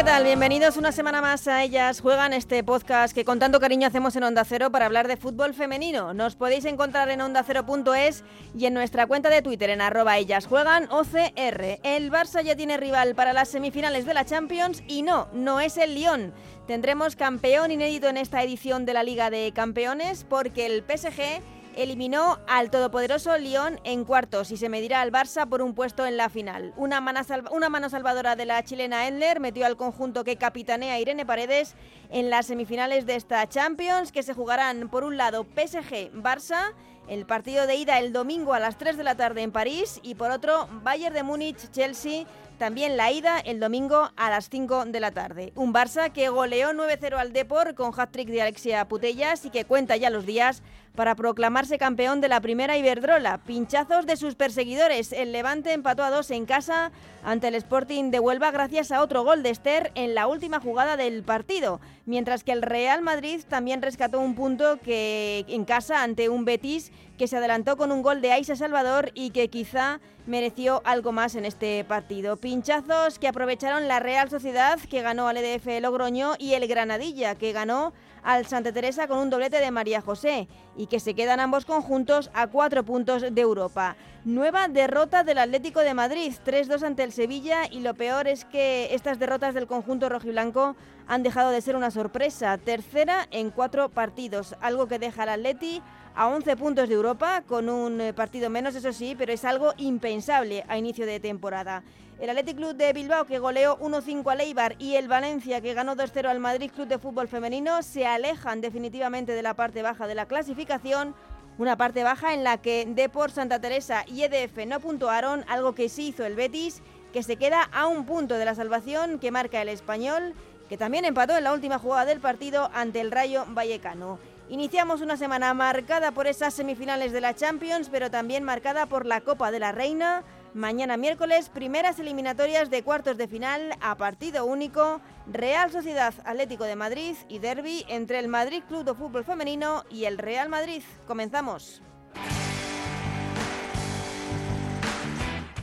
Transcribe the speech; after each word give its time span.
¿Qué 0.00 0.04
tal? 0.04 0.24
Bienvenidos 0.24 0.78
una 0.78 0.92
semana 0.92 1.20
más 1.20 1.46
a 1.46 1.62
Ellas 1.62 2.00
Juegan, 2.00 2.32
este 2.32 2.64
podcast 2.64 3.14
que 3.14 3.26
con 3.26 3.38
tanto 3.38 3.60
cariño 3.60 3.86
hacemos 3.86 4.16
en 4.16 4.22
Onda 4.22 4.46
Cero 4.46 4.70
para 4.70 4.86
hablar 4.86 5.06
de 5.08 5.18
fútbol 5.18 5.52
femenino. 5.52 6.14
Nos 6.14 6.36
podéis 6.36 6.64
encontrar 6.64 7.10
en 7.10 7.20
ondacero.es 7.20 8.24
y 8.56 8.64
en 8.64 8.72
nuestra 8.72 9.06
cuenta 9.06 9.28
de 9.28 9.42
Twitter 9.42 9.68
en 9.68 9.82
arroba 9.82 10.16
Ellas 10.16 10.46
Juegan 10.46 10.88
OCR. 10.90 11.80
El 11.82 12.10
Barça 12.10 12.42
ya 12.42 12.56
tiene 12.56 12.78
rival 12.78 13.14
para 13.14 13.34
las 13.34 13.50
semifinales 13.50 14.06
de 14.06 14.14
la 14.14 14.24
Champions 14.24 14.82
y 14.88 15.02
no, 15.02 15.28
no 15.34 15.60
es 15.60 15.76
el 15.76 15.94
Lyon. 15.94 16.32
Tendremos 16.66 17.14
campeón 17.14 17.70
inédito 17.70 18.08
en 18.08 18.16
esta 18.16 18.42
edición 18.42 18.86
de 18.86 18.94
la 18.94 19.02
Liga 19.02 19.28
de 19.28 19.52
Campeones 19.54 20.24
porque 20.26 20.64
el 20.64 20.82
PSG 20.82 21.42
eliminó 21.76 22.38
al 22.46 22.70
todopoderoso 22.70 23.36
Lyon 23.38 23.80
en 23.84 24.04
cuartos 24.04 24.50
y 24.50 24.56
se 24.56 24.68
medirá 24.68 25.00
al 25.00 25.12
Barça 25.12 25.48
por 25.48 25.62
un 25.62 25.74
puesto 25.74 26.06
en 26.06 26.16
la 26.16 26.28
final. 26.28 26.74
Una 26.76 27.00
mano, 27.00 27.88
salvadora 27.88 28.36
de 28.36 28.46
la 28.46 28.62
chilena 28.62 29.06
Endler 29.06 29.40
metió 29.40 29.66
al 29.66 29.76
conjunto 29.76 30.24
que 30.24 30.36
capitanea 30.36 30.98
Irene 31.00 31.26
Paredes 31.26 31.74
en 32.10 32.30
las 32.30 32.46
semifinales 32.46 33.06
de 33.06 33.16
esta 33.16 33.48
Champions 33.48 34.12
que 34.12 34.22
se 34.22 34.34
jugarán 34.34 34.88
por 34.88 35.04
un 35.04 35.16
lado 35.16 35.44
PSG-Barça, 35.44 36.74
el 37.08 37.26
partido 37.26 37.66
de 37.66 37.76
ida 37.76 37.98
el 37.98 38.12
domingo 38.12 38.54
a 38.54 38.60
las 38.60 38.78
3 38.78 38.96
de 38.96 39.04
la 39.04 39.16
tarde 39.16 39.42
en 39.42 39.52
París 39.52 40.00
y 40.02 40.14
por 40.14 40.30
otro 40.30 40.68
Bayern 40.82 41.14
de 41.14 41.24
Múnich-Chelsea 41.24 42.26
también 42.60 42.98
la 42.98 43.10
ida 43.10 43.40
el 43.40 43.58
domingo 43.58 44.10
a 44.16 44.28
las 44.28 44.50
5 44.50 44.84
de 44.84 45.00
la 45.00 45.12
tarde. 45.12 45.50
Un 45.56 45.72
Barça 45.72 46.12
que 46.12 46.28
goleó 46.28 46.72
9-0 46.72 47.16
al 47.16 47.32
Depor 47.32 47.74
con 47.74 47.98
hat-trick 47.98 48.28
de 48.28 48.42
Alexia 48.42 48.86
Putellas 48.86 49.46
y 49.46 49.50
que 49.50 49.64
cuenta 49.64 49.96
ya 49.96 50.10
los 50.10 50.26
días 50.26 50.62
para 50.94 51.14
proclamarse 51.14 51.78
campeón 51.78 52.20
de 52.20 52.28
la 52.28 52.42
primera 52.42 52.76
Iberdrola. 52.76 53.38
Pinchazos 53.38 54.04
de 54.04 54.16
sus 54.16 54.34
perseguidores. 54.34 55.12
El 55.12 55.32
Levante 55.32 55.72
empató 55.72 56.02
a 56.02 56.10
dos 56.10 56.30
en 56.30 56.44
casa 56.44 56.92
ante 57.24 57.48
el 57.48 57.54
Sporting 57.54 58.10
de 58.10 58.20
Huelva 58.20 58.50
gracias 58.50 58.92
a 58.92 59.02
otro 59.02 59.24
gol 59.24 59.42
de 59.42 59.48
Esther 59.48 59.90
en 59.94 60.14
la 60.14 60.26
última 60.26 60.60
jugada 60.60 60.98
del 60.98 61.22
partido. 61.22 61.80
Mientras 62.04 62.44
que 62.44 62.52
el 62.52 62.60
Real 62.60 63.00
Madrid 63.00 63.40
también 63.48 63.80
rescató 63.80 64.20
un 64.20 64.34
punto 64.34 64.78
que 64.84 65.46
en 65.48 65.64
casa 65.64 66.02
ante 66.02 66.28
un 66.28 66.44
Betis 66.44 66.92
que 67.20 67.28
se 67.28 67.36
adelantó 67.36 67.76
con 67.76 67.92
un 67.92 68.00
gol 68.00 68.22
de 68.22 68.32
Aisa 68.32 68.56
Salvador 68.56 69.10
y 69.12 69.28
que 69.28 69.48
quizá 69.48 70.00
mereció 70.24 70.80
algo 70.86 71.12
más 71.12 71.34
en 71.34 71.44
este 71.44 71.84
partido. 71.84 72.38
Pinchazos 72.38 73.18
que 73.18 73.28
aprovecharon 73.28 73.88
la 73.88 74.00
Real 74.00 74.30
Sociedad 74.30 74.78
que 74.80 75.02
ganó 75.02 75.28
al 75.28 75.36
EDF 75.36 75.82
Logroño 75.82 76.32
y 76.38 76.54
el 76.54 76.66
Granadilla 76.66 77.34
que 77.34 77.52
ganó 77.52 77.92
al 78.22 78.46
Santa 78.46 78.72
Teresa 78.72 79.06
con 79.06 79.18
un 79.18 79.28
doblete 79.28 79.60
de 79.60 79.70
María 79.70 80.00
José 80.00 80.48
y 80.78 80.86
que 80.86 80.98
se 80.98 81.12
quedan 81.12 81.40
ambos 81.40 81.66
conjuntos 81.66 82.30
a 82.32 82.46
cuatro 82.46 82.84
puntos 82.84 83.20
de 83.20 83.40
Europa. 83.42 83.96
Nueva 84.24 84.68
derrota 84.68 85.22
del 85.22 85.38
Atlético 85.38 85.80
de 85.80 85.92
Madrid, 85.92 86.32
3-2 86.46 86.84
ante 86.84 87.02
el 87.02 87.12
Sevilla 87.12 87.66
y 87.70 87.80
lo 87.80 87.92
peor 87.92 88.28
es 88.28 88.46
que 88.46 88.94
estas 88.94 89.18
derrotas 89.18 89.52
del 89.52 89.66
conjunto 89.66 90.08
rojiblanco 90.08 90.74
han 91.06 91.22
dejado 91.22 91.50
de 91.50 91.60
ser 91.60 91.76
una 91.76 91.90
sorpresa. 91.90 92.56
Tercera 92.56 93.28
en 93.30 93.50
cuatro 93.50 93.90
partidos, 93.90 94.56
algo 94.62 94.86
que 94.86 94.98
deja 94.98 95.24
al 95.24 95.28
Atleti 95.28 95.82
a 96.14 96.28
11 96.28 96.56
puntos 96.56 96.88
de 96.88 96.94
Europa, 96.94 97.42
con 97.46 97.68
un 97.68 98.00
eh, 98.00 98.12
partido 98.12 98.50
menos, 98.50 98.74
eso 98.74 98.92
sí, 98.92 99.14
pero 99.16 99.32
es 99.32 99.44
algo 99.44 99.72
impensable 99.76 100.64
a 100.68 100.76
inicio 100.76 101.06
de 101.06 101.20
temporada. 101.20 101.82
El 102.20 102.28
Athletic 102.28 102.56
Club 102.56 102.74
de 102.74 102.92
Bilbao, 102.92 103.24
que 103.24 103.38
goleó 103.38 103.78
1-5 103.78 104.30
al 104.30 104.42
Eibar, 104.42 104.76
y 104.78 104.96
el 104.96 105.08
Valencia, 105.08 105.60
que 105.60 105.72
ganó 105.72 105.96
2-0 105.96 106.26
al 106.26 106.38
Madrid 106.38 106.70
Club 106.70 106.86
de 106.86 106.98
Fútbol 106.98 107.28
Femenino, 107.28 107.82
se 107.82 108.06
alejan 108.06 108.60
definitivamente 108.60 109.32
de 109.32 109.42
la 109.42 109.54
parte 109.54 109.80
baja 109.80 110.06
de 110.06 110.14
la 110.14 110.26
clasificación. 110.26 111.14
Una 111.56 111.76
parte 111.76 112.02
baja 112.04 112.34
en 112.34 112.44
la 112.44 112.58
que 112.58 112.86
Depor, 112.86 113.30
Santa 113.30 113.60
Teresa 113.60 114.04
y 114.06 114.22
EDF 114.22 114.66
no 114.66 114.80
puntuaron, 114.80 115.44
algo 115.48 115.74
que 115.74 115.88
sí 115.88 116.08
hizo 116.08 116.26
el 116.26 116.34
Betis, 116.34 116.82
que 117.12 117.22
se 117.22 117.36
queda 117.36 117.62
a 117.72 117.86
un 117.86 118.04
punto 118.04 118.34
de 118.34 118.44
la 118.44 118.54
salvación 118.54 119.18
que 119.18 119.30
marca 119.30 119.62
el 119.62 119.68
español, 119.68 120.34
que 120.68 120.76
también 120.76 121.04
empató 121.04 121.36
en 121.36 121.44
la 121.44 121.52
última 121.52 121.78
jugada 121.78 122.04
del 122.04 122.20
partido 122.20 122.70
ante 122.74 123.00
el 123.00 123.10
Rayo 123.10 123.46
Vallecano. 123.48 124.18
Iniciamos 124.50 125.00
una 125.00 125.16
semana 125.16 125.54
marcada 125.54 126.10
por 126.10 126.26
esas 126.26 126.52
semifinales 126.52 127.12
de 127.12 127.20
la 127.20 127.34
Champions, 127.34 127.88
pero 127.88 128.10
también 128.10 128.44
marcada 128.44 128.86
por 128.86 129.06
la 129.06 129.20
Copa 129.20 129.50
de 129.50 129.60
la 129.60 129.72
Reina 129.72 130.24
Mañana 130.54 130.96
miércoles, 130.96 131.48
primeras 131.48 132.00
eliminatorias 132.00 132.70
de 132.70 132.82
cuartos 132.82 133.16
de 133.16 133.28
final 133.28 133.72
a 133.80 133.96
partido 133.96 134.44
único, 134.44 135.00
Real 135.30 135.70
Sociedad 135.70 136.12
Atlético 136.24 136.64
de 136.64 136.74
Madrid 136.74 137.14
y 137.28 137.38
derby 137.38 137.84
entre 137.88 138.18
el 138.18 138.26
Madrid 138.26 138.64
Club 138.66 138.84
de 138.84 138.94
Fútbol 138.94 139.24
Femenino 139.24 139.84
y 139.90 140.06
el 140.06 140.18
Real 140.18 140.48
Madrid. 140.48 140.82
Comenzamos. 141.06 141.82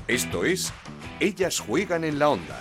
Esto 0.07 0.45
es 0.45 0.71
Ellas 1.19 1.59
juegan 1.59 2.05
en 2.05 2.17
la 2.17 2.29
onda, 2.29 2.57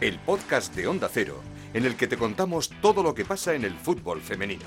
el 0.00 0.20
podcast 0.20 0.72
de 0.76 0.86
Onda 0.86 1.08
Cero, 1.12 1.40
en 1.74 1.84
el 1.84 1.96
que 1.96 2.06
te 2.06 2.16
contamos 2.16 2.70
todo 2.80 3.02
lo 3.02 3.12
que 3.12 3.24
pasa 3.24 3.54
en 3.54 3.64
el 3.64 3.74
fútbol 3.74 4.20
femenino. 4.20 4.64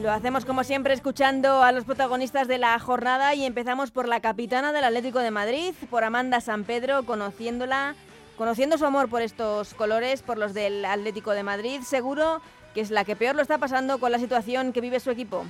Lo 0.00 0.12
hacemos 0.12 0.44
como 0.44 0.62
siempre 0.62 0.94
escuchando 0.94 1.64
a 1.64 1.72
los 1.72 1.82
protagonistas 1.82 2.46
de 2.46 2.58
la 2.58 2.78
jornada 2.78 3.34
y 3.34 3.44
empezamos 3.44 3.90
por 3.90 4.06
la 4.06 4.20
capitana 4.20 4.70
del 4.70 4.84
Atlético 4.84 5.18
de 5.18 5.32
Madrid, 5.32 5.74
por 5.90 6.04
Amanda 6.04 6.40
San 6.40 6.62
Pedro, 6.62 7.04
conociéndola, 7.04 7.96
conociendo 8.36 8.78
su 8.78 8.86
amor 8.86 9.10
por 9.10 9.22
estos 9.22 9.74
colores, 9.74 10.22
por 10.22 10.38
los 10.38 10.54
del 10.54 10.84
Atlético 10.84 11.32
de 11.32 11.42
Madrid. 11.42 11.80
Seguro 11.82 12.40
que 12.74 12.80
es 12.80 12.92
la 12.92 13.04
que 13.04 13.16
peor 13.16 13.34
lo 13.34 13.42
está 13.42 13.58
pasando 13.58 13.98
con 13.98 14.12
la 14.12 14.20
situación 14.20 14.72
que 14.72 14.80
vive 14.80 15.00
su 15.00 15.10
equipo. 15.10 15.44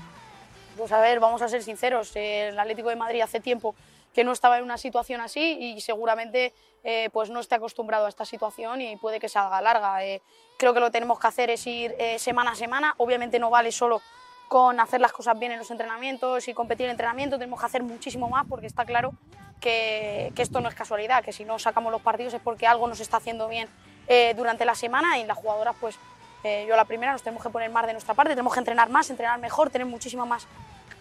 Pues 0.79 0.93
a 0.93 1.01
ver, 1.01 1.21
vamos 1.21 1.43
a 1.43 1.49
ser 1.49 1.63
sinceros, 1.63 2.13
el 2.15 2.59
Atlético 2.59 2.89
de 2.89 2.97
Madrid 2.97 3.21
hace 3.21 3.41
tiempo 3.41 3.75
que 4.15 4.25
no 4.25 4.33
estaba 4.33 4.57
en 4.57 4.65
una 4.65 4.79
situación 4.79 5.21
así 5.21 5.59
y 5.61 5.81
seguramente 5.83 6.55
eh, 6.85 7.11
pues 7.13 7.29
no 7.29 7.41
esté 7.41 7.57
acostumbrado 7.57 8.07
a 8.07 8.09
esta 8.09 8.25
situación 8.25 8.81
y 8.81 8.97
puede 8.97 9.21
que 9.21 9.29
salga 9.29 9.61
larga. 9.61 10.03
Eh, 10.07 10.23
creo 10.57 10.73
que 10.73 10.81
lo 10.81 10.87
que 10.87 10.93
tenemos 10.93 11.21
que 11.21 11.27
hacer 11.27 11.51
es 11.51 11.67
ir 11.67 11.95
eh, 11.99 12.19
semana 12.19 12.53
a 12.53 12.55
semana, 12.55 12.95
obviamente 12.97 13.39
no 13.39 13.51
vale 13.51 13.73
solo 13.73 14.01
con 14.49 14.81
hacer 14.81 15.01
las 15.01 15.13
cosas 15.13 15.39
bien 15.39 15.53
en 15.53 15.59
los 15.59 15.71
entrenamientos 15.71 16.49
y 16.49 16.55
competir 16.55 16.87
en 16.87 16.93
entrenamiento, 16.93 17.39
tenemos 17.39 17.61
que 17.61 17.67
hacer 17.67 17.83
muchísimo 17.83 18.29
más 18.29 18.47
porque 18.49 18.67
está 18.67 18.85
claro 18.85 19.13
que, 19.61 20.33
esto 20.37 20.61
no 20.61 20.69
es 20.69 20.75
casualidad, 20.75 21.23
que 21.23 21.33
si 21.33 21.45
no 21.45 21.59
sacamos 21.59 21.93
los 21.93 22.01
partidos 22.01 22.35
es 22.35 22.41
porque 22.41 22.67
algo 22.67 22.89
nos 22.89 23.01
está 23.01 23.19
haciendo 23.19 23.49
bien 23.49 23.69
eh, 24.07 24.35
durante 24.37 24.65
la 24.65 24.75
semana 24.75 25.19
y 25.19 25.25
las 25.25 25.37
jugadoras, 25.37 25.77
pues 25.81 25.99
eh, 26.45 26.65
yo 26.69 26.77
la 26.77 26.85
primera, 26.85 27.13
nos 27.13 27.23
tenemos 27.23 27.43
que 27.43 27.51
poner 27.51 27.71
más 27.71 27.87
de 27.87 27.93
nuestra 27.93 28.15
parte, 28.15 28.31
tenemos 28.31 28.53
que 28.53 28.61
entrenar 28.61 28.89
más, 28.89 29.11
entrenar 29.11 29.39
mejor, 29.39 29.71
tener 29.71 29.87
muchísima 29.87 30.25
más 30.25 30.47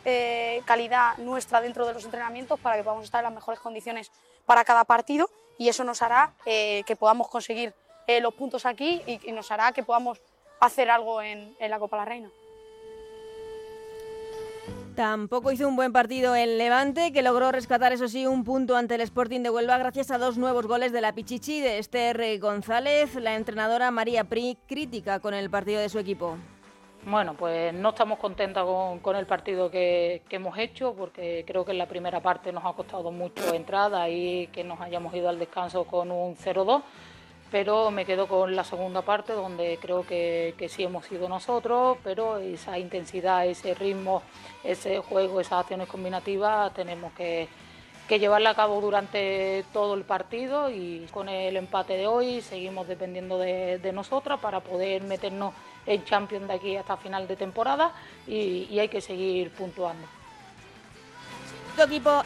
eh, 0.03 0.62
calidad 0.66 1.18
nuestra 1.18 1.62
dentro 1.62 1.85
de 1.85 1.94
los 1.94 2.03
entrenamientos 2.06 2.59
para 2.59 2.75
que 2.75 2.84
podamos 2.84 3.06
estar 3.06 3.19
en 3.19 3.25
las 3.25 3.34
mejores 3.34 3.59
condiciones 3.59 4.12
para 4.46 4.66
cada 4.66 4.84
partido 4.84 5.29
y 5.58 5.69
eso 5.69 5.84
nos 5.84 6.02
hará 6.02 6.34
que 6.46 6.96
podamos 6.97 7.28
conseguir 7.28 7.74
los 8.22 8.34
puntos 8.35 8.66
aquí 8.66 9.02
y, 9.06 9.31
nos 9.31 9.52
hará 9.52 9.72
que 9.72 9.84
podamos 9.84 10.22
hacer 10.59 10.90
algo 10.90 11.22
en 11.22 11.56
la 11.59 11.79
Copa 11.79 11.97
la 11.97 12.06
Reina. 12.06 12.29
Tampoco 14.97 15.52
hizo 15.52 15.68
un 15.68 15.75
buen 15.75 15.94
partido 15.94 16.34
el 16.34 16.58
Levante, 16.58 17.13
que 17.13 17.22
logró 17.22 17.52
rescatar, 17.52 17.94
eso 17.94 18.08
sí, 18.08 18.25
un 18.25 18.44
punto 18.44 18.75
ante 18.75 18.96
el 18.96 19.02
Sporting 19.02 19.41
de 19.41 19.52
Huelva 19.52 19.78
gracias 19.78 20.09
a 20.09 20.18
dos 20.18 20.40
nuevos 20.40 20.66
goles 20.66 20.91
de 20.91 21.02
la 21.02 21.13
Pichichi 21.13 21.62
de 21.62 21.78
Esther 21.78 22.40
González. 22.40 23.13
La 23.13 23.35
entrenadora 23.35 23.91
María 23.91 24.24
Pri 24.24 24.58
crítica 24.68 25.19
con 25.19 25.35
el 25.35 25.52
partido 25.52 25.80
de 25.80 25.90
su 25.90 26.00
equipo. 26.00 26.38
Bueno, 27.06 27.35
pues 27.35 27.75
no 27.75 27.90
estamos 27.90 28.18
contentas 28.18 28.66
con, 29.03 29.16
el 29.16 29.28
partido 29.28 29.69
que, 29.69 30.24
que, 30.28 30.38
hemos 30.38 30.58
hecho 30.58 30.96
porque 30.96 31.44
creo 31.46 31.64
que 31.64 31.74
en 31.74 31.78
la 31.78 31.85
primera 31.85 32.19
parte 32.19 32.52
nos 32.52 32.66
ha 32.66 32.74
costado 32.74 33.12
mucho 33.12 33.53
entrada 33.53 34.09
y 34.09 34.47
que 34.47 34.64
nos 34.64 34.82
hayamos 34.82 35.14
ido 35.14 35.29
al 35.29 35.38
descanso 35.38 35.84
con 35.84 36.09
un 36.09 36.35
0-2 36.35 36.82
pero 37.52 37.91
me 37.91 38.05
quedo 38.05 38.28
con 38.28 38.55
la 38.55 38.64
segunda 38.64 39.02
parte 39.02 39.34
donde 39.34 39.78
creo 39.82 40.05
que, 40.05 40.53
sí 40.70 40.84
hemos 40.84 41.05
sido 41.05 41.29
nosotros, 41.29 41.97
pero 42.03 42.38
esa 42.38 42.78
intensidad, 42.78 43.46
ese 43.46 43.73
ritmo, 43.73 44.22
ese 44.64 44.99
juego, 44.99 45.40
esas 45.40 45.61
acciones 45.61 45.88
combinativas 45.88 46.73
tenemos 46.73 47.14
que, 47.14 47.47
llevarla 48.09 48.52
a 48.52 48.55
cabo 48.55 48.79
durante 48.79 49.66
todo 49.73 49.94
el 49.94 50.03
partido 50.03 50.70
y 50.70 51.05
con 51.11 51.28
el 51.28 51.58
empate 51.58 51.97
de 51.97 52.08
hoy 52.08 52.41
seguimos 52.41 52.88
dependiendo 52.88 53.38
de, 53.38 53.91
nosotras 53.93 54.40
para 54.40 54.61
poder 54.61 55.03
meternos 55.03 55.53
en 55.85 56.05
Champions 56.05 56.47
de 56.47 56.53
aquí 56.53 56.76
hasta 56.78 56.96
final 56.96 57.28
de 57.28 57.35
temporada 57.35 57.93
y 58.26 58.79
hay 58.79 58.88
que 58.88 59.02
seguir 59.02 59.52
puntuando 59.52 60.08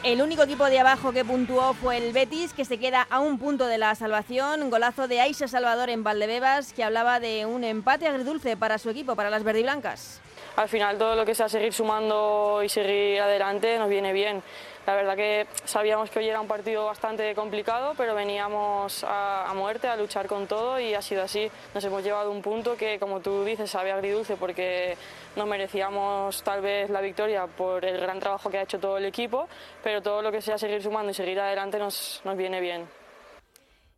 el 0.02 0.22
único 0.22 0.44
equipo 0.44 0.64
de 0.64 0.80
abajo 0.80 1.12
que 1.12 1.26
puntuó 1.26 1.74
fue 1.74 1.98
el 1.98 2.14
Betis, 2.14 2.54
que 2.54 2.64
se 2.64 2.78
queda 2.78 3.06
a 3.10 3.20
un 3.20 3.38
punto 3.38 3.66
de 3.66 3.76
la 3.76 3.94
salvación. 3.94 4.70
Golazo 4.70 5.08
de 5.08 5.20
Aisa 5.20 5.46
Salvador 5.46 5.90
en 5.90 6.02
Valdebebas, 6.02 6.72
que 6.72 6.82
hablaba 6.82 7.20
de 7.20 7.44
un 7.44 7.62
empate 7.62 8.08
agridulce 8.08 8.56
para 8.56 8.78
su 8.78 8.88
equipo, 8.88 9.14
para 9.14 9.28
las 9.28 9.44
verdiblancas. 9.44 10.22
Al 10.56 10.70
final 10.70 10.96
todo 10.96 11.16
lo 11.16 11.26
que 11.26 11.34
sea 11.34 11.50
seguir 11.50 11.74
sumando 11.74 12.62
y 12.64 12.70
seguir 12.70 13.20
adelante 13.20 13.78
nos 13.78 13.90
viene 13.90 14.14
bien. 14.14 14.42
La 14.86 14.94
verdad 14.94 15.16
que 15.16 15.46
sabíamos 15.64 16.10
que 16.10 16.18
hoy 16.18 16.28
era 16.28 16.40
un 16.40 16.48
partido 16.48 16.86
bastante 16.86 17.34
complicado, 17.34 17.92
pero 17.96 18.14
veníamos 18.14 19.04
a, 19.04 19.48
a 19.48 19.54
muerte, 19.54 19.86
a 19.86 19.96
luchar 19.96 20.26
con 20.26 20.46
todo 20.46 20.80
y 20.80 20.94
ha 20.94 21.02
sido 21.02 21.22
así. 21.22 21.50
Nos 21.74 21.84
hemos 21.84 22.02
llevado 22.02 22.32
un 22.32 22.42
punto 22.42 22.76
que, 22.76 22.98
como 22.98 23.20
tú 23.20 23.44
dices, 23.44 23.70
sabe 23.70 23.92
agridulce 23.92 24.36
porque 24.36 24.96
no 25.36 25.46
merecíamos 25.46 26.42
tal 26.42 26.60
vez 26.60 26.90
la 26.90 27.00
victoria 27.00 27.46
por 27.46 27.84
el 27.84 28.00
gran 28.00 28.20
trabajo 28.20 28.50
que 28.50 28.58
ha 28.58 28.62
hecho 28.62 28.78
todo 28.78 28.98
el 28.98 29.04
equipo, 29.04 29.48
pero 29.82 30.02
todo 30.02 30.22
lo 30.22 30.32
que 30.32 30.40
sea 30.40 30.58
seguir 30.58 30.82
sumando 30.82 31.10
y 31.10 31.14
seguir 31.14 31.40
adelante 31.40 31.78
nos, 31.78 32.20
nos 32.24 32.36
viene 32.36 32.60
bien. 32.60 32.86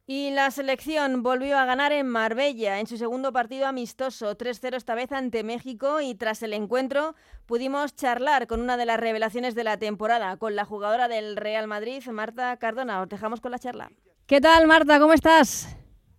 Y 0.06 0.30
la 0.32 0.50
selección 0.50 1.22
volvió 1.22 1.56
a 1.56 1.64
ganar 1.64 1.90
en 1.92 2.06
Marbella 2.06 2.78
en 2.78 2.86
su 2.86 2.98
segundo 2.98 3.32
partido 3.32 3.66
amistoso, 3.66 4.36
3-0 4.36 4.76
esta 4.76 4.94
vez 4.94 5.10
ante 5.12 5.42
México 5.42 6.02
y 6.02 6.14
tras 6.14 6.42
el 6.42 6.52
encuentro 6.52 7.14
pudimos 7.46 7.96
charlar 7.96 8.46
con 8.46 8.60
una 8.60 8.76
de 8.76 8.84
las 8.84 9.00
revelaciones 9.00 9.54
de 9.54 9.64
la 9.64 9.78
temporada, 9.78 10.36
con 10.36 10.56
la 10.56 10.66
jugadora 10.66 11.08
del 11.08 11.36
Real 11.36 11.66
Madrid, 11.68 12.04
Marta 12.08 12.54
Cardona. 12.58 13.00
Os 13.00 13.08
dejamos 13.08 13.40
con 13.40 13.52
la 13.52 13.58
charla. 13.58 13.90
¿Qué 14.26 14.42
tal, 14.42 14.66
Marta? 14.66 14.98
¿Cómo 14.98 15.14
estás? 15.14 15.74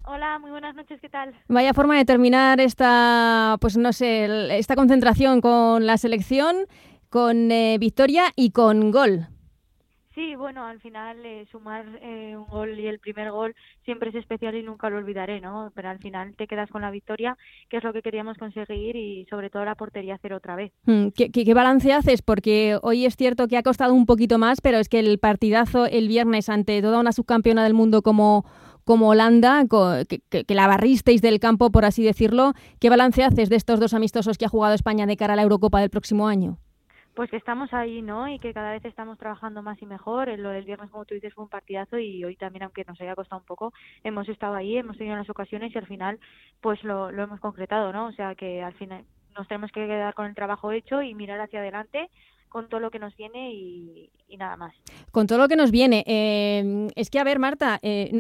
Hola, 0.08 0.38
muy 0.38 0.52
buenas 0.52 0.76
noches, 0.76 1.02
¿qué 1.02 1.10
tal? 1.10 1.34
Vaya 1.48 1.74
forma 1.74 1.98
de 1.98 2.06
terminar 2.06 2.60
esta, 2.60 3.58
pues 3.60 3.76
no 3.76 3.92
sé, 3.92 4.58
esta 4.58 4.76
concentración 4.76 5.42
con 5.42 5.88
la 5.88 5.98
selección, 5.98 6.68
con 7.10 7.52
eh, 7.52 7.78
victoria 7.80 8.26
y 8.36 8.52
con 8.52 8.92
gol. 8.92 9.28
Sí, 10.14 10.36
bueno, 10.36 10.64
al 10.64 10.80
final 10.80 11.18
eh, 11.26 11.46
sumar 11.52 11.86
eh, 12.02 12.38
un 12.38 12.46
gol 12.46 12.80
y 12.80 12.88
el 12.88 13.00
primer 13.00 13.32
gol 13.32 13.54
siempre 13.84 14.12
es 14.12 14.16
especial 14.16 14.56
y 14.56 14.64
nunca 14.64 14.90
lo 14.90 14.98
olvidaré, 14.98 15.42
¿no? 15.42 15.72
Pero 15.76 15.90
al 15.90 16.00
final 16.00 16.36
te 16.38 16.48
quedas 16.48 16.70
con 16.70 16.84
la 16.84 16.92
victoria, 16.92 17.36
que 17.68 17.78
es 17.78 17.84
lo 17.84 17.92
que 17.92 18.02
queríamos 18.02 18.38
conseguir 18.38 18.96
y 18.96 19.26
sobre 19.30 19.50
todo 19.50 19.66
la 19.66 19.76
portería 19.76 20.16
hacer 20.16 20.32
otra 20.34 20.56
vez. 20.56 20.72
Mm, 20.86 21.08
¿Qué, 21.10 21.32
qué, 21.32 21.44
qué 21.44 21.54
balance 21.54 21.92
haces? 21.92 22.22
Porque 22.22 22.78
hoy 22.82 23.06
es 23.06 23.18
cierto 23.18 23.48
que 23.48 23.58
ha 23.58 23.64
costado 23.64 23.94
un 23.94 24.06
poquito 24.06 24.38
más, 24.38 24.62
pero 24.62 24.78
es 24.78 24.88
que 24.88 25.00
el 25.00 25.20
partidazo 25.20 25.86
el 25.86 26.08
viernes 26.08 26.48
ante 26.48 26.82
toda 26.82 27.00
una 27.02 27.12
subcampeona 27.12 27.64
del 27.66 27.74
mundo 27.74 28.02
como 28.02 28.46
como 28.86 29.10
Holanda, 29.10 29.66
que, 30.08 30.20
que, 30.30 30.46
que, 30.46 30.56
la 30.56 30.68
barristeis 30.68 31.22
del 31.22 31.40
campo, 31.40 31.72
por 31.72 31.84
así 31.84 32.04
decirlo. 32.04 32.54
¿Qué 32.80 32.90
balance 32.90 33.24
haces 33.24 33.50
de 33.50 33.58
estos 33.58 33.80
dos 33.80 33.94
amistosos 33.94 34.38
que 34.38 34.46
ha 34.46 34.50
jugado 34.50 34.74
España 34.74 35.06
de 35.06 35.18
cara 35.18 35.34
a 35.34 35.36
la 35.36 35.42
Eurocopa 35.42 35.82
del 35.82 35.90
próximo 35.90 36.28
año? 36.28 36.58
pues 37.16 37.32
que 37.32 37.38
estamos 37.38 37.74
ahí, 37.74 38.02
¿no? 38.02 38.28
Y 38.28 38.40
que 38.40 38.54
cada 38.54 38.72
vez 38.72 38.84
estamos 38.84 39.18
trabajando 39.18 39.62
más 39.64 39.82
y 39.82 39.86
mejor. 39.86 40.28
Lo 40.38 40.50
del 40.50 40.66
viernes, 40.66 40.92
como 40.92 41.06
tú 41.06 41.16
dices, 41.16 41.34
fue 41.34 41.46
un 41.46 41.50
partidazo 41.50 41.98
y 41.98 42.24
hoy 42.26 42.36
también, 42.36 42.64
aunque 42.64 42.84
nos 42.86 43.00
haya 43.00 43.16
costado 43.16 43.40
un 43.40 43.46
poco, 43.46 43.74
hemos 44.04 44.28
estado 44.28 44.56
ahí, 44.56 44.78
hemos 44.78 44.98
tenido 44.98 45.16
las 45.16 45.30
ocasiones 45.30 45.74
y 45.74 45.78
al 45.78 45.88
final, 45.88 46.20
pues 46.62 46.84
lo, 46.84 47.12
lo 47.12 47.24
hemos 47.24 47.40
concretado, 47.40 47.94
¿no? 47.94 48.08
O 48.08 48.12
sea 48.12 48.36
que 48.36 48.62
al 48.62 48.74
final 48.74 49.06
nos 49.36 49.48
tenemos 49.48 49.72
que 49.72 49.88
quedar 49.88 50.14
con 50.14 50.26
el 50.26 50.36
trabajo 50.36 50.72
hecho 50.72 51.02
y 51.02 51.16
mirar 51.16 51.40
hacia 51.40 51.60
adelante 51.60 52.10
con 52.56 52.70
todo 52.70 52.80
lo 52.80 52.90
que 52.90 53.00
nos 53.00 53.18
viene 53.18 53.52
y, 53.52 54.10
nada 54.38 54.56
más. 54.56 54.74
Con 55.12 55.28
todo 55.28 55.40
lo 55.40 55.50
que 55.50 55.58
nos 55.58 55.72
viene. 55.72 56.06
Eh, 56.08 56.88
es 56.96 57.10
que, 57.10 57.20
a 57.20 57.26
ver, 57.26 57.38
Marta, 57.38 57.80
eh, 57.82 58.12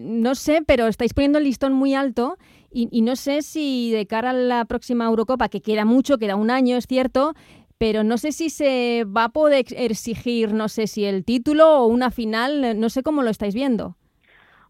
no, 0.00 0.36
sé, 0.36 0.62
pero 0.64 0.86
estáis 0.86 1.12
poniendo 1.12 1.38
el 1.38 1.44
listón 1.44 1.72
muy 1.72 1.94
alto 1.94 2.38
y, 2.70 3.02
no 3.02 3.16
sé 3.16 3.42
si 3.42 3.90
de 3.90 4.06
cara 4.06 4.30
a 4.30 4.32
la 4.32 4.64
próxima 4.64 5.06
Eurocopa, 5.06 5.48
que 5.48 5.60
queda 5.60 5.84
mucho, 5.84 6.18
queda 6.18 6.36
un 6.36 6.52
año, 6.52 6.76
es 6.76 6.86
cierto, 6.86 7.34
pero 7.78 8.04
no 8.04 8.16
sé 8.16 8.30
si 8.30 8.48
se 8.48 9.04
va 9.06 9.24
a 9.24 9.28
poder 9.30 9.66
exigir, 9.76 10.54
no 10.54 10.68
sé 10.68 10.86
si 10.86 11.04
el 11.04 11.24
título 11.24 11.80
o 11.80 11.86
una 11.86 12.12
final, 12.12 12.78
no 12.78 12.90
sé 12.90 13.02
cómo 13.02 13.24
lo 13.24 13.30
estáis 13.30 13.56
viendo. 13.56 13.96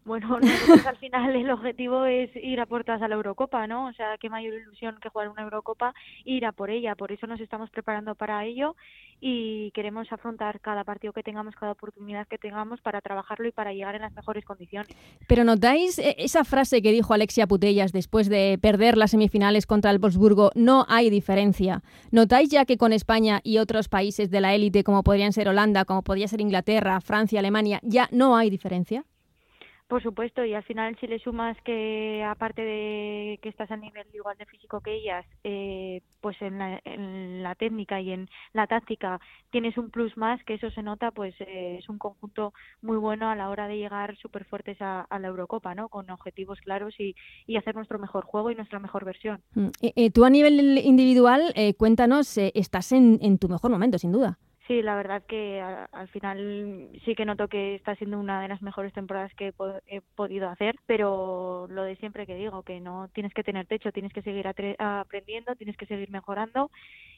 Bueno, 0.03 0.39
al 0.87 0.97
final 0.97 1.35
el 1.35 1.49
objetivo 1.51 2.05
es 2.05 2.29
ir 2.35 2.59
a 2.59 2.65
puertas 2.65 3.01
a 3.01 3.07
la 3.07 3.15
Eurocopa, 3.15 3.67
¿no? 3.67 3.87
O 3.87 3.93
sea, 3.93 4.17
qué 4.19 4.29
mayor 4.29 4.55
ilusión 4.55 4.97
que 5.01 5.09
jugar 5.09 5.29
una 5.29 5.43
Eurocopa 5.43 5.93
ir 6.25 6.45
a 6.45 6.51
por 6.51 6.71
ella. 6.71 6.95
Por 6.95 7.11
eso 7.11 7.27
nos 7.27 7.39
estamos 7.39 7.69
preparando 7.69 8.15
para 8.15 8.43
ello 8.45 8.75
y 9.19 9.69
queremos 9.71 10.11
afrontar 10.11 10.59
cada 10.59 10.83
partido 10.83 11.13
que 11.13 11.21
tengamos, 11.21 11.55
cada 11.55 11.73
oportunidad 11.73 12.27
que 12.27 12.39
tengamos 12.39 12.81
para 12.81 13.01
trabajarlo 13.01 13.47
y 13.47 13.51
para 13.51 13.71
llegar 13.71 13.93
en 13.93 14.01
las 14.01 14.13
mejores 14.13 14.43
condiciones. 14.43 14.89
Pero 15.27 15.43
notáis 15.43 15.99
esa 15.99 16.43
frase 16.43 16.81
que 16.81 16.91
dijo 16.91 17.13
Alexia 17.13 17.45
Putellas 17.45 17.91
después 17.91 18.27
de 18.27 18.57
perder 18.59 18.97
las 18.97 19.11
semifinales 19.11 19.67
contra 19.67 19.91
el 19.91 19.99
Wolfsburgo, 19.99 20.49
no 20.55 20.85
hay 20.89 21.11
diferencia. 21.11 21.83
¿Notáis 22.09 22.49
ya 22.49 22.65
que 22.65 22.77
con 22.77 22.91
España 22.91 23.39
y 23.43 23.59
otros 23.59 23.87
países 23.87 24.31
de 24.31 24.41
la 24.41 24.55
élite 24.55 24.83
como 24.83 25.03
podrían 25.03 25.33
ser 25.33 25.47
Holanda, 25.47 25.85
como 25.85 26.01
podría 26.01 26.27
ser 26.27 26.41
Inglaterra, 26.41 26.99
Francia, 27.01 27.39
Alemania, 27.39 27.79
ya 27.83 28.09
no 28.11 28.35
hay 28.35 28.49
diferencia? 28.49 29.05
Por 29.91 30.01
supuesto, 30.01 30.45
y 30.45 30.53
al 30.53 30.63
final 30.63 30.95
si 31.01 31.05
le 31.05 31.19
sumas 31.19 31.57
que 31.65 32.23
aparte 32.23 32.61
de 32.61 33.39
que 33.41 33.49
estás 33.49 33.69
a 33.71 33.75
nivel 33.75 34.07
igual 34.13 34.37
de 34.37 34.45
físico 34.45 34.79
que 34.79 34.95
ellas, 34.95 35.25
eh, 35.43 35.99
pues 36.21 36.41
en 36.41 37.43
la, 37.43 37.55
técnica 37.55 37.99
y 37.99 38.13
en 38.13 38.29
la 38.53 38.67
táctica 38.67 39.19
tienes 39.49 39.77
un 39.77 39.89
plus 39.89 40.15
más, 40.15 40.41
que 40.45 40.53
eso 40.53 40.71
se 40.71 40.81
nota, 40.81 41.11
pues 41.11 41.35
eh, 41.41 41.79
es 41.79 41.89
un 41.89 41.97
conjunto 41.97 42.53
muy 42.81 42.95
bueno 42.95 43.29
a 43.29 43.35
la 43.35 43.49
hora 43.49 43.67
de 43.67 43.79
llegar 43.79 44.15
súper 44.15 44.45
fuertes 44.45 44.77
a, 44.79 45.05
la 45.19 45.27
Eurocopa, 45.27 45.75
¿no? 45.75 45.89
Con 45.89 46.09
objetivos 46.09 46.61
claros 46.61 46.97
y, 46.97 47.13
y, 47.45 47.57
hacer 47.57 47.75
nuestro 47.75 47.99
mejor 47.99 48.23
juego 48.23 48.49
y 48.49 48.55
nuestra 48.55 48.79
mejor 48.79 49.03
versión. 49.03 49.41
Eh, 49.81 49.91
eh 49.93 50.09
tú 50.11 50.23
a 50.23 50.29
nivel 50.29 50.77
individual, 50.77 51.51
eh, 51.55 51.73
cuéntanos, 51.73 52.37
estás 52.37 52.93
en 52.93 53.37
tu 53.39 53.49
mejor 53.49 53.69
momento, 53.69 53.97
sin 53.97 54.13
duda. 54.13 54.39
Sí, 54.71 54.81
la 54.81 54.95
verdad 54.95 55.21
que 55.27 55.59
al 55.59 56.07
final 56.13 56.87
sí 57.03 57.13
que 57.13 57.25
noto 57.25 57.49
que 57.49 57.75
está 57.75 57.93
siendo 57.97 58.17
una 58.17 58.41
de 58.41 58.47
las 58.47 58.61
mejores 58.61 58.93
temporadas 58.93 59.29
que 59.35 59.47
he, 59.47 59.51
po 59.51 59.65
he, 59.85 59.99
podido 60.15 60.47
hacer, 60.47 60.77
pero 60.85 61.67
lo 61.69 61.83
de 61.83 61.97
siempre 61.97 62.25
que 62.25 62.35
digo, 62.35 62.63
que 62.63 62.79
no 62.79 63.09
tienes 63.13 63.33
que 63.33 63.43
tener 63.43 63.67
techo, 63.67 63.91
tienes 63.91 64.13
que 64.13 64.21
seguir 64.21 64.47
aprendiendo, 64.47 65.57
tienes 65.57 65.75
que 65.75 65.87
seguir 65.87 66.09
mejorando 66.09 66.71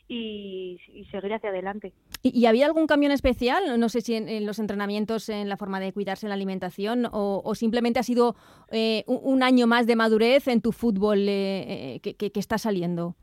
y, 0.07 0.79
seguir 1.11 1.31
hacia 1.31 1.51
adelante. 1.51 1.93
¿Y, 2.23 2.39
¿Y, 2.39 2.47
había 2.47 2.65
algún 2.65 2.87
cambio 2.87 3.05
en 3.05 3.13
especial? 3.13 3.79
No 3.79 3.87
sé 3.87 4.01
si 4.01 4.15
en, 4.15 4.47
los 4.47 4.57
entrenamientos, 4.57 5.29
en 5.29 5.47
la 5.47 5.55
forma 5.55 5.79
de 5.79 5.93
cuidarse 5.93 6.25
en 6.25 6.29
la 6.29 6.35
alimentación 6.35 7.05
o, 7.05 7.39
o 7.45 7.53
simplemente 7.53 7.99
ha 7.99 8.03
sido 8.03 8.35
eh, 8.71 9.03
un, 9.05 9.43
año 9.43 9.67
más 9.67 9.85
de 9.85 9.95
madurez 9.95 10.47
en 10.47 10.59
tu 10.59 10.71
fútbol 10.71 11.19
eh, 11.29 11.99
que, 12.01 12.15
que 12.15 12.39
está 12.39 12.57
saliendo. 12.57 13.15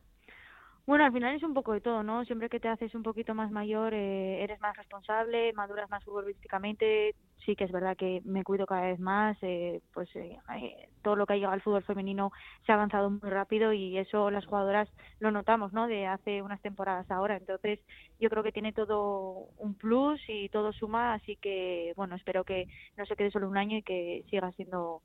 Bueno, 0.86 1.04
al 1.04 1.12
final 1.12 1.36
es 1.36 1.42
un 1.44 1.54
poco 1.54 1.72
de 1.72 1.80
todo, 1.80 2.02
¿no? 2.02 2.24
Siempre 2.24 2.48
que 2.48 2.58
te 2.58 2.68
haces 2.68 2.94
un 2.94 3.02
poquito 3.04 3.34
más 3.34 3.50
mayor, 3.52 3.94
eh, 3.94 4.42
eres 4.42 4.60
más 4.60 4.76
responsable, 4.76 5.52
maduras 5.52 5.88
más 5.88 6.02
futbolísticamente. 6.04 7.14
Sí 7.46 7.54
que 7.54 7.64
es 7.64 7.72
verdad 7.72 7.96
que 7.96 8.20
me 8.24 8.42
cuido 8.42 8.66
cada 8.66 8.82
vez 8.82 8.98
más. 8.98 9.36
Eh, 9.42 9.82
pues 9.94 10.08
eh, 10.16 10.36
todo 11.02 11.14
lo 11.16 11.26
que 11.26 11.34
ha 11.34 11.36
llegado 11.36 11.54
al 11.54 11.62
fútbol 11.62 11.84
femenino 11.84 12.32
se 12.66 12.72
ha 12.72 12.74
avanzado 12.74 13.08
muy 13.10 13.30
rápido 13.30 13.72
y 13.72 13.98
eso 13.98 14.30
las 14.30 14.44
jugadoras 14.46 14.88
lo 15.20 15.30
notamos, 15.30 15.72
¿no? 15.72 15.86
De 15.86 16.06
hace 16.06 16.42
unas 16.42 16.60
temporadas 16.60 17.08
ahora. 17.10 17.36
Entonces, 17.36 17.78
yo 18.18 18.28
creo 18.28 18.42
que 18.42 18.52
tiene 18.52 18.72
todo 18.72 19.48
un 19.58 19.74
plus 19.76 20.20
y 20.28 20.48
todo 20.48 20.72
suma. 20.72 21.14
Así 21.14 21.36
que, 21.36 21.92
bueno, 21.96 22.16
espero 22.16 22.42
que 22.44 22.66
no 22.96 23.06
se 23.06 23.14
quede 23.16 23.30
solo 23.30 23.48
un 23.48 23.56
año 23.58 23.76
y 23.78 23.82
que 23.82 24.24
siga 24.28 24.50
siendo 24.52 25.02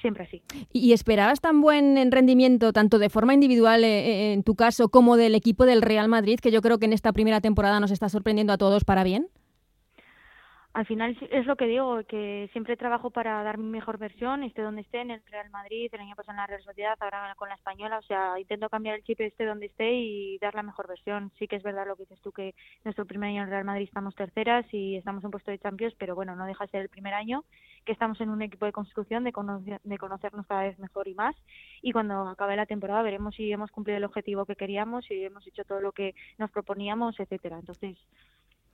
siempre 0.00 0.24
así. 0.24 0.42
¿Y 0.72 0.92
esperabas 0.92 1.40
tan 1.40 1.60
buen 1.60 2.10
rendimiento, 2.10 2.72
tanto 2.72 2.98
de 2.98 3.10
forma 3.10 3.34
individual 3.34 3.84
eh, 3.84 4.32
en 4.32 4.42
tu 4.42 4.54
caso, 4.54 4.88
como 4.88 5.16
del 5.16 5.34
equipo 5.34 5.64
del 5.66 5.82
Real 5.82 6.08
Madrid, 6.08 6.38
que 6.40 6.50
yo 6.50 6.62
creo 6.62 6.78
que 6.78 6.86
en 6.86 6.92
esta 6.92 7.12
primera 7.12 7.40
temporada 7.40 7.80
nos 7.80 7.90
está 7.90 8.08
sorprendiendo 8.08 8.52
a 8.52 8.58
todos 8.58 8.84
para 8.84 9.04
bien? 9.04 9.28
al 10.72 10.86
final 10.86 11.16
es 11.30 11.46
lo 11.46 11.56
que 11.56 11.66
digo, 11.66 12.02
que 12.04 12.48
siempre 12.52 12.76
trabajo 12.76 13.10
para 13.10 13.42
dar 13.42 13.58
mi 13.58 13.66
mejor 13.66 13.98
versión, 13.98 14.44
esté 14.44 14.62
donde 14.62 14.82
esté, 14.82 15.00
en 15.00 15.10
el 15.10 15.22
Real 15.26 15.50
Madrid, 15.50 15.90
el 15.92 16.00
año 16.00 16.14
pasado 16.14 16.32
en 16.32 16.36
la 16.36 16.46
Real 16.46 16.62
Sociedad, 16.62 16.96
ahora 17.00 17.34
con 17.36 17.48
la 17.48 17.56
Española, 17.56 17.98
o 17.98 18.02
sea, 18.02 18.38
intento 18.38 18.68
cambiar 18.68 18.94
el 18.94 19.02
chip 19.02 19.20
esté 19.20 19.46
donde 19.46 19.66
esté 19.66 19.92
y 19.92 20.38
dar 20.38 20.54
la 20.54 20.62
mejor 20.62 20.86
versión. 20.86 21.32
Sí 21.38 21.48
que 21.48 21.56
es 21.56 21.62
verdad 21.64 21.86
lo 21.88 21.96
que 21.96 22.04
dices 22.04 22.20
tú, 22.20 22.30
que 22.30 22.54
nuestro 22.84 23.04
primer 23.04 23.30
año 23.30 23.38
en 23.38 23.44
el 23.44 23.50
Real 23.50 23.64
Madrid 23.64 23.84
estamos 23.84 24.14
terceras 24.14 24.64
y 24.72 24.96
estamos 24.96 25.24
en 25.24 25.32
puesto 25.32 25.50
de 25.50 25.58
Champions, 25.58 25.94
pero 25.98 26.14
bueno, 26.14 26.36
no 26.36 26.46
deja 26.46 26.64
de 26.64 26.70
ser 26.70 26.82
el 26.82 26.88
primer 26.88 27.14
año, 27.14 27.44
que 27.84 27.92
estamos 27.92 28.20
en 28.20 28.30
un 28.30 28.42
equipo 28.42 28.66
de 28.66 28.72
construcción, 28.72 29.24
de, 29.24 29.32
conocer, 29.32 29.80
de 29.82 29.98
conocernos 29.98 30.46
cada 30.46 30.62
vez 30.62 30.78
mejor 30.78 31.08
y 31.08 31.14
más, 31.14 31.34
y 31.82 31.92
cuando 31.92 32.28
acabe 32.28 32.56
la 32.56 32.66
temporada 32.66 33.02
veremos 33.02 33.34
si 33.34 33.50
hemos 33.50 33.70
cumplido 33.70 33.96
el 33.96 34.04
objetivo 34.04 34.44
que 34.44 34.56
queríamos, 34.56 35.04
si 35.06 35.24
hemos 35.24 35.46
hecho 35.46 35.64
todo 35.64 35.80
lo 35.80 35.92
que 35.92 36.14
nos 36.38 36.50
proponíamos, 36.50 37.18
etcétera. 37.18 37.58
Entonces, 37.58 37.96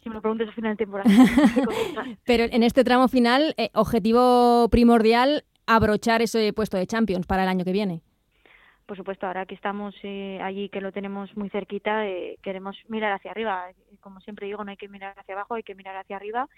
si 0.02 0.08
me 0.08 0.16
lo 0.16 0.20
preguntes 0.20 0.48
al 0.48 0.54
final 0.54 0.72
de 0.72 0.84
temporada. 0.84 1.10
Pero 2.24 2.44
en 2.44 2.62
este 2.62 2.84
tramo 2.84 3.08
final, 3.08 3.54
eh, 3.56 3.70
objetivo 3.74 4.68
primordial, 4.70 5.44
abrochar 5.66 6.22
ese 6.22 6.52
puesto 6.52 6.76
de 6.76 6.86
Champions 6.86 7.26
para 7.26 7.42
el 7.42 7.48
año 7.48 7.64
que 7.64 7.72
viene. 7.72 8.02
Por 8.86 8.96
supuesto, 8.96 9.26
ahora 9.26 9.46
que 9.46 9.56
estamos 9.56 9.96
eh, 10.04 10.38
allí, 10.40 10.68
que 10.68 10.80
lo 10.80 10.92
tenemos 10.92 11.36
muy 11.36 11.50
cerquita, 11.50 12.06
eh, 12.06 12.38
queremos 12.40 12.76
mirar 12.86 13.12
hacia 13.12 13.32
arriba. 13.32 13.66
Como 14.00 14.20
siempre 14.20 14.46
digo, 14.46 14.62
no 14.62 14.70
hay 14.70 14.76
que 14.76 14.88
mirar 14.88 15.18
hacia 15.18 15.34
abajo, 15.34 15.54
hay 15.54 15.64
que 15.64 15.74
mirar 15.74 15.96
hacia 15.96 16.14
arriba 16.14 16.48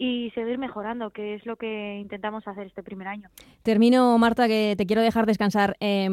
y 0.00 0.30
seguir 0.30 0.58
mejorando, 0.58 1.10
que 1.10 1.34
es 1.34 1.44
lo 1.44 1.56
que 1.56 1.98
intentamos 2.00 2.46
hacer 2.46 2.68
este 2.68 2.84
primer 2.84 3.08
año. 3.08 3.28
Termino, 3.64 4.16
Marta, 4.16 4.46
que 4.46 4.76
te 4.78 4.86
quiero 4.86 5.02
dejar 5.02 5.26
descansar. 5.26 5.76
Eh, 5.80 6.08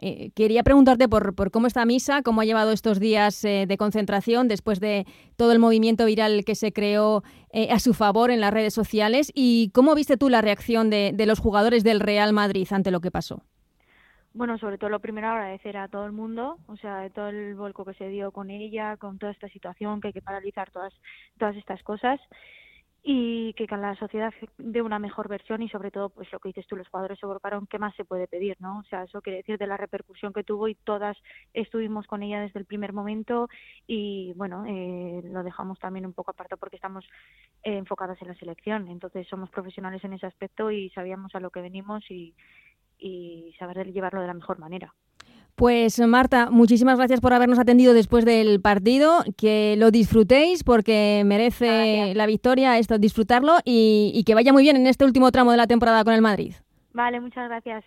eh, 0.00 0.30
quería 0.30 0.62
preguntarte 0.62 1.08
por, 1.08 1.34
por, 1.34 1.50
cómo 1.50 1.66
está 1.66 1.84
Misa, 1.84 2.22
cómo 2.22 2.40
ha 2.40 2.44
llevado 2.44 2.70
estos 2.70 3.00
días 3.00 3.44
eh, 3.44 3.66
de 3.66 3.76
concentración 3.76 4.46
después 4.46 4.78
de 4.78 5.06
todo 5.34 5.50
el 5.50 5.58
movimiento 5.58 6.06
viral 6.06 6.44
que 6.44 6.54
se 6.54 6.72
creó 6.72 7.24
eh, 7.52 7.72
a 7.72 7.80
su 7.80 7.94
favor 7.94 8.30
en 8.30 8.40
las 8.40 8.54
redes 8.54 8.72
sociales 8.72 9.32
y 9.34 9.70
cómo 9.74 9.96
viste 9.96 10.16
tú 10.16 10.28
la 10.28 10.40
reacción 10.40 10.88
de, 10.88 11.10
de 11.12 11.26
los 11.26 11.40
jugadores 11.40 11.82
del 11.82 11.98
Real 11.98 12.32
Madrid 12.32 12.68
ante 12.70 12.92
lo 12.92 13.00
que 13.00 13.10
pasó. 13.10 13.42
bueno, 14.34 14.56
sobre 14.58 14.78
todo 14.78 14.90
lo 14.90 15.00
primero 15.00 15.26
agradecer 15.28 15.76
a 15.78 15.88
todo 15.88 16.06
el 16.06 16.12
mundo, 16.12 16.58
o 16.68 16.76
sea, 16.76 16.98
de 16.98 17.10
todo 17.10 17.30
el 17.30 17.56
volco 17.56 17.84
que 17.84 17.94
se 17.94 18.08
dio 18.08 18.30
con 18.30 18.50
ella, 18.50 18.96
con 18.98 19.18
toda 19.18 19.32
esta 19.32 19.48
situación, 19.48 20.00
que 20.00 20.08
hay 20.08 20.14
que 20.14 20.22
paralizar 20.22 20.70
todas, 20.70 20.94
todas 21.38 21.56
estas 21.56 21.82
cosas 21.82 22.20
y 23.08 23.52
que 23.54 23.68
la 23.76 23.94
sociedad 23.94 24.34
dé 24.58 24.82
una 24.82 24.98
mejor 24.98 25.28
versión 25.28 25.62
y 25.62 25.68
sobre 25.68 25.92
todo 25.92 26.08
pues 26.08 26.30
lo 26.32 26.40
que 26.40 26.48
dices 26.48 26.66
tú 26.66 26.74
los 26.74 26.88
jugadores 26.88 27.18
se 27.20 27.26
volcaron 27.26 27.68
qué 27.68 27.78
más 27.78 27.94
se 27.94 28.04
puede 28.04 28.26
pedir 28.26 28.56
no 28.58 28.80
o 28.80 28.82
sea 28.84 29.04
eso 29.04 29.22
quiere 29.22 29.38
decir 29.38 29.58
de 29.58 29.68
la 29.68 29.76
repercusión 29.76 30.32
que 30.32 30.42
tuvo 30.42 30.66
y 30.66 30.74
todas 30.74 31.16
estuvimos 31.54 32.08
con 32.08 32.24
ella 32.24 32.40
desde 32.40 32.58
el 32.58 32.64
primer 32.64 32.92
momento 32.92 33.48
y 33.86 34.32
bueno 34.34 34.64
eh, 34.66 35.22
lo 35.24 35.44
dejamos 35.44 35.78
también 35.78 36.04
un 36.04 36.12
poco 36.14 36.32
aparte 36.32 36.56
porque 36.56 36.76
estamos 36.76 37.04
eh, 37.62 37.76
enfocadas 37.78 38.20
en 38.22 38.28
la 38.28 38.34
selección. 38.34 38.88
Entonces 38.88 39.26
somos 39.28 39.50
profesionales 39.50 40.02
en 40.04 40.12
ese 40.14 40.26
aspecto 40.26 40.70
y 40.70 40.90
sabíamos 40.90 41.34
a 41.34 41.40
lo 41.40 41.50
que 41.50 41.60
venimos 41.60 42.10
y, 42.10 42.34
y 42.98 43.54
saber 43.58 43.92
llevarlo 43.92 44.20
de 44.20 44.26
la 44.26 44.34
mejor 44.34 44.58
manera 44.58 44.92
pues 45.56 45.98
Marta, 45.98 46.50
muchísimas 46.50 46.98
gracias 46.98 47.20
por 47.20 47.32
habernos 47.32 47.58
atendido 47.58 47.94
después 47.94 48.24
del 48.24 48.60
partido. 48.60 49.24
Que 49.36 49.74
lo 49.78 49.90
disfrutéis 49.90 50.62
porque 50.62 51.22
merece 51.24 52.14
la 52.14 52.26
victoria 52.26 52.78
esto, 52.78 52.98
disfrutarlo 52.98 53.58
y, 53.64 54.12
y 54.14 54.24
que 54.24 54.34
vaya 54.34 54.52
muy 54.52 54.62
bien 54.62 54.76
en 54.76 54.86
este 54.86 55.04
último 55.04 55.32
tramo 55.32 55.50
de 55.50 55.56
la 55.56 55.66
temporada 55.66 56.04
con 56.04 56.12
el 56.12 56.22
Madrid. 56.22 56.54
Vale, 56.92 57.20
muchas 57.20 57.48
gracias. 57.48 57.84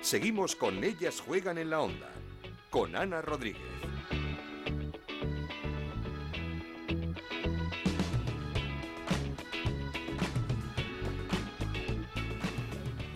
Seguimos 0.00 0.56
con 0.56 0.82
Ellas 0.82 1.20
Juegan 1.20 1.58
en 1.58 1.70
la 1.70 1.80
Onda, 1.80 2.10
con 2.70 2.96
Ana 2.96 3.22
Rodríguez. 3.22 3.71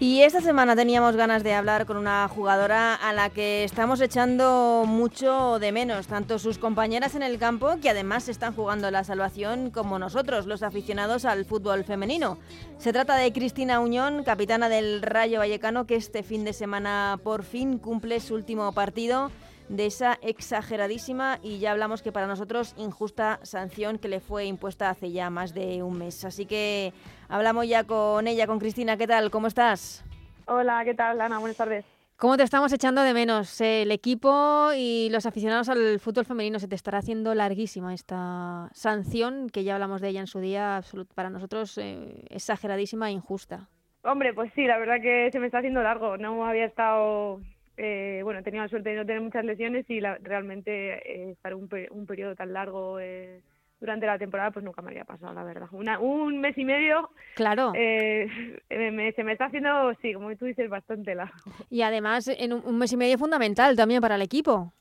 Y 0.08 0.22
esta 0.22 0.40
semana 0.40 0.76
teníamos 0.76 1.16
ganas 1.16 1.42
de 1.42 1.52
hablar 1.52 1.84
con 1.84 1.96
una 1.96 2.28
jugadora 2.28 2.94
a 2.94 3.12
la 3.12 3.28
que 3.28 3.64
estamos 3.64 4.00
echando 4.00 4.84
mucho 4.86 5.58
de 5.58 5.72
menos, 5.72 6.06
tanto 6.06 6.38
sus 6.38 6.58
compañeras 6.58 7.16
en 7.16 7.25
el 7.25 7.40
campo, 7.40 7.75
que 7.82 7.90
además 7.90 8.28
están 8.28 8.54
jugando 8.54 8.88
la 8.92 9.02
salvación, 9.02 9.72
como 9.72 9.98
nosotros, 9.98 10.46
los 10.46 10.62
aficionados 10.62 11.25
al 11.25 11.44
fútbol 11.44 11.82
femenino. 11.82 12.38
Se 12.78 12.92
trata 12.92 13.16
de 13.16 13.32
Cristina 13.32 13.80
Uñón, 13.80 14.22
capitana 14.22 14.68
del 14.68 15.02
Rayo 15.02 15.40
Vallecano, 15.40 15.88
que 15.88 15.96
este 15.96 16.22
fin 16.22 16.44
de 16.44 16.52
semana 16.52 17.18
por 17.25 17.42
fin 17.42 17.76
cumple 17.76 18.20
su 18.20 18.36
último 18.36 18.70
partido 18.70 19.32
de 19.68 19.87
esa 19.87 20.18
exageradísima 20.23 21.38
y 21.42 21.58
ya 21.58 21.73
hablamos 21.73 22.02
que 22.02 22.12
para 22.12 22.26
nosotros 22.26 22.75
injusta 22.78 23.40
sanción 23.42 23.99
que 23.99 24.08
le 24.08 24.20
fue 24.20 24.44
impuesta 24.44 24.90
hace 24.90 25.12
ya 25.12 25.30
más 25.30 25.54
de 25.54 25.82
un 25.82 25.99
mes. 25.99 26.25
Así 26.25 26.46
que 26.46 26.92
hablamos 27.28 27.68
ya 27.68 27.85
con 27.85 28.26
ella, 28.26 28.46
con 28.46 28.58
Cristina. 28.58 28.96
¿Qué 28.96 29.06
tal? 29.06 29.30
¿Cómo 29.30 29.46
estás? 29.46 30.04
Hola, 30.46 30.85
¿qué 30.85 30.94
tal, 30.94 31.20
Ana? 31.20 31.38
Buenas 31.38 31.56
tardes. 31.56 31.85
¿Cómo 32.16 32.38
te 32.38 32.44
estamos 32.44 32.73
echando 32.73 33.02
de 33.02 33.12
menos? 33.12 33.61
El 33.61 33.90
equipo 33.90 34.70
y 34.75 35.11
los 35.11 35.26
aficionados 35.26 35.68
al 35.68 36.00
fútbol 36.00 36.25
femenino 36.25 36.58
se 36.58 36.66
te 36.66 36.75
estará 36.75 36.99
haciendo 36.99 37.35
larguísima 37.35 37.92
esta 37.92 38.70
sanción, 38.73 39.50
que 39.50 39.64
ya 39.64 39.75
hablamos 39.75 40.00
de 40.00 40.08
ella 40.08 40.20
en 40.20 40.26
su 40.26 40.40
día, 40.40 40.80
para 41.14 41.28
nosotros 41.28 41.76
eh, 41.76 42.25
exageradísima 42.30 43.11
e 43.11 43.12
injusta. 43.12 43.68
Hombre, 44.02 44.32
pues 44.32 44.50
sí, 44.54 44.64
la 44.64 44.78
verdad 44.78 44.96
que 45.02 45.28
se 45.30 45.38
me 45.40 45.46
está 45.46 45.58
haciendo 45.58 45.82
largo. 45.82 46.16
No 46.16 46.46
había 46.46 46.64
estado 46.64 47.40
eh, 47.76 48.21
bueno, 48.23 48.40
he 48.40 48.42
tenido 48.42 48.64
la 48.64 48.68
suerte 48.68 48.90
de 48.90 48.97
no 48.97 49.06
tener 49.06 49.21
muchas 49.21 49.45
lesiones 49.45 49.88
y 49.88 50.00
realmente 50.00 50.95
eh, 50.95 51.30
estar 51.33 51.54
un, 51.54 51.68
un, 51.90 52.06
periodo 52.06 52.35
tan 52.35 52.52
largo 52.52 52.99
eh, 53.00 53.42
durante 53.80 54.06
la 54.06 54.18
temporada 54.18 54.50
pues 54.50 54.64
nunca 54.64 54.83
me 54.83 54.90
había 54.90 55.04
pasado, 55.04 55.35
la 55.35 55.45
verdad. 55.45 55.68
un 55.73 56.40
mes 56.40 56.56
y 56.56 56.64
medio. 56.64 57.11
Claro. 57.35 57.73
Eh, 57.75 58.28
se 59.16 59.25
me 59.25 59.33
está 59.33 59.47
haciendo, 59.47 59.92
sí, 60.00 60.14
como 60.14 60.35
tú 60.37 60.47
dices, 60.47 60.68
bastante 60.71 61.14
largo. 61.14 61.35
Y 61.71 61.83
además, 61.83 62.28
en 62.28 62.52
un, 62.52 62.78
mes 62.78 62.92
y 62.92 62.97
medio 62.97 63.18
fundamental 63.18 63.76
también 63.76 64.00
para 64.00 64.14
el 64.14 64.23
equipo. 64.23 64.73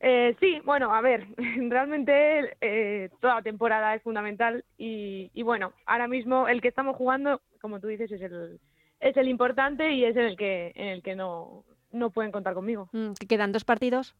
Eh, 0.00 0.34
sí, 0.40 0.60
bueno, 0.64 0.92
a 0.92 1.00
ver, 1.00 1.26
realmente 1.68 2.56
eh, 2.60 3.08
toda 3.20 3.36
la 3.36 3.42
temporada 3.42 3.94
es 3.94 4.02
fundamental 4.02 4.64
y, 4.76 5.30
y, 5.32 5.42
bueno, 5.44 5.72
ahora 5.86 6.08
mismo 6.08 6.48
el 6.48 6.60
que 6.60 6.68
estamos 6.68 6.96
jugando, 6.96 7.40
como 7.60 7.78
tú 7.78 7.86
dices, 7.86 8.10
es 8.10 8.20
el, 8.20 8.58
es 8.98 9.16
el 9.16 9.28
importante 9.28 9.92
y 9.92 10.04
es 10.04 10.16
en 10.16 10.24
el 10.24 10.36
que, 10.36 10.72
en 10.74 10.88
el 10.88 11.02
que 11.04 11.14
no, 11.14 11.64
no 11.92 12.10
pueden 12.10 12.32
contar 12.32 12.54
conmigo. 12.54 12.88
Mm, 12.92 13.12
¿Quedan 13.28 13.52
dos 13.52 13.64
partidos? 13.64 14.14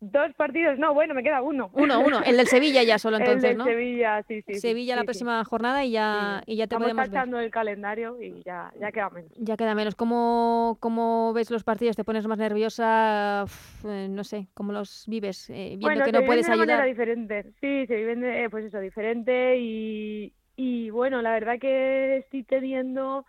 Dos 0.00 0.32
partidos, 0.34 0.78
no, 0.78 0.94
bueno, 0.94 1.12
me 1.12 1.24
queda 1.24 1.42
uno. 1.42 1.70
Uno, 1.72 1.98
uno. 1.98 2.22
El 2.24 2.36
del 2.36 2.46
Sevilla 2.46 2.84
ya 2.84 2.98
solo 3.00 3.16
entonces, 3.16 3.50
el 3.50 3.58
del 3.58 3.66
Sevilla, 3.66 4.22
sí, 4.28 4.42
sí. 4.42 4.54
Sevilla 4.54 4.94
la 4.94 5.02
próxima 5.02 5.44
jornada 5.44 5.84
y 5.84 5.90
ya, 5.90 6.40
y 6.46 6.54
ya 6.54 6.68
te 6.68 6.76
Estamos 6.76 7.08
podemos 7.08 7.42
el 7.42 7.50
calendario 7.50 8.16
y 8.22 8.40
ya, 8.44 8.72
ya 8.80 8.92
queda 8.92 9.10
menos. 9.10 9.32
Ya 9.36 9.56
queda 9.56 9.74
menos. 9.74 9.96
¿Cómo, 9.96 10.76
¿Cómo 10.78 11.32
ves 11.32 11.50
los 11.50 11.64
partidos? 11.64 11.96
¿Te 11.96 12.04
pones 12.04 12.28
más 12.28 12.38
nerviosa? 12.38 13.44
Eh, 13.84 14.06
no 14.08 14.22
sé, 14.22 14.46
¿cómo 14.54 14.72
los 14.72 15.04
vives? 15.08 15.50
Eh, 15.50 15.70
viendo 15.70 15.86
bueno, 15.88 16.04
que 16.04 16.12
no 16.12 16.24
puedes 16.24 16.46
de 16.46 16.52
ayudar. 16.52 16.68
manera 16.68 16.84
diferente. 16.84 17.52
Sí, 17.60 17.84
se 17.88 17.96
viven 17.96 18.20
de, 18.20 18.44
eh, 18.44 18.50
pues 18.50 18.66
eso, 18.66 18.78
diferente 18.78 19.56
y, 19.58 20.32
y 20.54 20.90
bueno, 20.90 21.22
la 21.22 21.32
verdad 21.32 21.58
que 21.58 22.18
estoy 22.18 22.44
teniendo 22.44 23.26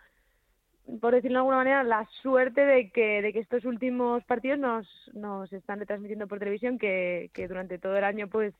por 1.00 1.14
decirlo 1.14 1.36
de 1.36 1.40
alguna 1.40 1.56
manera, 1.58 1.84
la 1.84 2.06
suerte 2.22 2.64
de 2.64 2.90
que, 2.90 3.22
de 3.22 3.32
que 3.32 3.40
estos 3.40 3.64
últimos 3.64 4.24
partidos 4.24 4.58
nos, 4.58 5.10
nos 5.14 5.52
están 5.52 5.78
retransmitiendo 5.78 6.26
por 6.26 6.38
televisión, 6.38 6.78
que, 6.78 7.30
que 7.34 7.48
durante 7.48 7.78
todo 7.78 7.96
el 7.96 8.04
año 8.04 8.28
pues 8.28 8.54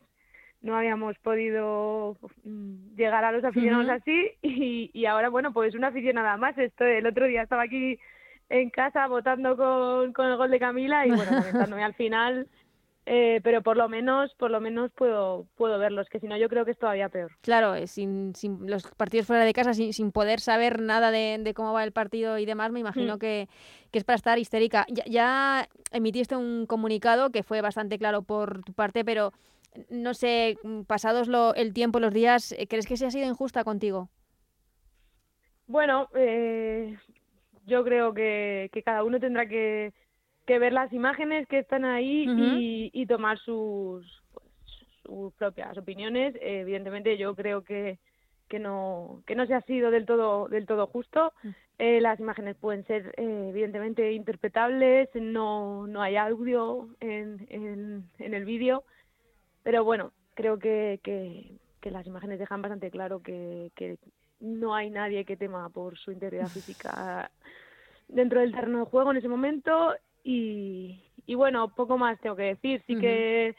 no 0.62 0.76
habíamos 0.76 1.18
podido 1.18 2.16
llegar 2.96 3.24
a 3.24 3.32
los 3.32 3.44
aficionados 3.44 3.88
así 3.88 4.32
y, 4.42 4.90
y 4.92 5.06
ahora, 5.06 5.30
bueno, 5.30 5.52
pues 5.52 5.74
una 5.74 5.88
afición 5.88 6.16
nada 6.16 6.36
más. 6.36 6.56
Esto, 6.58 6.84
el 6.84 7.06
otro 7.06 7.26
día 7.26 7.42
estaba 7.42 7.62
aquí 7.62 7.98
en 8.50 8.68
casa 8.70 9.06
votando 9.06 9.56
con, 9.56 10.12
con 10.12 10.26
el 10.26 10.36
gol 10.36 10.50
de 10.50 10.58
Camila 10.58 11.06
y 11.06 11.10
bueno, 11.10 11.30
lamentándome 11.30 11.84
al 11.84 11.94
final 11.94 12.46
eh, 13.12 13.40
pero 13.42 13.60
por 13.60 13.76
lo 13.76 13.88
menos 13.88 14.32
por 14.36 14.52
lo 14.52 14.60
menos 14.60 14.92
puedo 14.92 15.44
puedo 15.56 15.80
verlos 15.80 16.08
que 16.08 16.20
si 16.20 16.28
no 16.28 16.36
yo 16.36 16.48
creo 16.48 16.64
que 16.64 16.70
es 16.70 16.78
todavía 16.78 17.08
peor. 17.08 17.32
Claro 17.40 17.74
eh, 17.74 17.88
sin, 17.88 18.36
sin 18.36 18.70
los 18.70 18.86
partidos 18.86 19.26
fuera 19.26 19.44
de 19.44 19.52
casa 19.52 19.74
sin, 19.74 19.92
sin 19.92 20.12
poder 20.12 20.38
saber 20.38 20.80
nada 20.80 21.10
de, 21.10 21.38
de, 21.40 21.52
cómo 21.52 21.72
va 21.72 21.82
el 21.82 21.90
partido 21.90 22.38
y 22.38 22.46
demás 22.46 22.70
me 22.70 22.78
imagino 22.78 23.16
mm. 23.16 23.18
que, 23.18 23.48
que, 23.90 23.98
es 23.98 24.04
para 24.04 24.14
estar 24.14 24.38
histérica. 24.38 24.86
Ya, 24.88 25.02
ya, 25.06 25.68
emitiste 25.90 26.36
un 26.36 26.66
comunicado 26.66 27.30
que 27.30 27.42
fue 27.42 27.60
bastante 27.62 27.98
claro 27.98 28.22
por 28.22 28.62
tu 28.62 28.74
parte 28.74 29.04
pero 29.04 29.32
no 29.88 30.14
sé 30.14 30.56
pasados 30.86 31.26
lo, 31.26 31.52
el 31.56 31.74
tiempo 31.74 31.98
los 31.98 32.14
días 32.14 32.52
eh, 32.52 32.68
crees 32.68 32.86
que 32.86 32.96
se 32.96 33.06
ha 33.06 33.10
sido 33.10 33.26
injusta 33.26 33.64
contigo 33.64 34.08
bueno 35.66 36.08
eh, 36.14 36.96
yo 37.66 37.82
creo 37.82 38.14
que, 38.14 38.70
que 38.72 38.84
cada 38.84 39.02
uno 39.02 39.18
tendrá 39.18 39.46
que 39.46 39.92
que 40.50 40.58
ver 40.58 40.72
las 40.72 40.92
imágenes 40.92 41.46
que 41.46 41.60
están 41.60 41.84
ahí 41.84 42.26
y, 42.26 42.90
y, 42.92 43.06
tomar 43.06 43.38
sus, 43.38 44.04
pues, 44.32 44.46
sus 45.04 45.32
propias 45.34 45.78
opiniones. 45.78 46.34
Eh, 46.40 46.62
evidentemente 46.62 47.16
yo 47.16 47.36
creo 47.36 47.62
que, 47.62 48.00
que 48.48 48.58
no 48.58 49.22
que 49.28 49.36
no 49.36 49.46
se 49.46 49.54
ha 49.54 49.60
sido 49.60 49.92
del 49.92 50.06
todo 50.06 50.48
del 50.48 50.66
todo 50.66 50.88
justo. 50.88 51.32
Mm. 51.44 51.48
Eh, 51.78 52.00
las 52.00 52.18
imágenes 52.18 52.56
pueden 52.56 52.84
ser 52.84 53.14
eh, 53.16 53.46
evidentemente 53.50 54.10
interpretables, 54.12 55.08
no 55.14 55.86
no 55.86 56.02
hay 56.02 56.16
audio 56.16 56.88
en, 56.98 57.46
en, 57.48 58.10
en 58.18 58.34
el 58.34 58.44
vídeo, 58.44 58.82
pero 59.62 59.84
bueno 59.84 60.10
creo 60.34 60.58
que, 60.58 60.98
que, 61.04 61.58
que 61.80 61.92
las 61.92 62.08
imágenes 62.08 62.40
dejan 62.40 62.60
bastante 62.60 62.90
claro 62.90 63.22
que, 63.22 63.70
que 63.76 63.98
no 64.40 64.74
hay 64.74 64.90
nadie 64.90 65.24
que 65.24 65.36
tema 65.36 65.68
por 65.68 65.96
su 65.96 66.10
integridad 66.10 66.48
física 66.48 67.30
dentro 68.08 68.40
del 68.40 68.52
terreno 68.52 68.80
de 68.80 68.90
juego 68.90 69.12
en 69.12 69.18
ese 69.18 69.28
momento 69.28 69.94
y, 70.24 71.02
y 71.26 71.34
bueno, 71.34 71.74
poco 71.74 71.98
más 71.98 72.20
tengo 72.20 72.36
que 72.36 72.54
decir. 72.54 72.82
Sí 72.86 72.96
que 72.96 73.56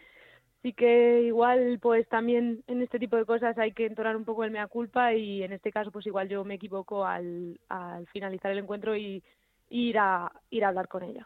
sí 0.62 0.74
que 0.74 1.24
igual 1.24 1.80
pues 1.82 2.08
también 2.08 2.64
en 2.68 2.82
este 2.82 3.00
tipo 3.00 3.16
de 3.16 3.26
cosas 3.26 3.58
hay 3.58 3.72
que 3.72 3.86
entonar 3.86 4.16
un 4.16 4.26
poco 4.26 4.44
el 4.44 4.52
mea 4.52 4.68
culpa 4.68 5.14
y 5.14 5.44
en 5.44 5.54
este 5.54 5.72
caso 5.72 5.92
pues 5.92 6.06
igual 6.06 6.30
yo 6.30 6.44
me 6.44 6.56
equivoco 6.56 7.06
al, 7.06 7.60
al 7.70 8.06
finalizar 8.08 8.52
el 8.52 8.60
encuentro 8.60 8.96
y, 8.96 9.24
ir 9.72 9.98
a 9.98 10.32
ir 10.50 10.66
a 10.66 10.68
hablar 10.68 10.88
con 10.88 11.04
ella. 11.04 11.26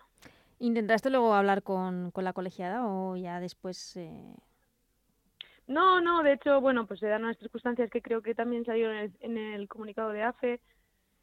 ¿Intentaste 0.59 1.09
luego 1.09 1.33
hablar 1.33 1.63
con, 1.63 2.11
con 2.11 2.23
la 2.23 2.31
colegiada 2.31 2.85
o 2.87 3.17
ya 3.17 3.39
después? 3.39 3.97
Eh... 3.97 4.35
No, 5.67 5.99
no, 5.99 6.21
de 6.21 6.33
hecho, 6.33 6.61
bueno, 6.61 6.85
pues 6.85 6.99
se 6.99 7.07
dan 7.07 7.23
unas 7.23 7.37
circunstancias 7.39 7.89
que 7.89 8.01
creo 8.01 8.21
que 8.21 8.35
también 8.35 8.63
salieron 8.63 8.95
en 8.95 9.03
el, 9.03 9.13
en 9.19 9.37
el 9.37 9.67
comunicado 9.67 10.11
de 10.11 10.23
AFE, 10.23 10.61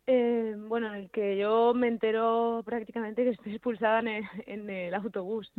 eh, 0.06 0.54
bueno, 0.56 0.88
en 0.88 0.94
el 0.94 1.10
que 1.10 1.36
yo 1.36 1.72
me 1.74 1.88
entero 1.88 2.62
prácticamente 2.64 3.24
que 3.24 3.30
estoy 3.30 3.52
expulsada 3.52 4.00
en 4.00 4.08
el, 4.08 4.24
en 4.46 4.70
el 4.70 4.94
autobús. 4.94 5.50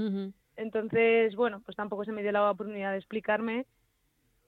Entonces, 0.56 1.36
bueno, 1.36 1.62
pues 1.66 1.76
tampoco 1.76 2.06
se 2.06 2.12
me 2.12 2.22
dio 2.22 2.32
la 2.32 2.52
oportunidad 2.52 2.92
de 2.92 2.98
explicarme 2.98 3.66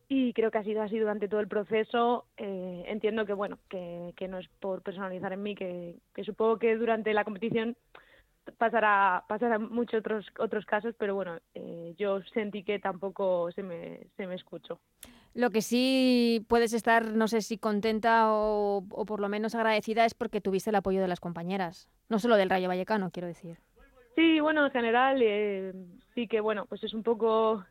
y 0.08 0.34
creo 0.34 0.52
que 0.52 0.60
ha 0.60 0.64
sido 0.64 0.84
así 0.84 1.00
durante 1.00 1.28
todo 1.28 1.40
el 1.40 1.48
proceso. 1.48 2.26
Eh, 2.38 2.84
entiendo 2.88 3.26
que, 3.26 3.34
bueno, 3.34 3.58
que, 3.70 4.14
que 4.16 4.28
no 4.28 4.38
es 4.38 4.48
por 4.60 4.82
personalizar 4.84 5.34
en 5.34 5.42
mí, 5.42 5.56
que, 5.56 5.96
que 6.14 6.24
supongo 6.24 6.60
que 6.60 6.76
durante 6.76 7.14
la 7.14 7.24
competición 7.24 7.76
pasará, 8.58 9.24
pasará 9.28 9.58
muchos 9.58 10.00
otros, 10.00 10.28
otros 10.40 10.66
casos, 10.66 10.94
pero 10.98 11.16
bueno, 11.16 11.40
eh, 11.56 11.96
yo 11.98 12.22
sentí 12.34 12.64
que 12.64 12.80
tampoco 12.80 13.52
se 13.52 13.64
me, 13.64 14.02
se 14.16 14.28
me 14.28 14.36
escuchó. 14.36 14.80
Lo 15.36 15.50
que 15.50 15.62
sí 15.62 16.46
puedes 16.48 16.72
estar, 16.72 17.12
no 17.12 17.28
sé 17.28 17.42
si 17.42 17.58
contenta 17.58 18.28
o, 18.30 18.86
por 19.06 19.20
lo 19.20 19.28
menos 19.28 19.54
agradecida 19.54 20.06
es 20.06 20.14
porque 20.14 20.40
tuviste 20.40 20.70
el 20.70 20.78
apoyo 20.78 21.02
de 21.02 21.10
las 21.10 21.20
compañeras, 21.20 21.90
no 22.08 22.20
solo 22.20 22.38
del 22.38 22.50
Rayo 22.50 22.70
Vallecano, 22.70 23.12
quiero 23.12 23.28
decir. 23.28 23.58
Sí, 24.16 24.40
bueno, 24.40 24.66
en 24.66 24.72
general 24.72 25.22
eh, 25.22 25.74
sí 26.14 26.30
que, 26.30 26.40
bueno, 26.40 26.66
pues 26.68 26.82
es 26.86 26.94
un 26.94 27.04
poco 27.04 27.66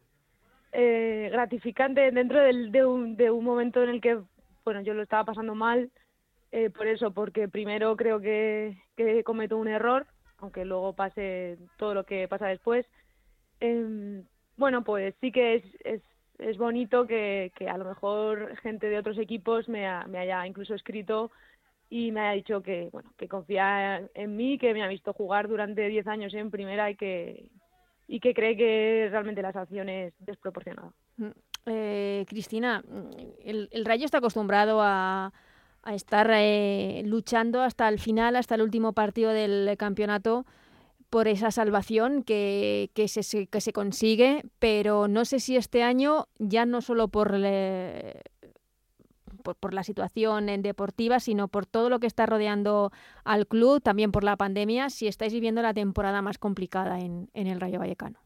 eh, 0.73 1.31
gratificante 1.33 2.11
dentro 2.11 2.39
de, 2.39 2.85
un, 2.85 3.45
momento 3.45 3.83
en 3.83 3.89
el 3.89 4.03
que, 4.03 4.21
bueno, 4.63 4.83
yo 4.83 4.93
lo 4.93 5.03
estaba 5.03 5.25
pasando 5.25 5.55
mal, 5.55 5.91
eh, 6.53 6.69
por 6.69 6.87
eso, 6.87 7.13
porque 7.13 7.49
primero 7.49 7.97
creo 7.97 8.21
que, 8.21 8.77
que 8.95 9.25
cometo 9.25 9.57
un 9.57 9.69
error, 9.69 10.07
aunque 10.37 10.67
luego 10.67 10.93
pase 10.93 11.57
todo 11.79 11.95
lo 11.95 12.05
que 12.05 12.29
pasa 12.29 12.47
después. 12.47 12.85
Eh, 13.61 14.23
bueno, 14.59 14.85
pues 14.85 15.15
sí 15.23 15.33
que 15.33 15.63
es, 15.85 16.03
es 16.39 16.59
bonito 16.59 17.07
que, 17.07 17.53
que, 17.57 17.69
a 17.69 17.79
lo 17.79 17.85
mejor 17.85 18.57
gente 18.59 18.89
de 18.89 18.99
otros 18.99 19.19
equipos 19.19 19.69
me, 19.69 19.87
ha, 19.87 20.07
me 20.07 20.19
haya 20.19 20.47
incluso 20.47 20.75
escrito 20.75 21.31
y 21.91 22.13
me 22.13 22.21
haya 22.21 22.33
dicho 22.33 22.63
que, 22.63 22.89
bueno, 22.93 23.13
que 23.17 23.29
confía 23.29 24.09
en 24.15 24.37
mí, 24.37 24.59
que 24.59 24.75
me 24.75 24.83
ha 24.83 24.89
visto 24.89 25.13
jugar 25.13 25.49
durante 25.49 25.87
10 25.87 26.07
años 26.07 26.35
en 26.35 26.51
primera 26.51 26.91
y 26.91 26.97
que, 26.97 27.47
y 28.09 28.21
que 28.21 28.35
cree 28.35 28.57
que 28.57 29.09
realmente 29.11 29.43
la 29.43 29.53
sanción 29.53 29.89
es 29.89 30.13
desproporcionada. 30.19 30.93
Mm, 31.17 31.31
eh, 31.67 32.27
Cristina, 32.29 32.83
el, 33.45 33.69
el 33.71 33.85
Rayo 33.85 34.05
está 34.05 34.19
acostumbrado 34.19 34.81
a, 34.83 35.33
a 35.85 35.95
estar 35.95 36.31
eh, 36.33 37.03
luchando 37.05 37.63
hasta 37.63 37.89
el 37.89 37.99
final, 37.99 38.37
hasta 38.37 38.55
el 38.55 38.63
último 38.63 38.93
partido 38.93 39.31
del 39.31 39.77
campeonato 39.77 40.47
por 41.15 41.29
esa 41.29 41.53
salvación 41.53 42.25
que, 42.25 42.91
que, 42.93 43.07
se, 43.07 43.47
que 43.47 43.61
se 43.61 43.73
consigue, 43.73 44.43
pero 44.59 45.07
no 45.07 45.25
sé 45.25 45.39
si 45.39 45.55
este 45.57 45.85
año, 45.85 46.27
ya 46.41 46.67
no 46.67 46.81
solo 46.81 47.07
por, 47.07 47.35
le, 47.35 48.21
por, 49.45 49.55
por, 49.55 49.75
la 49.75 49.85
situación 49.85 50.49
en 50.49 50.63
deportiva, 50.63 51.21
sino 51.21 51.47
por 51.47 51.67
todo 51.67 51.89
lo 51.89 52.01
que 52.01 52.09
está 52.09 52.27
rodeando 52.27 52.91
al 53.23 53.47
club, 53.47 53.81
también 53.81 54.11
por 54.11 54.25
la 54.25 54.37
pandemia, 54.37 54.91
si 54.91 55.07
estáis 55.07 55.33
viviendo 55.33 55.63
la 55.63 55.73
temporada 55.73 56.21
más 56.21 56.37
complicada 56.37 56.99
en, 56.99 57.29
en 57.33 57.47
el 57.47 57.61
Rayo 57.61 57.79
Vallecano. 57.79 58.19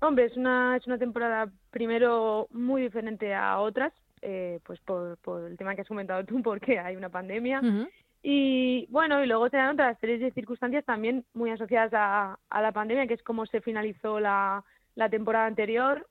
Hombre, 0.00 0.26
es 0.26 0.36
una, 0.36 0.76
es 0.76 0.86
una 0.86 0.98
temporada 0.98 1.50
primero 1.72 2.46
muy 2.52 2.82
diferente 2.82 3.34
a 3.34 3.58
otras, 3.58 3.92
eh, 4.22 4.60
pues 4.62 4.78
por, 4.82 5.18
por, 5.18 5.42
el 5.42 5.56
tema 5.56 5.74
que 5.74 5.80
has 5.80 5.88
comentado 5.88 6.24
tú, 6.24 6.40
porque 6.44 6.78
hay 6.78 6.94
una 6.94 7.08
pandemia. 7.08 7.58
Uh 7.60 7.66
-huh. 7.66 7.88
Y 8.28 8.88
bueno, 8.90 9.22
y 9.22 9.28
luego 9.28 9.48
se 9.48 9.56
dan 9.56 9.74
otras 9.74 9.96
series 10.00 10.18
de 10.18 10.32
circunstancias 10.32 10.84
también 10.84 11.24
muy 11.32 11.50
asociadas 11.50 11.92
a, 11.94 12.60
la 12.60 12.72
pandemia, 12.72 13.06
que 13.06 13.14
es 13.14 13.22
cómo 13.22 13.46
se 13.46 13.60
finalizó 13.60 14.18
la, 14.18 14.64
temporada 15.12 15.46
anterior. 15.46 16.08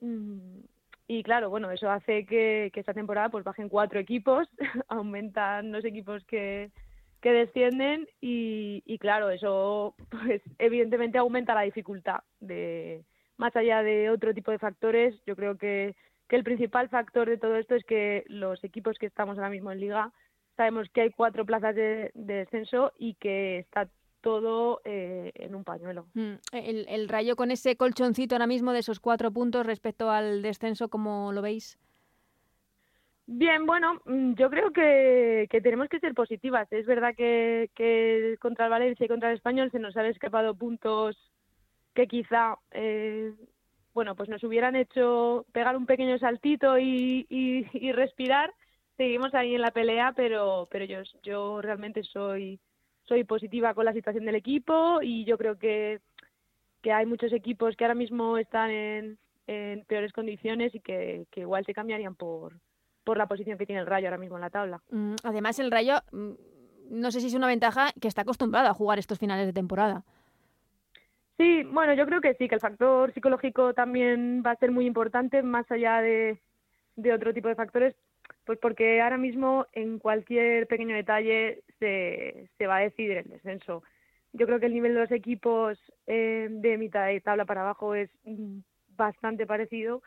Mm, 0.00 0.58
y 1.06 1.22
claro, 1.22 1.48
bueno, 1.48 1.70
eso 1.70 1.88
hace 1.88 2.26
que, 2.26 2.72
que 2.74 2.80
esta 2.80 2.94
temporada 2.94 3.28
pues 3.28 3.44
bajen 3.44 3.68
cuatro 3.68 4.00
equipos, 4.00 4.48
aumentan 4.88 5.70
los 5.70 5.84
equipos 5.84 6.24
que, 6.24 6.72
que 7.20 7.30
descienden 7.30 8.08
y, 8.20 8.82
y 8.84 8.98
claro, 8.98 9.30
eso 9.30 9.94
pues 10.10 10.42
evidentemente 10.58 11.18
aumenta 11.18 11.54
la 11.54 11.62
dificultad 11.62 12.24
de 12.40 13.04
más 13.36 13.54
allá 13.54 13.84
de 13.84 14.10
otro 14.10 14.34
tipo 14.34 14.50
de 14.50 14.58
factores, 14.58 15.14
yo 15.24 15.36
creo 15.36 15.56
que 15.56 15.94
que 16.28 16.36
el 16.36 16.44
principal 16.44 16.88
factor 16.88 17.28
de 17.28 17.38
todo 17.38 17.56
esto 17.56 17.74
es 17.74 17.84
que 17.84 18.24
los 18.26 18.62
equipos 18.64 18.98
que 18.98 19.06
estamos 19.06 19.38
ahora 19.38 19.50
mismo 19.50 19.70
en 19.70 19.80
liga 19.80 20.12
sabemos 20.56 20.88
que 20.90 21.02
hay 21.02 21.10
cuatro 21.10 21.44
plazas 21.44 21.74
de, 21.74 22.10
de 22.14 22.34
descenso 22.34 22.92
y 22.98 23.14
que 23.14 23.58
está 23.58 23.88
todo 24.20 24.80
eh, 24.84 25.30
en 25.34 25.54
un 25.54 25.64
pañuelo. 25.64 26.06
Mm. 26.14 26.34
El, 26.52 26.86
el, 26.88 27.08
Rayo 27.08 27.36
con 27.36 27.50
ese 27.50 27.76
colchoncito 27.76 28.34
ahora 28.34 28.46
mismo 28.46 28.72
de 28.72 28.80
esos 28.80 28.98
cuatro 28.98 29.30
puntos 29.30 29.64
respecto 29.64 30.10
al 30.10 30.42
descenso, 30.42 30.88
¿cómo 30.88 31.32
lo 31.32 31.42
veis? 31.42 31.78
Bien, 33.26 33.66
bueno, 33.66 34.00
mm, 34.04 34.34
yo 34.34 34.50
creo 34.50 34.72
que, 34.72 35.46
que 35.50 35.60
tenemos 35.60 35.88
que 35.88 36.00
ser 36.00 36.14
positivas. 36.14 36.66
Es 36.72 36.86
verdad 36.86 37.14
que, 37.16 37.70
que 37.74 38.36
contra 38.40 38.66
el 38.66 38.70
Valencia 38.70 39.04
y 39.04 39.08
contra 39.08 39.30
el 39.30 39.36
Español 39.36 39.70
se 39.70 39.78
nos 39.78 39.96
han 39.96 40.06
escapado 40.06 40.54
puntos 40.54 41.16
que 41.94 42.06
quizá 42.06 42.56
eh, 42.72 43.32
bueno, 43.96 44.14
pues 44.14 44.28
nos 44.28 44.44
hubieran 44.44 44.76
hecho 44.76 45.46
pegar 45.52 45.74
un 45.74 45.86
pequeño 45.86 46.18
saltito 46.18 46.78
y, 46.78 47.26
y, 47.30 47.66
y 47.72 47.92
respirar. 47.92 48.52
Seguimos 48.96 49.34
ahí 49.34 49.54
en 49.54 49.60
la 49.60 49.70
pelea, 49.70 50.12
pero, 50.16 50.68
pero 50.70 50.84
yo, 50.84 50.98
yo 51.22 51.60
realmente 51.60 52.02
soy, 52.02 52.58
soy 53.04 53.24
positiva 53.24 53.74
con 53.74 53.84
la 53.84 53.92
situación 53.92 54.24
del 54.24 54.36
equipo 54.36 55.00
y 55.02 55.24
yo 55.24 55.36
creo 55.36 55.58
que, 55.58 56.00
que 56.82 56.92
hay 56.92 57.04
muchos 57.04 57.32
equipos 57.32 57.76
que 57.76 57.84
ahora 57.84 57.94
mismo 57.94 58.38
están 58.38 58.70
en, 58.70 59.18
en 59.46 59.84
peores 59.84 60.12
condiciones 60.12 60.74
y 60.74 60.80
que, 60.80 61.26
que 61.30 61.40
igual 61.40 61.64
se 61.66 61.74
cambiarían 61.74 62.14
por, 62.14 62.54
por 63.04 63.18
la 63.18 63.26
posición 63.26 63.58
que 63.58 63.66
tiene 63.66 63.82
el 63.82 63.86
Rayo 63.86 64.08
ahora 64.08 64.18
mismo 64.18 64.36
en 64.36 64.42
la 64.42 64.50
tabla. 64.50 64.80
Mm, 64.90 65.14
además, 65.22 65.58
el 65.58 65.70
Rayo, 65.70 65.96
mm, 66.12 66.32
no 66.90 67.10
sé 67.10 67.20
si 67.20 67.26
es 67.28 67.34
una 67.34 67.46
ventaja 67.46 67.90
que 68.00 68.08
está 68.08 68.22
acostumbrado 68.22 68.68
a 68.68 68.74
jugar 68.74 68.98
estos 68.98 69.18
finales 69.18 69.46
de 69.46 69.52
temporada. 69.52 70.04
Sí, 71.36 71.64
bueno, 71.64 71.92
yo 71.92 72.06
creo 72.06 72.22
que 72.22 72.34
sí, 72.34 72.48
que 72.48 72.54
el 72.54 72.60
factor 72.60 73.12
psicológico 73.12 73.74
también 73.74 74.42
va 74.44 74.52
a 74.52 74.56
ser 74.56 74.70
muy 74.70 74.86
importante, 74.86 75.42
más 75.42 75.70
allá 75.70 76.00
de, 76.00 76.40
de 76.96 77.12
otro 77.12 77.34
tipo 77.34 77.48
de 77.48 77.54
factores, 77.54 77.94
pues 78.46 78.58
porque 78.60 79.00
ahora 79.00 79.18
mismo 79.18 79.66
en 79.72 79.98
cualquier 79.98 80.68
pequeño 80.68 80.94
detalle 80.94 81.62
se, 81.80 82.48
se 82.56 82.66
va 82.66 82.76
a 82.76 82.82
decidir 82.82 83.18
el 83.18 83.28
descenso. 83.28 83.82
Yo 84.32 84.46
creo 84.46 84.60
que 84.60 84.66
el 84.66 84.74
nivel 84.74 84.94
de 84.94 85.00
los 85.00 85.10
equipos 85.10 85.78
eh, 86.06 86.46
de 86.48 86.78
mitad 86.78 87.06
de 87.06 87.20
tabla 87.20 87.44
para 87.44 87.62
abajo 87.62 87.94
es 87.94 88.08
bastante 88.96 89.46
parecido 89.46 90.02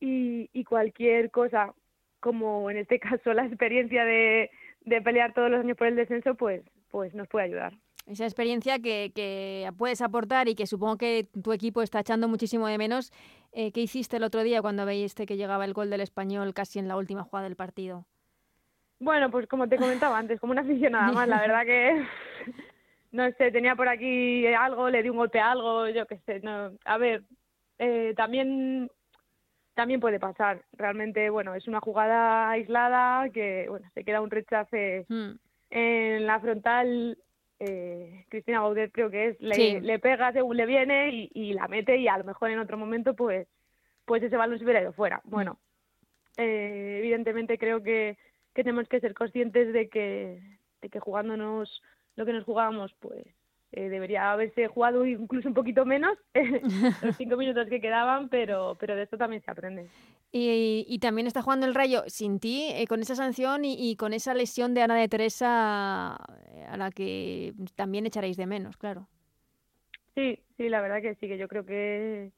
y, 0.00 0.48
y 0.52 0.64
cualquier 0.64 1.30
cosa, 1.30 1.74
como 2.18 2.70
en 2.70 2.78
este 2.78 2.98
caso 3.00 3.34
la 3.34 3.44
experiencia 3.44 4.04
de, 4.04 4.50
de 4.80 5.02
pelear 5.02 5.34
todos 5.34 5.50
los 5.50 5.60
años 5.60 5.76
por 5.76 5.86
el 5.86 5.96
descenso, 5.96 6.34
pues, 6.34 6.62
pues 6.90 7.14
nos 7.14 7.28
puede 7.28 7.46
ayudar 7.46 7.74
esa 8.06 8.24
experiencia 8.24 8.78
que, 8.78 9.10
que, 9.14 9.68
puedes 9.76 10.00
aportar 10.00 10.48
y 10.48 10.54
que 10.54 10.66
supongo 10.66 10.96
que 10.96 11.28
tu 11.42 11.52
equipo 11.52 11.82
está 11.82 12.00
echando 12.00 12.28
muchísimo 12.28 12.68
de 12.68 12.78
menos. 12.78 13.12
Eh, 13.58 13.72
¿Qué 13.72 13.80
hiciste 13.80 14.18
el 14.18 14.22
otro 14.22 14.42
día 14.42 14.60
cuando 14.60 14.84
veiste 14.84 15.24
que 15.24 15.38
llegaba 15.38 15.64
el 15.64 15.72
gol 15.72 15.88
del 15.88 16.02
español 16.02 16.52
casi 16.52 16.78
en 16.78 16.88
la 16.88 16.96
última 16.98 17.22
jugada 17.22 17.48
del 17.48 17.56
partido? 17.56 18.04
Bueno, 19.00 19.30
pues 19.30 19.46
como 19.46 19.66
te 19.66 19.78
comentaba 19.78 20.18
antes, 20.18 20.38
como 20.38 20.52
una 20.52 20.60
aficionada 20.60 21.10
más, 21.10 21.26
la 21.26 21.40
verdad 21.40 21.64
que 21.64 22.04
no 23.12 23.24
sé, 23.38 23.50
tenía 23.50 23.74
por 23.74 23.88
aquí 23.88 24.46
algo, 24.46 24.90
le 24.90 25.02
di 25.02 25.08
un 25.08 25.16
golpe 25.16 25.40
a 25.40 25.52
algo, 25.52 25.88
yo 25.88 26.04
qué 26.06 26.18
sé, 26.26 26.40
no, 26.40 26.72
a 26.84 26.98
ver, 26.98 27.22
eh, 27.78 28.12
también 28.14 28.90
también 29.72 30.00
puede 30.00 30.20
pasar. 30.20 30.62
Realmente, 30.74 31.30
bueno, 31.30 31.54
es 31.54 31.66
una 31.66 31.80
jugada 31.80 32.50
aislada 32.50 33.30
que, 33.30 33.66
bueno, 33.70 33.88
se 33.94 34.04
queda 34.04 34.20
un 34.20 34.30
rechace 34.30 35.06
hmm. 35.08 35.30
en 35.70 36.26
la 36.26 36.40
frontal 36.40 37.16
eh, 37.58 38.24
Cristina 38.28 38.60
Gaudet 38.60 38.92
creo 38.92 39.10
que 39.10 39.28
es, 39.28 39.40
le, 39.40 39.54
sí. 39.54 39.80
le, 39.80 39.98
pega 39.98 40.32
según 40.32 40.56
le 40.56 40.66
viene 40.66 41.10
y, 41.10 41.30
y, 41.32 41.52
la 41.54 41.68
mete 41.68 41.96
y 41.96 42.08
a 42.08 42.18
lo 42.18 42.24
mejor 42.24 42.50
en 42.50 42.58
otro 42.58 42.76
momento 42.76 43.14
pues 43.14 43.48
pues 44.04 44.22
ese 44.22 44.36
balón 44.36 44.58
se 44.58 44.64
hubiera 44.64 44.80
ido 44.80 44.92
fuera. 44.92 45.20
Bueno, 45.24 45.58
eh, 46.36 46.98
evidentemente 47.00 47.58
creo 47.58 47.82
que, 47.82 48.16
que 48.54 48.62
tenemos 48.62 48.88
que 48.88 49.00
ser 49.00 49.14
conscientes 49.14 49.72
de 49.72 49.88
que, 49.88 50.40
de 50.80 50.88
que 50.88 51.00
jugándonos 51.00 51.82
lo 52.14 52.24
que 52.24 52.32
nos 52.32 52.44
jugábamos 52.44 52.94
pues 53.00 53.26
eh, 53.72 53.88
debería 53.88 54.32
haberse 54.32 54.68
jugado 54.68 55.04
incluso 55.04 55.48
un 55.48 55.54
poquito 55.54 55.84
menos 55.84 56.16
los 57.02 57.16
cinco 57.16 57.36
minutos 57.36 57.68
que 57.68 57.80
quedaban, 57.80 58.28
pero, 58.28 58.76
pero 58.78 58.94
de 58.94 59.02
esto 59.02 59.18
también 59.18 59.42
se 59.42 59.50
aprende. 59.50 59.88
Y, 60.38 60.84
y, 60.86 60.98
también 60.98 61.26
está 61.26 61.40
jugando 61.40 61.64
el 61.64 61.74
Rayo 61.74 62.02
sin 62.08 62.40
ti, 62.40 62.68
eh, 62.74 62.86
con 62.86 63.00
esa 63.00 63.14
sanción 63.14 63.64
y, 63.64 63.74
y, 63.78 63.96
con 63.96 64.12
esa 64.12 64.34
lesión 64.34 64.74
de 64.74 64.82
Ana 64.82 64.94
de 64.96 65.08
Teresa 65.08 66.18
eh, 66.48 66.66
a 66.68 66.76
la 66.76 66.90
que 66.90 67.54
también 67.74 68.04
echaréis 68.04 68.36
de 68.36 68.44
menos, 68.44 68.76
claro. 68.76 69.08
Sí, 70.14 70.38
sí, 70.58 70.68
la 70.68 70.82
verdad 70.82 71.00
que 71.00 71.14
sí, 71.14 71.26
que 71.26 71.38
yo 71.38 71.48
creo 71.48 71.64
que, 71.64 72.32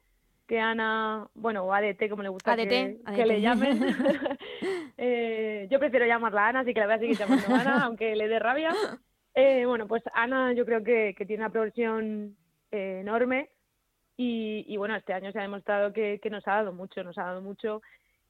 que 0.47 0.61
Ana, 0.61 1.29
bueno, 1.35 1.65
o 1.65 1.73
ADT, 1.73 2.09
como 2.09 2.23
le 2.23 2.29
gusta 2.29 2.53
ADT, 2.53 2.69
que, 2.69 3.01
ADT. 3.05 3.17
que 3.17 3.27
le 3.27 3.41
llamen. 3.41 3.81
eh, 4.97 5.67
yo 5.69 5.81
prefiero 5.81 6.07
llamarla 6.07 6.47
Ana, 6.47 6.61
así 6.61 6.73
que 6.73 6.79
la 6.79 6.87
voy 6.87 6.95
a 6.95 6.99
seguir 7.01 7.19
llamando 7.19 7.53
Ana, 7.53 7.83
aunque 7.85 8.15
le 8.15 8.29
dé 8.29 8.39
rabia. 8.39 8.71
Eh, 9.35 9.67
bueno, 9.67 9.89
pues 9.89 10.05
Ana 10.15 10.53
yo 10.53 10.65
creo 10.65 10.85
que, 10.85 11.17
que 11.19 11.27
tiene 11.27 11.43
una 11.43 11.51
progresión 11.51 12.37
enorme 12.71 13.51
y, 14.19 14.65
y, 14.67 14.77
bueno, 14.77 14.97
este 14.97 15.13
año 15.13 15.31
se 15.31 15.39
ha 15.39 15.43
demostrado 15.43 15.93
que, 15.93 16.19
que, 16.21 16.29
nos 16.29 16.47
ha 16.49 16.55
dado 16.57 16.73
mucho, 16.73 17.05
nos 17.05 17.17
ha 17.19 17.23
dado 17.23 17.41
mucho. 17.41 17.81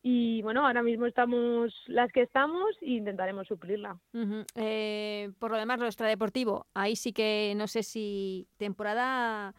Y 0.03 0.42
bueno, 0.42 0.66
ahora 0.66 0.83
mismo 0.83 1.07
estamos 1.07 1.72
las 1.87 2.12
que 2.12 2.20
estamos 2.22 2.77
e 2.83 2.90
intentaremos 2.90 3.48
suplirla. 3.48 3.98
Uh 4.12 4.18
-huh. 4.18 4.46
eh, 4.55 5.31
por 5.38 5.51
lo 5.51 5.57
demás, 5.57 5.81
lo 5.81 5.87
extradeportivo, 5.87 6.66
ahí 6.74 6.94
sí 6.94 7.14
que 7.14 7.55
no 7.57 7.66
sé 7.66 7.83
si 7.83 8.46
temporada 8.59 9.55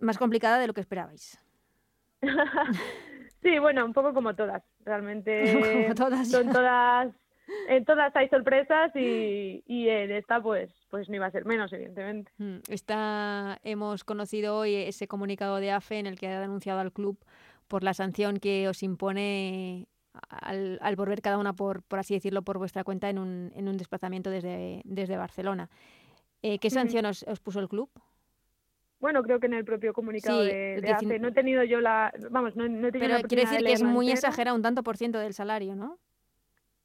más 0.00 0.18
complicada 0.18 0.58
de 0.58 0.66
lo 0.66 0.74
que 0.74 0.80
esperabais. 0.80 1.40
sí, 3.42 3.58
bueno, 3.60 3.84
un 3.84 3.92
poco 3.92 4.12
como 4.12 4.34
todas, 4.34 4.64
realmente. 4.84 5.42
como 5.86 5.94
todas. 5.94 6.28
Son 6.28 6.50
todas 6.50 7.14
en 7.68 7.84
todas 7.84 8.14
hay 8.16 8.28
sorpresas 8.28 8.94
y, 8.94 9.62
y 9.66 9.88
en 9.88 10.10
esta 10.10 10.40
pues, 10.40 10.70
pues 10.90 11.08
no 11.08 11.16
iba 11.16 11.26
a 11.26 11.30
ser 11.30 11.44
menos, 11.44 11.72
evidentemente. 11.72 12.32
Mm, 12.38 12.58
está, 12.68 13.58
hemos 13.64 14.04
conocido 14.04 14.56
hoy 14.58 14.74
ese 14.74 15.08
comunicado 15.08 15.56
de 15.56 15.70
AFE 15.70 15.98
en 15.98 16.06
el 16.06 16.18
que 16.18 16.28
ha 16.28 16.40
denunciado 16.40 16.80
al 16.80 16.92
club 16.92 17.18
por 17.68 17.84
la 17.84 17.94
sanción 17.94 18.38
que 18.38 18.68
os 18.68 18.82
impone 18.82 19.86
al, 20.28 20.78
al 20.82 20.96
volver 20.96 21.22
cada 21.22 21.38
una, 21.38 21.52
por, 21.52 21.82
por 21.82 21.98
así 21.98 22.14
decirlo, 22.14 22.42
por 22.42 22.58
vuestra 22.58 22.84
cuenta 22.84 23.08
en 23.08 23.18
un, 23.18 23.52
en 23.54 23.68
un 23.68 23.76
desplazamiento 23.76 24.30
desde, 24.30 24.82
desde 24.84 25.16
Barcelona. 25.16 25.70
Eh, 26.42 26.58
¿Qué 26.58 26.70
sanción 26.70 27.06
os, 27.06 27.22
os 27.24 27.40
puso 27.40 27.60
el 27.60 27.68
club? 27.68 27.90
Bueno, 28.98 29.22
creo 29.22 29.40
que 29.40 29.46
en 29.46 29.54
el 29.54 29.64
propio 29.64 29.94
comunicado 29.94 30.42
Sí, 30.42 30.48
de, 30.48 30.92
AFE 30.92 31.18
no 31.18 31.28
he 31.28 31.32
tenido 31.32 31.64
yo 31.64 31.80
la, 31.80 32.12
vamos, 32.30 32.54
no, 32.54 32.68
no 32.68 32.88
he 32.88 32.92
tenido 32.92 33.08
Pero 33.08 33.22
la 33.22 33.28
quiere 33.28 33.44
decir 33.44 33.58
de 33.60 33.64
que 33.64 33.72
es 33.72 33.82
muy 33.82 34.10
exagerado, 34.10 34.56
un 34.56 34.62
tanto 34.62 34.82
por 34.82 34.96
ciento 34.96 35.18
del 35.18 35.32
salario, 35.32 35.74
¿no? 35.74 35.98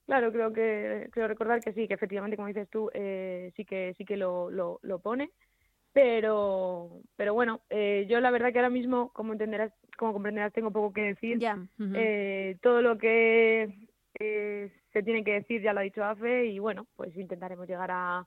Claro, 0.05 0.31
creo 0.31 0.53
que 0.53 1.09
creo 1.11 1.27
recordar 1.27 1.61
que 1.61 1.73
sí, 1.73 1.87
que 1.87 1.95
efectivamente, 1.95 2.35
como 2.37 2.47
dices 2.47 2.69
tú, 2.69 2.89
eh, 2.93 3.51
sí 3.55 3.65
que 3.65 3.93
sí 3.97 4.05
que 4.05 4.17
lo, 4.17 4.51
lo, 4.51 4.79
lo 4.83 4.99
pone, 4.99 5.31
pero 5.93 7.01
pero 7.15 7.33
bueno, 7.33 7.61
eh, 7.69 8.05
yo 8.07 8.19
la 8.19 8.29
verdad 8.29 8.51
que 8.51 8.59
ahora 8.59 8.69
mismo, 8.69 9.11
como 9.13 9.33
entenderás, 9.33 9.71
como 9.97 10.13
comprenderás, 10.13 10.53
tengo 10.53 10.71
poco 10.71 10.93
que 10.93 11.01
decir. 11.01 11.39
Ya. 11.39 11.57
Eh, 11.79 12.57
todo 12.61 12.81
lo 12.81 12.97
que 12.97 13.87
eh, 14.19 14.71
se 14.93 15.03
tiene 15.03 15.23
que 15.23 15.33
decir 15.33 15.61
ya 15.61 15.73
lo 15.73 15.79
ha 15.79 15.83
dicho 15.83 16.03
AFE 16.03 16.45
y 16.45 16.59
bueno, 16.59 16.85
pues 16.95 17.15
intentaremos 17.17 17.67
llegar 17.67 17.89
a, 17.91 18.25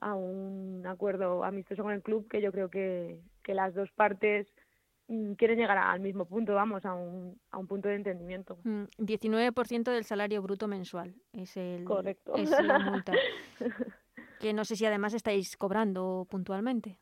a 0.00 0.14
un 0.14 0.84
acuerdo 0.86 1.42
amistoso 1.44 1.82
con 1.82 1.92
el 1.92 2.02
club 2.02 2.28
que 2.28 2.42
yo 2.42 2.52
creo 2.52 2.68
que, 2.68 3.18
que 3.42 3.54
las 3.54 3.74
dos 3.74 3.90
partes 3.92 4.46
quieren 5.36 5.58
llegar 5.58 5.76
al 5.78 6.00
mismo 6.00 6.24
punto, 6.26 6.54
vamos, 6.54 6.84
a 6.84 6.94
un, 6.94 7.38
a 7.50 7.58
un 7.58 7.66
punto 7.66 7.88
de 7.88 7.96
entendimiento. 7.96 8.58
Mm, 8.64 8.84
19% 8.98 9.90
del 9.90 10.04
salario 10.04 10.42
bruto 10.42 10.66
mensual 10.68 11.14
es 11.32 11.56
el 11.56 11.84
Correcto. 11.84 12.34
es 12.36 12.50
la 12.50 12.78
multa. 12.90 13.12
que 14.40 14.52
no 14.52 14.64
sé 14.64 14.76
si 14.76 14.86
además 14.86 15.14
estáis 15.14 15.56
cobrando 15.56 16.26
puntualmente. 16.30 16.98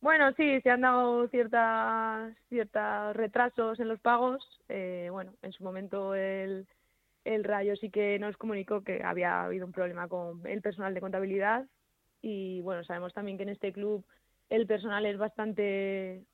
Bueno, 0.00 0.32
sí, 0.36 0.60
se 0.60 0.68
han 0.70 0.82
dado 0.82 1.28
ciertas 1.28 2.34
ciertos 2.50 3.16
retrasos 3.16 3.80
en 3.80 3.88
los 3.88 4.00
pagos. 4.00 4.60
Eh, 4.68 5.08
bueno, 5.10 5.32
en 5.40 5.52
su 5.52 5.64
momento 5.64 6.14
el, 6.14 6.66
el 7.24 7.42
Rayo 7.44 7.74
sí 7.76 7.90
que 7.90 8.18
nos 8.18 8.36
comunicó 8.36 8.82
que 8.82 9.02
había 9.02 9.44
habido 9.44 9.64
un 9.64 9.72
problema 9.72 10.06
con 10.08 10.46
el 10.46 10.60
personal 10.60 10.92
de 10.92 11.00
contabilidad 11.00 11.66
y 12.20 12.60
bueno, 12.60 12.84
sabemos 12.84 13.14
también 13.14 13.38
que 13.38 13.44
en 13.44 13.48
este 13.50 13.72
club 13.72 14.04
el 14.50 14.66
personal 14.66 15.06
es 15.06 15.16
bastante 15.16 16.24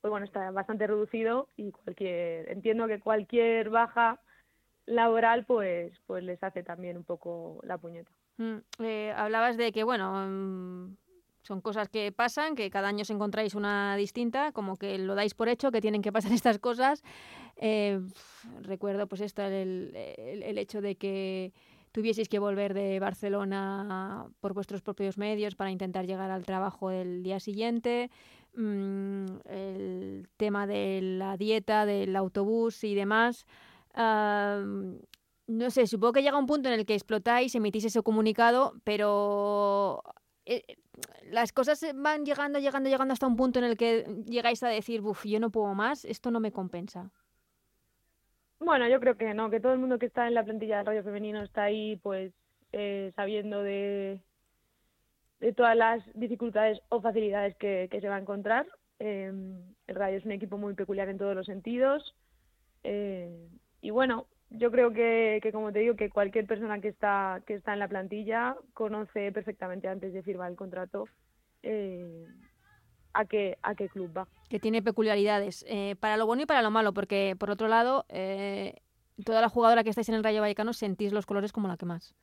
pues 0.00 0.10
bueno, 0.10 0.26
está 0.26 0.50
bastante 0.50 0.86
reducido 0.86 1.48
y 1.56 1.70
cualquier 1.72 2.50
entiendo 2.50 2.86
que 2.86 3.00
cualquier 3.00 3.70
baja 3.70 4.20
laboral 4.86 5.44
pues 5.44 5.92
pues 6.06 6.24
les 6.24 6.42
hace 6.42 6.62
también 6.62 6.96
un 6.96 7.04
poco 7.04 7.60
la 7.64 7.78
puñeta. 7.78 8.10
Mm, 8.38 8.58
eh, 8.84 9.12
hablabas 9.16 9.56
de 9.56 9.72
que, 9.72 9.82
bueno, 9.84 10.12
mm, 10.28 10.96
son 11.42 11.60
cosas 11.60 11.88
que 11.88 12.12
pasan, 12.12 12.54
que 12.54 12.70
cada 12.70 12.88
año 12.88 13.02
os 13.02 13.10
encontráis 13.10 13.54
una 13.54 13.96
distinta, 13.96 14.52
como 14.52 14.76
que 14.76 14.96
lo 14.98 15.14
dais 15.16 15.34
por 15.34 15.48
hecho, 15.48 15.72
que 15.72 15.80
tienen 15.80 16.02
que 16.02 16.12
pasar 16.12 16.30
estas 16.42 16.58
cosas. 16.60 17.02
Eh, 17.56 17.98
recuerdo, 18.62 19.08
pues, 19.08 19.20
esto, 19.22 19.42
el, 19.42 19.92
el- 19.96 20.42
el 20.44 20.58
hecho 20.58 20.80
de 20.80 20.94
que 20.96 21.52
tuvieseis 21.90 22.28
que 22.28 22.38
volver 22.38 22.74
de 22.74 23.00
Barcelona 23.00 24.26
por 24.40 24.52
vuestros 24.54 24.82
propios 24.82 25.18
medios 25.18 25.56
para 25.56 25.70
intentar 25.72 26.06
llegar 26.06 26.30
al 26.30 26.44
trabajo 26.44 26.90
el 26.92 27.22
día 27.24 27.40
siguiente. 27.40 28.10
Mm, 28.60 29.26
el 29.44 30.28
tema 30.36 30.66
de 30.66 31.00
la 31.00 31.36
dieta, 31.36 31.86
del 31.86 32.16
autobús 32.16 32.82
y 32.82 32.96
demás. 32.96 33.46
No 33.94 35.70
sé, 35.70 35.86
supongo 35.86 36.14
que 36.14 36.22
llega 36.22 36.36
un 36.36 36.46
punto 36.46 36.68
en 36.68 36.74
el 36.74 36.84
que 36.84 36.94
explotáis, 36.94 37.54
emitís 37.54 37.84
ese 37.84 38.02
comunicado, 38.02 38.74
pero 38.82 40.02
eh, 40.44 40.62
las 41.30 41.52
cosas 41.52 41.86
van 41.94 42.24
llegando, 42.26 42.58
llegando, 42.58 42.90
llegando 42.90 43.12
hasta 43.12 43.28
un 43.28 43.36
punto 43.36 43.60
en 43.60 43.64
el 43.64 43.76
que 43.76 44.04
llegáis 44.26 44.62
a 44.64 44.68
decir, 44.68 45.02
buf, 45.02 45.24
yo 45.24 45.38
no 45.38 45.50
puedo 45.50 45.72
más, 45.74 46.04
esto 46.04 46.32
no 46.32 46.40
me 46.40 46.50
compensa. 46.50 47.12
Bueno, 48.58 48.88
yo 48.88 48.98
creo 48.98 49.16
que 49.16 49.34
no, 49.34 49.50
que 49.50 49.60
todo 49.60 49.72
el 49.72 49.78
mundo 49.78 50.00
que 50.00 50.06
está 50.06 50.26
en 50.26 50.34
la 50.34 50.44
plantilla 50.44 50.78
del 50.78 50.86
Rayo 50.86 51.04
Femenino 51.04 51.42
está 51.42 51.62
ahí 51.62 51.96
pues 52.02 52.32
eh, 52.72 53.12
sabiendo 53.14 53.62
de, 53.62 54.20
de 55.40 55.52
todas 55.52 55.76
las 55.76 56.02
dificultades 56.14 56.80
o 56.88 57.00
facilidades 57.00 57.56
que, 57.56 57.88
se 57.90 58.08
va 58.08 58.16
a 58.16 58.20
encontrar. 58.20 58.66
Eh, 58.98 59.32
el 59.86 59.94
Rayo 59.94 60.18
es 60.18 60.24
un 60.24 60.32
equipo 60.32 60.58
muy 60.58 60.74
peculiar 60.74 61.08
en 61.08 61.18
todos 61.18 61.34
los 61.34 61.46
sentidos. 61.46 62.14
eh, 62.82 63.48
y 63.80 63.90
bueno, 63.90 64.26
yo 64.50 64.70
creo 64.70 64.92
que, 64.92 65.40
que 65.42 65.52
como 65.52 65.72
te 65.72 65.80
digo, 65.80 65.96
que 65.96 66.10
cualquier 66.10 66.46
persona 66.46 66.80
que 66.80 66.88
está, 66.88 67.42
que 67.46 67.54
está 67.54 67.74
en 67.74 67.80
la 67.80 67.88
plantilla 67.88 68.56
conoce 68.72 69.30
perfectamente 69.32 69.88
antes 69.88 70.12
de 70.12 70.22
firmar 70.22 70.50
el 70.50 70.56
contrato 70.56 71.04
eh, 71.62 72.26
a 73.12 73.24
qué, 73.26 73.58
a 73.62 73.74
qué 73.74 73.88
club 73.88 74.16
va. 74.16 74.28
que 74.48 74.60
tiene 74.60 74.82
peculiaridades, 74.82 75.64
eh, 75.68 75.96
para 76.00 76.16
lo 76.16 76.26
bueno 76.26 76.42
y 76.42 76.46
para 76.46 76.62
lo 76.62 76.70
malo, 76.70 76.94
porque 76.94 77.36
por 77.38 77.50
otro 77.50 77.68
lado, 77.68 78.06
eh, 78.08 78.76
toda 79.24 79.40
la 79.40 79.48
jugadora 79.48 79.84
que 79.84 79.90
estáis 79.90 80.08
en 80.08 80.14
el 80.14 80.24
Rayo 80.24 80.40
Vallecano 80.40 80.72
sentís 80.72 81.12
los 81.12 81.26
colores 81.26 81.52
como 81.52 81.68
la 81.68 81.76
que 81.76 81.86
más. 81.86 82.14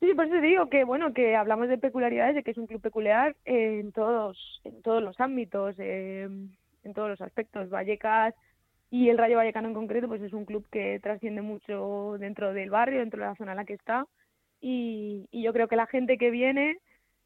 Sí, 0.00 0.12
por 0.14 0.26
eso 0.26 0.40
digo 0.40 0.68
que 0.68 0.84
bueno 0.84 1.12
que 1.14 1.36
hablamos 1.36 1.68
de 1.68 1.78
peculiaridades, 1.78 2.34
de 2.34 2.42
que 2.42 2.50
es 2.50 2.58
un 2.58 2.66
club 2.66 2.80
peculiar 2.80 3.36
en 3.44 3.92
todos 3.92 4.60
en 4.64 4.82
todos 4.82 5.02
los 5.02 5.18
ámbitos, 5.20 5.76
eh, 5.78 6.24
en 6.24 6.94
todos 6.94 7.08
los 7.08 7.20
aspectos. 7.20 7.70
Vallecas 7.70 8.34
y 8.90 9.08
el 9.08 9.18
Rayo 9.18 9.38
Vallecano 9.38 9.68
en 9.68 9.74
concreto, 9.74 10.08
pues 10.08 10.22
es 10.22 10.32
un 10.32 10.44
club 10.44 10.66
que 10.70 11.00
trasciende 11.00 11.42
mucho 11.42 12.16
dentro 12.18 12.52
del 12.52 12.70
barrio, 12.70 13.00
dentro 13.00 13.20
de 13.20 13.26
la 13.26 13.34
zona 13.36 13.52
en 13.52 13.56
la 13.56 13.64
que 13.64 13.74
está. 13.74 14.06
Y, 14.60 15.26
y 15.30 15.42
yo 15.42 15.52
creo 15.52 15.68
que 15.68 15.76
la 15.76 15.86
gente 15.86 16.16
que 16.16 16.30
viene 16.30 16.78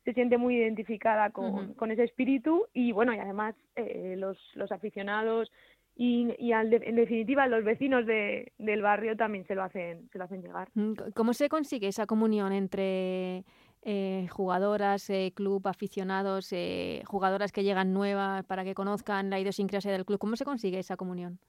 se 0.04 0.14
siente 0.14 0.38
muy 0.38 0.56
identificada 0.56 1.30
con, 1.30 1.74
con 1.74 1.90
ese 1.90 2.04
espíritu 2.04 2.66
y 2.72 2.92
bueno, 2.92 3.12
y 3.12 3.18
además 3.18 3.54
eh, 3.76 4.14
los, 4.16 4.38
los 4.54 4.72
aficionados 4.72 5.52
y, 6.00 6.32
y 6.38 6.52
al 6.52 6.70
de- 6.70 6.80
en 6.84 6.94
definitiva 6.94 7.48
los 7.48 7.64
vecinos 7.64 8.06
de, 8.06 8.52
del 8.56 8.82
barrio 8.82 9.16
también 9.16 9.44
se 9.46 9.56
lo 9.56 9.64
hacen, 9.64 10.08
se 10.12 10.18
lo 10.18 10.24
hacen 10.24 10.40
llegar. 10.42 10.68
Mm, 10.74 10.92
¿Cómo 11.14 11.34
se 11.34 11.48
consigue 11.48 11.88
esa 11.88 12.06
comunión 12.06 12.52
entre 12.52 13.44
eh, 13.82 14.28
jugadoras, 14.30 15.10
eh, 15.10 15.32
club, 15.34 15.66
aficionados, 15.66 16.52
eh, 16.52 17.02
jugadoras 17.04 17.50
que 17.50 17.64
llegan 17.64 17.92
nuevas 17.92 18.44
para 18.44 18.62
que 18.62 18.74
conozcan 18.74 19.28
la 19.28 19.40
idiosincrasia 19.40 19.90
del 19.90 20.04
club? 20.04 20.18
¿Cómo 20.20 20.36
se 20.36 20.44
consigue 20.44 20.78
esa 20.78 20.96
comunión? 20.96 21.40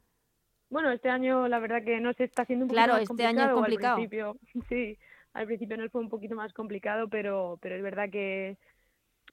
Bueno, 0.71 0.91
este 0.91 1.09
año 1.09 1.47
la 1.47 1.59
verdad 1.59 1.83
que 1.83 1.99
no 1.99 2.13
se 2.13 2.23
está 2.23 2.41
haciendo 2.41 2.65
un 2.65 2.69
poquito 2.69 2.81
Claro, 2.81 2.93
más 2.93 3.01
este 3.03 3.25
año 3.25 3.43
es 3.45 3.53
complicado. 3.53 3.55
complicado. 3.55 3.95
Al 3.95 4.09
principio, 4.09 4.37
sí, 4.69 4.97
al 5.33 5.45
principio 5.45 5.77
nos 5.77 5.91
fue 5.91 6.01
un 6.01 6.09
poquito 6.09 6.35
más 6.35 6.53
complicado, 6.53 7.07
pero, 7.07 7.59
pero 7.61 7.75
es 7.75 7.83
verdad 7.83 8.09
que, 8.11 8.57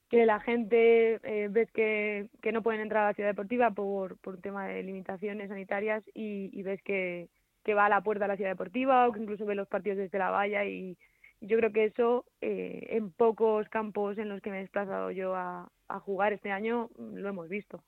que 0.09 0.25
la 0.25 0.39
gente 0.39 1.19
eh, 1.23 1.47
ves 1.49 1.71
que, 1.71 2.29
que 2.41 2.51
no 2.51 2.61
pueden 2.63 2.81
entrar 2.81 3.03
a 3.03 3.07
la 3.07 3.13
ciudad 3.13 3.29
deportiva 3.29 3.71
por, 3.71 4.17
por 4.19 4.35
un 4.35 4.41
tema 4.41 4.67
de 4.67 4.83
limitaciones 4.83 5.49
sanitarias 5.49 6.03
y, 6.13 6.49
y 6.53 6.63
ves 6.63 6.81
que, 6.83 7.29
que 7.63 7.73
va 7.73 7.85
a 7.85 7.89
la 7.89 8.01
puerta 8.01 8.25
de 8.25 8.29
la 8.29 8.37
ciudad 8.37 8.51
deportiva 8.51 9.07
o 9.07 9.11
que 9.11 9.19
incluso 9.19 9.45
ve 9.45 9.55
los 9.55 9.67
partidos 9.67 9.97
desde 9.97 10.17
la 10.17 10.29
valla 10.29 10.65
y, 10.65 10.97
yo 11.41 11.57
creo 11.57 11.71
que 11.71 11.85
eso 11.85 12.25
eh, 12.41 12.87
en 12.89 13.11
pocos 13.11 13.67
campos 13.69 14.17
en 14.17 14.29
los 14.29 14.41
que 14.41 14.49
me 14.49 14.57
he 14.57 14.61
desplazado 14.61 15.11
yo 15.11 15.35
a, 15.35 15.69
a 15.87 15.99
jugar 15.99 16.33
este 16.33 16.51
año 16.51 16.89
mm, 16.97 17.15
lo 17.17 17.29
hemos 17.29 17.49
visto. 17.49 17.83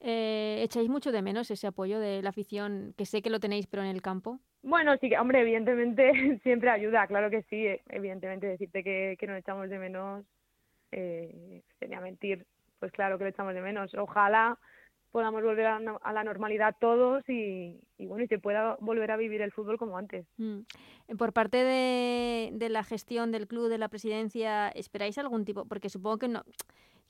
Eh, 0.00 0.60
¿Echáis 0.62 0.88
mucho 0.88 1.12
de 1.12 1.22
menos 1.22 1.50
ese 1.50 1.66
apoyo 1.66 1.98
de 1.98 2.22
la 2.22 2.30
afición, 2.30 2.94
que 2.96 3.06
sé 3.06 3.22
que 3.22 3.30
lo 3.30 3.40
tenéis, 3.40 3.66
pero 3.66 3.82
en 3.82 3.88
el 3.88 4.02
campo? 4.02 4.38
Bueno, 4.62 4.96
sí, 5.00 5.08
que, 5.08 5.18
hombre, 5.18 5.40
evidentemente 5.40 6.12
siempre 6.42 6.70
ayuda, 6.70 7.06
claro 7.06 7.30
que 7.30 7.42
sí, 7.44 7.66
eh, 7.66 7.82
evidentemente 7.88 8.46
decirte 8.46 8.84
que, 8.84 9.16
que 9.18 9.26
nos 9.26 9.38
echamos 9.38 9.68
de 9.68 9.78
menos 9.78 10.24
eh, 10.96 11.62
sería 11.78 12.00
mentir, 12.00 12.46
pues 12.78 12.92
claro 12.92 13.18
que 13.18 13.24
lo 13.24 13.30
echamos 13.30 13.54
de 13.54 13.60
menos. 13.60 13.92
Ojalá 13.94 14.58
podamos 15.10 15.42
volver 15.42 15.66
a, 15.66 15.78
la 15.78 16.24
normalidad 16.24 16.76
todos 16.80 17.22
y, 17.28 17.80
bueno, 17.98 18.24
y 18.24 18.26
se 18.26 18.38
pueda 18.38 18.76
volver 18.80 19.10
a 19.10 19.16
vivir 19.16 19.42
el 19.42 19.52
fútbol 19.52 19.78
como 19.78 19.96
antes. 19.96 20.26
Mm. 20.38 20.60
Eh, 21.08 21.16
Por 21.16 21.32
parte 21.32 21.58
de 21.64 22.68
la 22.68 22.82
gestión 22.82 23.30
del 23.30 23.46
club, 23.46 23.68
de 23.68 23.78
la 23.78 23.88
presidencia, 23.88 24.68
¿esperáis 24.70 25.18
algún 25.18 25.44
tipo? 25.44 25.66
Porque 25.66 25.88
supongo 25.88 26.18
que 26.18 26.28
no, 26.28 26.44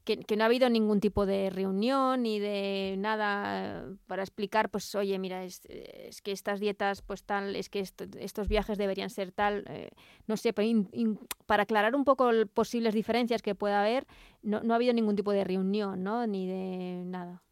que, 0.05 0.37
no 0.37 0.43
ha 0.43 0.47
habido 0.47 0.69
ningún 0.69 1.01
tipo 1.01 1.27
de 1.27 1.51
reunión 1.51 2.23
ni 2.23 2.39
de 2.39 2.97
nada 2.99 3.87
para 4.07 4.23
explicar, 4.23 4.69
pues, 4.71 4.95
oye, 4.95 5.19
mira, 5.19 5.45
es, 5.45 5.63
es 5.67 6.21
que 6.23 6.33
estas 6.33 6.61
dietas, 6.61 7.03
pues 7.03 7.25
tal, 7.25 7.57
es 7.57 7.69
que 7.69 7.81
esto- 7.81 8.05
estos 8.19 8.49
viajes 8.49 8.79
deberían 8.79 9.11
ser 9.11 9.33
tal, 9.33 9.65
eh, 9.69 9.91
no 10.27 10.37
sé, 10.37 10.53
para, 10.53 10.69
para 11.47 11.63
aclarar 11.65 11.95
un 11.95 12.05
poco 12.05 12.31
posibles 12.53 12.95
diferencias 12.95 13.43
que 13.43 13.55
pueda 13.55 13.81
haber, 13.81 14.07
no, 14.43 14.63
no 14.63 14.75
ha 14.75 14.77
habido 14.77 14.93
ningún 14.93 15.17
tipo 15.17 15.33
de 15.33 15.45
reunión, 15.45 16.03
¿no? 16.03 16.27
Ni 16.27 16.47
de 16.47 17.05
nada. 17.07 17.43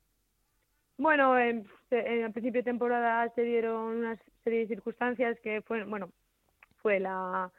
Bueno, 0.98 1.36
en, 1.38 1.64
principio 2.32 2.60
de 2.60 2.62
temporada 2.62 3.28
se 3.34 3.42
dieron 3.42 3.96
una 3.96 4.16
serie 4.44 4.60
de 4.60 4.68
circunstancias 4.68 5.38
que 5.40 5.62
fue, 5.62 5.84
bueno, 5.84 6.10
fue 6.76 7.00
la 7.00 7.50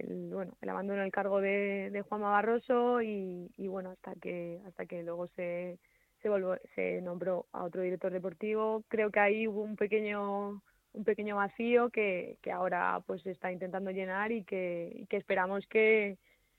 el, 0.00 0.30
bueno, 0.32 0.56
el 0.60 0.68
abandono 0.68 1.02
del 1.02 1.12
cargo 1.12 1.40
de, 1.40 1.90
de 1.90 2.02
Juanma 2.02 2.30
Barroso 2.30 3.02
y, 3.02 3.50
y 3.56 3.68
bueno, 3.68 3.90
hasta 3.90 4.14
que 4.16 4.60
hasta 4.66 4.86
que 4.86 5.02
luego 5.02 5.26
se 5.28 5.78
se, 6.22 6.28
volvió- 6.30 6.58
se 6.74 7.02
nombró 7.02 7.46
a 7.52 7.64
otro 7.64 7.82
director 7.82 8.10
deportivo. 8.12 8.82
Creo 8.88 9.10
que 9.10 9.20
ahí 9.20 9.46
hubo 9.46 9.62
un 9.62 9.76
pequeño 9.76 10.62
un 10.92 11.04
pequeño 11.04 11.36
vacío 11.36 11.90
que, 11.90 12.38
que 12.40 12.52
ahora 12.52 13.02
pues 13.06 13.22
se 13.22 13.32
está 13.32 13.50
intentando 13.50 13.90
llenar 13.90 14.30
y 14.32 14.44
que, 14.44 14.92
y 14.94 15.06
que 15.06 15.16
esperamos 15.16 15.66
que, 15.66 16.18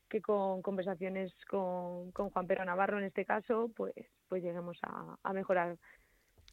que 0.10 0.22
con 0.22 0.62
conversaciones 0.62 1.34
con, 1.50 2.12
con 2.12 2.30
Juan 2.30 2.46
Pedro 2.46 2.66
Navarro 2.66 2.98
en 3.00 3.06
este 3.06 3.26
caso 3.26 3.72
pues 3.76 3.94
pues 4.28 4.44
lleguemos 4.44 4.78
a, 4.84 5.18
a 5.24 5.34
mejorar 5.34 5.78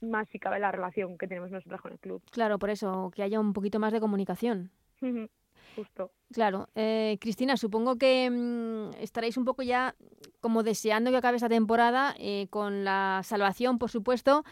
más 0.00 0.28
si 0.30 0.38
cabe 0.38 0.58
la 0.58 0.72
relación 0.72 1.18
que 1.18 1.28
tenemos 1.28 1.50
nosotros 1.50 1.80
con 1.80 1.92
el 1.92 1.98
club. 1.98 2.22
Claro, 2.32 2.58
por 2.58 2.70
eso, 2.70 3.10
que 3.14 3.22
haya 3.22 3.38
un 3.38 3.52
poquito 3.52 3.78
más 3.78 3.92
de 3.92 4.00
comunicación. 4.00 4.70
Justo. 5.76 6.10
Claro. 6.32 6.68
Eh, 6.74 7.18
Cristina, 7.20 7.56
supongo 7.56 7.96
que 7.96 8.30
mm, 8.30 9.00
estaréis 9.00 9.36
un 9.36 9.44
poco 9.44 9.62
ya 9.62 9.94
como 10.40 10.62
deseando 10.62 11.10
que 11.10 11.16
acabe 11.16 11.36
esta 11.36 11.48
temporada 11.48 12.14
eh, 12.18 12.46
con 12.50 12.84
la 12.84 13.20
salvación, 13.24 13.78
por 13.78 13.90
supuesto, 13.90 14.44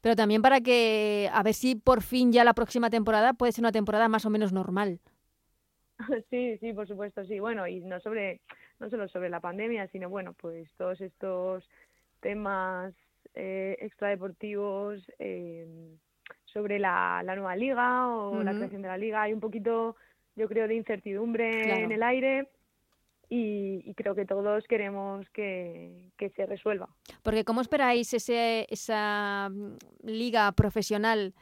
pero 0.00 0.16
también 0.16 0.42
para 0.42 0.60
que 0.60 1.30
a 1.32 1.42
ver 1.42 1.54
si 1.54 1.74
por 1.74 2.02
fin 2.02 2.32
ya 2.32 2.44
la 2.44 2.54
próxima 2.54 2.90
temporada 2.90 3.34
puede 3.34 3.52
ser 3.52 3.62
una 3.62 3.72
temporada 3.72 4.08
más 4.08 4.24
o 4.26 4.30
menos 4.30 4.52
normal. 4.52 5.00
Sí, 6.30 6.56
sí, 6.58 6.72
por 6.72 6.86
supuesto, 6.86 7.24
sí. 7.24 7.40
Bueno, 7.40 7.66
y 7.66 7.80
no 7.80 7.98
sobre, 7.98 8.40
no 8.78 8.88
solo 8.88 9.08
sobre 9.08 9.30
la 9.30 9.40
pandemia, 9.40 9.88
sino 9.88 10.08
bueno, 10.08 10.32
pues 10.32 10.72
todos 10.76 11.00
estos 11.00 11.68
temas 12.20 12.94
eh, 13.34 13.76
extradeportivos 13.80 15.02
eh, 15.18 15.66
sobre 16.44 16.78
la, 16.78 17.22
la, 17.24 17.36
nueva 17.36 17.56
liga 17.56 18.08
o 18.08 18.42
la 18.42 18.52
creación 18.52 18.82
de 18.82 18.88
la 18.88 18.96
liga. 18.96 19.22
Hay 19.22 19.32
un 19.32 19.40
poquito, 19.40 19.96
yo 20.38 20.48
creo, 20.48 20.68
de 20.68 20.76
incertidumbre 20.76 21.82
en 21.82 21.92
el 21.92 22.02
aire. 22.02 22.48
Y, 23.30 23.92
creo 23.94 24.14
que 24.14 24.24
todos 24.24 24.64
queremos 24.66 25.28
que, 25.30 26.10
que, 26.16 26.30
se 26.30 26.46
resuelva. 26.46 26.88
Porque 27.22 27.44
¿cómo 27.44 27.60
esperáis 27.60 28.14
ese, 28.14 28.66
esa 28.70 29.50
mm, 29.50 29.76
liga 30.04 30.50
profesional, 30.52 31.34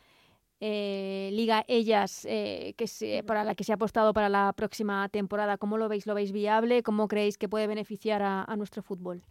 eh, 0.58 1.30
liga 1.32 1.64
ellas, 1.68 2.26
eh, 2.28 2.74
que 2.76 2.88
se, 2.88 3.22
para 3.22 3.44
la 3.44 3.54
que 3.54 3.62
se 3.62 3.70
ha 3.70 3.76
apostado 3.76 4.12
para 4.12 4.28
la 4.28 4.52
próxima 4.56 5.08
temporada? 5.10 5.58
¿Cómo 5.58 5.78
lo 5.78 5.88
veis? 5.88 6.08
¿Lo 6.08 6.14
veis 6.14 6.32
viable? 6.32 6.82
¿Cómo 6.82 7.06
creéis 7.06 7.38
que 7.38 7.48
puede 7.48 7.68
beneficiar 7.68 8.20
a, 8.20 8.42
a 8.42 8.56
nuestro 8.56 8.82
fútbol? 8.82 9.22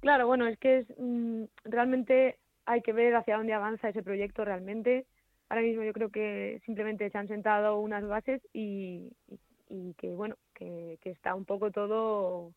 Claro, 0.00 0.26
bueno, 0.26 0.48
es 0.48 0.58
que 0.58 0.78
es, 0.78 0.86
mm, 0.98 1.44
realmente 1.62 2.38
hay 2.66 2.82
que 2.82 2.92
ver 2.92 3.14
hacia 3.14 3.36
dónde 3.36 3.54
avanza 3.54 3.88
ese 3.88 4.02
proyecto 4.02 4.44
realmente. 4.44 5.06
Ahora 5.48 5.62
mismo 5.62 5.82
yo 5.82 5.92
creo 5.92 6.10
que 6.10 6.60
simplemente 6.64 7.08
se 7.10 7.18
han 7.18 7.28
sentado 7.28 7.78
unas 7.80 8.06
bases 8.06 8.42
y, 8.52 9.12
y, 9.68 9.94
que, 9.94 10.14
bueno, 10.14 10.36
que, 10.54 10.98
que, 11.00 11.10
está 11.10 11.34
un 11.34 11.44
poco 11.44 11.70
todo, 11.70 12.52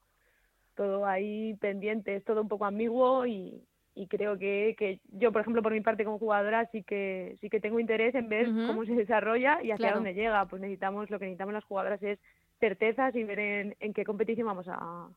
todo 0.75 1.05
ahí 1.05 1.53
pendiente, 1.55 2.15
es 2.15 2.23
todo 2.25 2.41
un 2.41 2.49
poco 2.49 2.65
ambiguo 2.65 3.25
y, 3.25 3.63
y 3.95 4.07
creo 4.07 4.37
que, 4.37 4.75
que 4.77 4.99
yo, 5.11 5.31
por 5.31 5.41
ejemplo, 5.41 5.61
por 5.61 5.71
mi 5.71 5.81
parte 5.81 6.03
como 6.03 6.19
jugadora, 6.19 6.65
sí 6.71 6.83
que, 6.83 7.37
sí 7.39 7.49
que 7.49 7.61
tengo 7.61 7.79
interés 7.79 8.15
en 8.15 8.27
ver 8.27 8.45
cómo 8.67 8.85
se 8.85 8.93
desarrolla 8.93 9.61
y 9.63 9.71
hacia 9.71 9.93
dónde 9.93 10.13
llega. 10.13 10.45
Pues 10.45 10.61
necesitamos, 10.61 11.09
lo 11.09 11.19
que 11.19 11.25
necesitamos 11.25 11.53
las 11.53 11.65
jugadoras 11.65 12.01
es 12.03 12.19
certezas 12.59 13.15
y 13.15 13.23
ver 13.23 13.39
en, 13.39 13.75
en 13.79 13.93
qué 13.93 14.05
competición 14.05 14.47
vamos 14.47 14.67
a, 14.67 15.09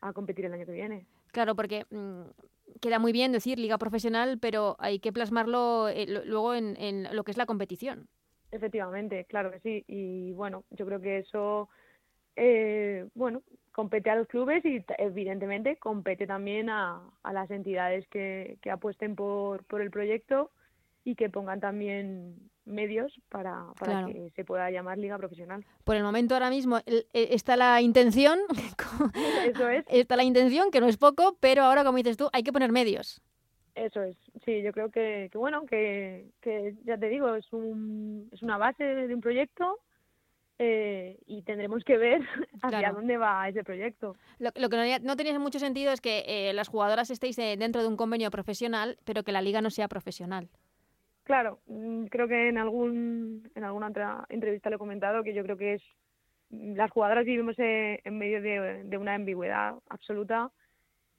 a 0.00 0.12
competir 0.12 0.44
el 0.44 0.54
año 0.54 0.66
que 0.66 0.72
viene. 0.72 1.06
Claro, 1.32 1.54
porque 1.54 1.84
mm, 1.90 2.22
queda 2.80 2.98
muy 2.98 3.12
bien 3.12 3.32
decir 3.32 3.58
liga 3.58 3.78
profesional, 3.78 4.38
pero 4.38 4.76
hay 4.78 4.98
que 4.98 5.12
plasmarlo 5.12 5.88
eh, 5.88 6.06
luego 6.06 6.54
en, 6.54 6.76
en, 6.76 7.14
lo 7.14 7.24
que 7.24 7.30
es 7.30 7.36
la 7.36 7.46
competición. 7.46 8.08
Efectivamente, 8.50 9.24
claro 9.24 9.50
que 9.50 9.60
sí. 9.60 9.84
Y 9.88 10.32
bueno, 10.32 10.64
yo 10.70 10.86
creo 10.86 11.00
que 11.00 11.18
eso, 11.18 11.68
eh, 12.36 13.06
bueno, 13.14 13.42
compete 13.72 14.10
a 14.10 14.16
los 14.16 14.28
clubes 14.28 14.64
y 14.64 14.84
evidentemente 14.98 15.76
compete 15.76 16.26
también 16.26 16.70
a, 16.70 17.02
a 17.22 17.32
las 17.32 17.50
entidades 17.50 18.06
que, 18.08 18.58
que 18.62 18.70
apuesten 18.70 19.16
por, 19.16 19.64
por 19.64 19.80
el 19.80 19.90
proyecto 19.90 20.50
y 21.04 21.16
que 21.16 21.28
pongan 21.28 21.60
también 21.60 22.50
medios 22.64 23.12
para, 23.28 23.66
para 23.78 24.06
que 24.06 24.30
se 24.34 24.44
pueda 24.44 24.70
llamar 24.70 24.98
liga 24.98 25.18
profesional. 25.18 25.64
Por 25.84 25.96
el 25.96 26.02
momento 26.02 26.34
ahora 26.34 26.50
mismo 26.50 26.78
está 27.12 27.56
la 27.56 27.80
intención, 27.80 28.38
eso 29.44 29.68
es. 29.68 29.84
Está 29.88 30.16
la 30.16 30.24
intención, 30.24 30.70
que 30.70 30.80
no 30.80 30.86
es 30.86 30.96
poco, 30.96 31.36
pero 31.40 31.62
ahora 31.62 31.84
como 31.84 31.98
dices 31.98 32.16
tú, 32.16 32.28
hay 32.32 32.42
que 32.42 32.52
poner 32.52 32.72
medios. 32.72 33.22
Eso 33.74 34.02
es, 34.02 34.16
sí, 34.44 34.62
yo 34.62 34.72
creo 34.72 34.90
que, 34.90 35.28
que 35.32 35.38
bueno, 35.38 35.66
que, 35.66 36.30
que, 36.40 36.74
ya 36.84 36.96
te 36.96 37.08
digo, 37.08 37.34
es, 37.34 37.52
un, 37.52 38.28
es 38.32 38.40
una 38.40 38.56
base 38.56 38.84
de 38.84 39.12
un 39.12 39.20
proyecto 39.20 39.80
eh, 40.60 41.18
y 41.26 41.42
tendremos 41.42 41.82
que 41.82 41.96
ver 41.98 42.22
hacia 42.62 42.92
dónde 42.92 43.16
va 43.16 43.48
ese 43.48 43.64
proyecto. 43.64 44.16
Lo, 44.38 44.50
lo 44.54 44.68
que 44.68 44.76
no, 44.76 44.98
no, 45.02 45.16
tenía 45.16 45.36
mucho 45.40 45.58
sentido 45.58 45.92
es 45.92 46.00
que 46.00 46.24
eh, 46.26 46.52
las 46.52 46.68
jugadoras 46.68 47.10
estéis 47.10 47.36
eh, 47.38 47.56
dentro 47.58 47.82
de 47.82 47.88
un 47.88 47.96
convenio 47.96 48.30
profesional, 48.30 48.96
pero 49.04 49.24
que 49.24 49.32
la 49.32 49.42
liga 49.42 49.60
no 49.60 49.70
sea 49.70 49.88
profesional. 49.88 50.48
Claro, 51.24 51.60
mm, 51.66 52.04
creo 52.06 52.28
que 52.28 52.48
en 52.48 52.58
algún 52.58 53.50
en 53.54 53.64
alguna 53.64 53.88
otra 53.88 54.26
entrevista 54.28 54.68
le 54.68 54.76
he 54.76 54.78
comentado 54.78 55.24
que 55.24 55.34
yo 55.34 55.42
creo 55.42 55.56
que 55.56 55.74
es 55.74 55.82
mm, 56.50 56.74
las 56.74 56.90
jugadoras 56.90 57.24
vivimos 57.24 57.58
eh, 57.58 58.00
en 58.04 58.18
medio 58.18 58.42
de, 58.42 58.98
una 58.98 59.14
ambigüedad 59.14 59.74
absoluta 59.88 60.50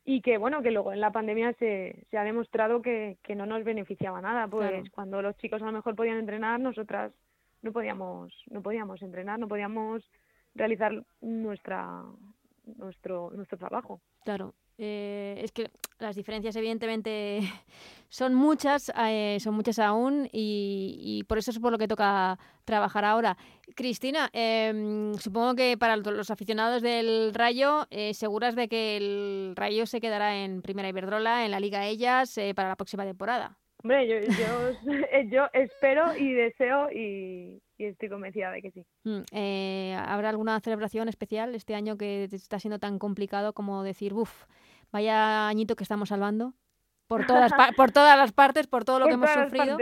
y 0.06 0.22
que 0.22 0.38
bueno 0.38 0.62
que 0.62 0.70
luego 0.70 0.94
en 0.94 1.02
la 1.02 1.12
pandemia 1.12 1.54
se, 1.54 2.06
se 2.12 2.18
ha 2.18 2.24
demostrado 2.24 2.84
que, 2.84 3.18
que 3.24 3.34
no 3.36 3.48
nos 3.48 3.64
beneficiaba 3.64 4.22
nada. 4.22 4.48
Pues 4.48 4.88
cuando 4.92 5.24
los 5.24 5.36
chicos 5.38 5.62
a 5.64 5.66
lo 5.66 5.72
mejor 5.72 5.96
podían 5.96 6.20
entrenar 6.20 6.60
nosotras 6.60 7.12
no 7.64 7.72
podíamos 7.72 8.32
no 8.52 8.62
podíamos 8.62 9.02
entrenar 9.02 9.40
no 9.40 9.48
podíamos 9.48 10.08
realizar 10.54 11.04
nuestra 11.22 12.04
nuestro 12.78 13.32
nuestro 13.32 13.58
trabajo. 13.58 14.02
Claro 14.24 14.54
eh, 14.78 15.40
es 15.42 15.52
que 15.52 15.70
las 16.00 16.16
diferencias 16.16 16.56
evidentemente 16.56 17.40
son 18.10 18.34
muchas, 18.34 18.92
eh, 19.08 19.38
son 19.40 19.54
muchas 19.54 19.80
aún 19.80 20.28
y, 20.32 21.24
por 21.28 21.38
eso 21.38 21.52
es 21.52 21.60
por 21.60 21.72
lo 21.72 21.78
que 21.78 21.88
toca 21.88 22.38
trabajar 22.66 23.06
ahora. 23.06 23.38
Cristina, 23.76 24.30
em, 24.34 25.14
supongo 25.16 25.56
que 25.56 25.78
para 25.78 25.96
los 25.98 26.30
aficionados 26.30 26.82
del 26.82 27.34
Rayo, 27.34 27.88
eh, 27.90 28.14
seguras 28.14 28.56
de 28.56 28.68
que 28.68 28.98
el 28.98 29.54
Rayo 29.56 29.86
se 29.86 30.02
quedará 30.02 30.44
en 30.44 30.62
Primera 30.62 30.90
Iberdrola, 30.90 31.46
en 31.46 31.52
la 31.52 31.60
Liga 31.60 31.86
Ellas, 31.86 32.38
para 32.56 32.70
la 32.70 32.76
próxima 32.76 33.06
temporada. 33.06 33.58
Hombre, 33.84 34.08
yo, 34.08 34.16
yo, 34.20 35.48
espero 35.54 36.16
y 36.18 36.34
deseo 36.34 36.92
y, 36.92 37.62
estoy 37.78 38.10
convencida 38.10 38.52
de 38.52 38.62
que 38.62 38.72
sí. 38.72 38.86
Mm, 39.04 39.98
¿Habrá 39.98 40.30
alguna 40.30 40.60
celebración 40.60 41.08
especial 41.08 41.56
este 41.56 41.76
año 41.76 41.98
que 41.98 42.24
está 42.24 42.60
siendo 42.60 42.80
tan 42.80 43.00
complicado 43.00 43.54
como 43.54 43.84
decir, 43.84 44.14
uff, 44.14 44.46
Vaya 44.96 45.50
añito 45.50 45.76
que 45.76 45.84
estamos 45.84 46.08
salvando. 46.08 46.54
Por 47.10 47.26
todas, 47.28 47.52
por 47.76 47.92
todas 47.92 48.18
las 48.18 48.32
partes, 48.32 48.66
por 48.66 48.86
todo 48.86 49.00
lo 49.00 49.08
que 49.08 49.16
hemos 49.16 49.30
sufrido. 49.30 49.78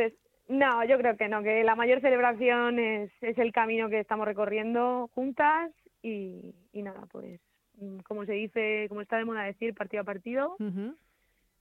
No, 0.48 0.84
yo 0.86 0.98
creo 0.98 1.16
que 1.16 1.28
no, 1.30 1.44
que 1.44 1.64
la 1.64 1.76
mayor 1.76 2.02
celebración 2.02 2.80
es, 2.80 3.12
es 3.22 3.38
el 3.38 3.54
camino 3.54 3.90
que 3.90 4.00
estamos 4.00 4.26
recorriendo 4.26 5.12
juntas 5.14 5.72
y, 6.02 6.56
y 6.74 6.82
nada, 6.82 7.06
pues 7.12 7.40
mm, 7.76 8.00
como 8.00 8.26
se 8.26 8.34
dice, 8.34 8.88
como 8.90 9.02
está 9.02 9.18
de 9.18 9.26
moda 9.26 9.44
decir, 9.44 9.76
partido 9.76 10.02
a 10.02 10.04
partido. 10.04 10.56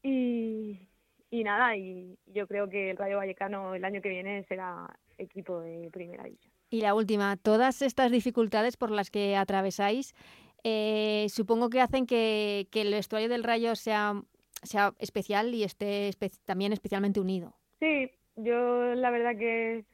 y, 0.02 0.88
y 1.30 1.44
nada, 1.44 1.76
y 1.76 2.18
yo 2.28 2.46
creo 2.46 2.70
que 2.70 2.90
el 2.90 2.96
Rayo 2.96 3.18
Vallecano 3.18 3.74
el 3.74 3.84
año 3.84 4.00
que 4.00 4.08
viene 4.08 4.44
será 4.44 4.88
equipo 5.18 5.60
de 5.60 5.90
primera 5.92 6.24
división. 6.24 6.52
Y 6.70 6.80
la 6.80 6.94
última, 6.94 7.36
todas 7.36 7.82
estas 7.82 8.10
dificultades 8.10 8.78
por 8.78 8.90
las 8.90 9.10
que 9.10 9.36
atravesáis, 9.36 10.14
eh, 10.64 11.26
supongo 11.28 11.70
que 11.70 11.80
hacen 11.80 12.06
que, 12.06 12.68
que, 12.70 12.82
el 12.82 12.92
vestuario 12.92 13.28
del 13.28 13.42
Rayo 13.42 13.74
sea, 13.74 14.22
sea 14.62 14.94
especial 14.98 15.54
y 15.54 15.64
esté 15.64 16.10
también 16.44 16.72
especialmente 16.72 17.20
unido. 17.20 17.54
Sí, 17.80 18.10
yo 18.36 18.94
la 18.94 19.10
verdad 19.10 19.36
que 19.36 19.84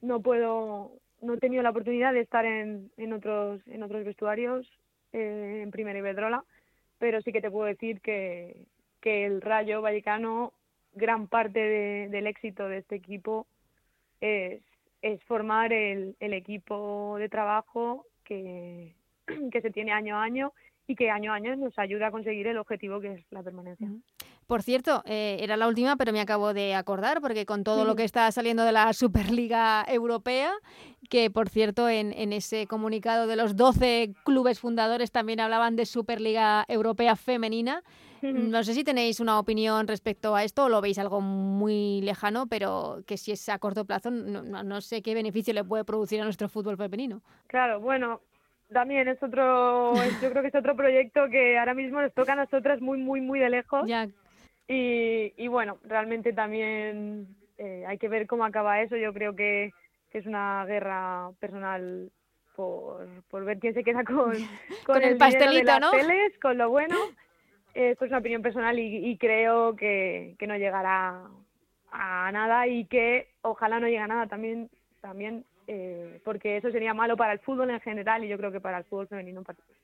no 0.00 0.20
puedo, 0.20 0.92
no 1.20 1.34
he 1.34 1.38
tenido 1.38 1.62
la 1.62 1.70
oportunidad 1.70 2.12
de 2.12 2.20
estar 2.20 2.44
en, 2.46 2.90
en 2.96 3.12
otros, 3.12 3.60
en 3.66 3.82
otros 3.82 4.04
vestuarios 4.04 4.66
eh, 5.12 5.60
en 5.62 5.70
Primera 5.70 5.98
Iberdrola, 5.98 6.44
pero 6.98 7.20
sí 7.20 7.32
que 7.32 7.42
te 7.42 7.50
puedo 7.50 7.66
decir 7.66 8.00
que, 8.00 8.66
que 9.00 9.26
el 9.26 9.42
Rayo 9.42 9.82
Vallecano, 9.82 10.54
gran 10.94 11.28
parte 11.28 11.60
de, 11.60 12.08
del 12.08 12.26
éxito 12.26 12.68
de 12.68 12.78
este 12.78 12.96
equipo 12.96 13.46
es, 14.20 14.62
es 15.02 15.22
formar 15.24 15.72
el, 15.74 16.16
el 16.20 16.32
equipo 16.32 17.16
de 17.18 17.28
trabajo 17.28 18.06
que, 18.24 18.94
que 19.52 19.60
se 19.60 19.70
tiene 19.70 19.92
año 19.92 20.16
a 20.16 20.22
año 20.22 20.52
y 20.86 20.96
que 20.96 21.10
año 21.10 21.32
a 21.32 21.36
año 21.36 21.56
nos 21.56 21.78
ayuda 21.78 22.08
a 22.08 22.10
conseguir 22.10 22.46
el 22.46 22.58
objetivo 22.58 23.00
que 23.00 23.14
es 23.14 23.26
la 23.30 23.42
permanencia. 23.42 23.88
Por 24.46 24.62
cierto, 24.62 25.02
eh, 25.06 25.38
era 25.40 25.56
la 25.56 25.66
última, 25.68 25.96
pero 25.96 26.12
me 26.12 26.20
acabo 26.20 26.52
de 26.52 26.74
acordar, 26.74 27.22
porque 27.22 27.46
con 27.46 27.64
todo 27.64 27.86
lo 27.86 27.96
que 27.96 28.04
está 28.04 28.30
saliendo 28.30 28.64
de 28.64 28.72
la 28.72 28.92
Superliga 28.92 29.84
Europea, 29.88 30.52
que 31.08 31.30
por 31.30 31.48
cierto 31.48 31.88
en, 31.88 32.12
en, 32.12 32.32
ese 32.32 32.66
comunicado 32.66 33.26
de 33.26 33.36
los 33.36 33.56
12 33.56 34.12
clubes 34.24 34.60
fundadores 34.60 35.10
también 35.10 35.40
hablaban 35.40 35.76
de 35.76 35.86
Superliga 35.86 36.64
Europea 36.68 37.16
Femenina. 37.16 37.82
No 38.22 38.64
sé 38.64 38.72
si 38.72 38.84
tenéis 38.84 39.20
una 39.20 39.38
opinión 39.38 39.86
respecto 39.86 40.34
a 40.34 40.44
esto 40.44 40.64
o 40.64 40.68
lo 40.70 40.80
veis 40.80 40.98
algo 40.98 41.20
muy 41.20 42.00
lejano, 42.00 42.46
pero 42.46 43.02
que 43.06 43.18
si 43.18 43.32
es 43.32 43.46
a 43.50 43.58
corto 43.58 43.84
plazo, 43.84 44.10
no, 44.10 44.62
no 44.62 44.80
sé 44.80 45.02
qué 45.02 45.12
beneficio 45.12 45.52
le 45.52 45.62
puede 45.62 45.84
producir 45.84 46.22
a 46.22 46.24
nuestro 46.24 46.48
fútbol 46.48 46.78
femenino. 46.78 47.20
Claro, 47.48 47.80
bueno, 47.80 48.22
también 48.72 49.08
es 49.08 49.22
otro, 49.22 49.94
yo 50.22 50.30
creo 50.30 50.42
que 50.42 50.48
es 50.48 50.54
otro 50.54 50.76
proyecto 50.76 51.28
que 51.30 51.58
ahora 51.58 51.74
mismo 51.74 52.00
nos 52.00 52.12
toca 52.12 52.32
a 52.32 52.36
nosotras 52.36 52.80
muy, 52.80 52.98
muy, 52.98 53.20
muy 53.20 53.38
de 53.40 53.50
lejos. 53.50 53.88
Y, 54.66 55.32
y 55.36 55.48
bueno, 55.48 55.78
realmente 55.84 56.32
también 56.32 57.28
eh, 57.58 57.84
hay 57.86 57.98
que 57.98 58.08
ver 58.08 58.26
cómo 58.26 58.44
acaba 58.44 58.80
eso. 58.80 58.96
Yo 58.96 59.12
creo 59.12 59.36
que, 59.36 59.72
que 60.10 60.18
es 60.18 60.26
una 60.26 60.64
guerra 60.66 61.30
personal 61.38 62.10
por, 62.56 63.06
por 63.30 63.44
ver 63.44 63.58
quién 63.58 63.74
se 63.74 63.84
queda 63.84 64.04
con, 64.04 64.32
con, 64.86 65.02
el, 65.02 65.16
pastelito, 65.16 65.72
de 65.72 65.80
las 65.80 65.90
Teles, 65.90 66.38
con 66.40 66.58
lo 66.58 66.70
bueno. 66.70 66.96
Esto 67.74 68.04
es 68.04 68.10
una 68.10 68.20
opinión 68.20 68.40
personal 68.40 68.78
y, 68.78 69.08
y 69.08 69.18
creo 69.18 69.74
que, 69.74 70.36
que 70.38 70.46
no 70.46 70.56
llegará 70.56 71.24
a 71.90 72.30
nada 72.32 72.66
y 72.68 72.84
que 72.86 73.28
ojalá 73.42 73.80
no 73.80 73.86
llegue 73.86 73.98
a 73.98 74.06
nada 74.06 74.26
también, 74.28 74.70
también 75.00 75.44
eh, 75.66 76.20
porque 76.24 76.56
eso 76.56 76.70
sería 76.70 76.94
malo 76.94 77.16
para 77.16 77.32
el 77.32 77.38
fútbol 77.38 77.70
en 77.70 77.80
general 77.80 78.24
y 78.24 78.28
yo 78.28 78.36
creo 78.36 78.52
que 78.52 78.60
para 78.60 78.78
el 78.78 78.84
fútbol 78.84 79.08
femenino 79.08 79.40
en 79.40 79.44
particular. 79.44 79.78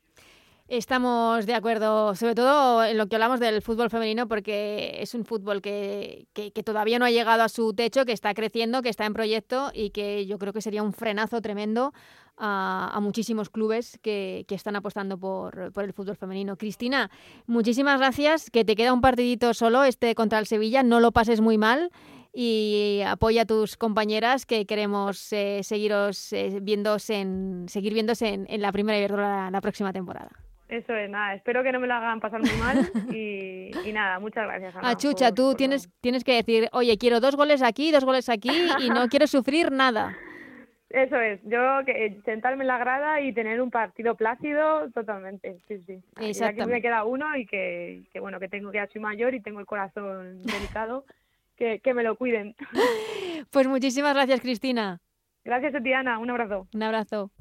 Estamos 0.71 1.47
de 1.47 1.55
acuerdo, 1.55 2.15
sobre 2.15 2.37
todo 2.37 2.85
en 2.85 2.97
lo 2.97 3.09
que 3.09 3.17
hablamos 3.17 3.41
del 3.41 3.61
fútbol 3.61 3.91
femenino, 3.91 4.29
porque 4.29 4.99
es 5.01 5.17
un 5.17 5.25
fútbol 5.25 5.61
que, 5.61 6.29
que, 6.33 6.63
todavía 6.63 7.01
no 7.01 7.05
ha 7.05 7.11
llegado 7.11 7.43
a 7.43 7.49
su 7.49 7.75
techo, 7.75 8.05
que 8.05 8.13
está 8.13 8.33
creciendo, 8.35 8.81
que 8.81 8.89
está 8.89 9.05
en 9.05 9.13
proyecto 9.13 9.73
y 9.75 9.91
que 9.91 10.27
yo 10.27 10.39
creo 10.39 10.53
que 10.53 10.61
sería 10.61 10.85
un 10.85 10.93
frenazo 10.93 11.41
tremendo 11.41 11.93
a, 12.37 12.97
muchísimos 13.03 13.51
clubes 13.51 13.99
que, 14.01 14.45
que 14.47 14.55
están 14.55 14.77
apostando 14.77 15.19
por, 15.19 15.73
por, 15.73 15.83
el 15.83 15.93
fútbol 15.93 16.15
femenino. 16.15 16.57
Cristina, 16.57 17.11
muchísimas 17.49 17.99
gracias, 17.99 18.49
que 18.49 18.65
te 18.65 18.77
queda 18.77 18.93
un 18.93 19.01
partidito 19.01 19.55
solo 19.55 19.83
este 19.83 20.15
contra 20.15 20.39
el 20.39 20.47
Sevilla, 20.47 20.85
no 20.85 21.01
lo 21.01 21.11
pases 21.11 21.41
muy 21.41 21.59
mal 21.59 21.91
y 22.33 23.03
apoya 23.07 23.43
a 23.43 23.47
tus 23.47 23.77
compañeras 23.77 24.47
que 24.47 24.67
queremos 24.67 25.33
eh, 25.33 25.63
seguiros 25.63 26.33
eh, 26.33 26.61
en, 27.09 27.69
seguir 27.69 27.95
viéndose 27.95 28.29
en, 28.29 28.47
en 28.49 28.63
la 28.63 28.73
primera 28.73 28.99
Iberdrola 28.99 29.51
la 29.51 29.61
próxima 29.61 29.93
temporada. 29.93 30.31
Eso 30.71 30.95
es, 30.95 31.11
nada, 31.11 31.35
espero 31.35 31.65
que 31.65 31.73
no 31.73 31.81
me 31.81 31.89
lo 31.89 31.95
hagan 31.95 32.21
pasar 32.21 32.41
muy 32.41 32.53
mal 32.53 32.89
y, 33.13 33.93
nada, 33.93 34.21
muchas 34.21 34.47
gracias. 34.47 34.77
Ana, 34.77 34.97
Chucha, 34.97 35.35
tú 35.35 35.55
tienes, 35.55 35.91
tienes 36.01 36.23
que 36.23 36.35
decir, 36.35 36.69
oye, 36.73 36.97
quiero 36.97 37.19
dos 37.19 37.35
goles 37.35 37.61
aquí, 37.61 37.91
dos 37.91 38.05
goles 38.05 38.29
aquí 38.29 38.51
y 38.79 38.89
no 38.89 39.09
quiero 39.09 39.27
sufrir 39.27 39.73
nada. 39.73 40.17
Eso 40.91 41.17
es, 41.21 41.41
yo 41.45 41.61
que, 41.87 42.21
sentarme 42.25 42.65
en 42.65 42.69
la 42.69 42.79
grada 42.79 43.21
y 43.21 43.33
tener 43.33 43.61
un 43.61 43.71
partido 43.71 44.17
plácido 44.17 44.91
totalmente, 44.91 45.59
sí, 45.69 45.79
sí. 45.87 46.03
Que 46.17 46.67
me 46.67 46.83
queda 46.83 47.05
uno 47.05 47.37
y 47.37 47.47
que, 47.47 48.03
que, 48.13 48.19
bueno, 48.19 48.41
que 48.41 48.49
tengo 48.49 48.71
que 48.73 48.79
ya 48.79 48.89
soy 48.89 49.01
mayor 49.01 49.35
y 49.35 49.41
tengo 49.41 49.61
el 49.61 49.67
corazón 49.67 50.43
delicado, 50.43 51.05
que, 51.61 51.79
que 51.81 51.95
me 51.95 52.03
lo 52.03 52.17
cuiden. 52.17 52.57
Pues 53.51 53.67
muchísimas 53.67 54.15
gracias, 54.15 54.41
Cristina. 54.41 55.01
Gracias 55.45 55.75
a 55.75 55.99
Ana, 55.99 56.19
un 56.19 56.31
abrazo. 56.31 56.69
Un 56.73 56.83
abrazo. 56.83 57.33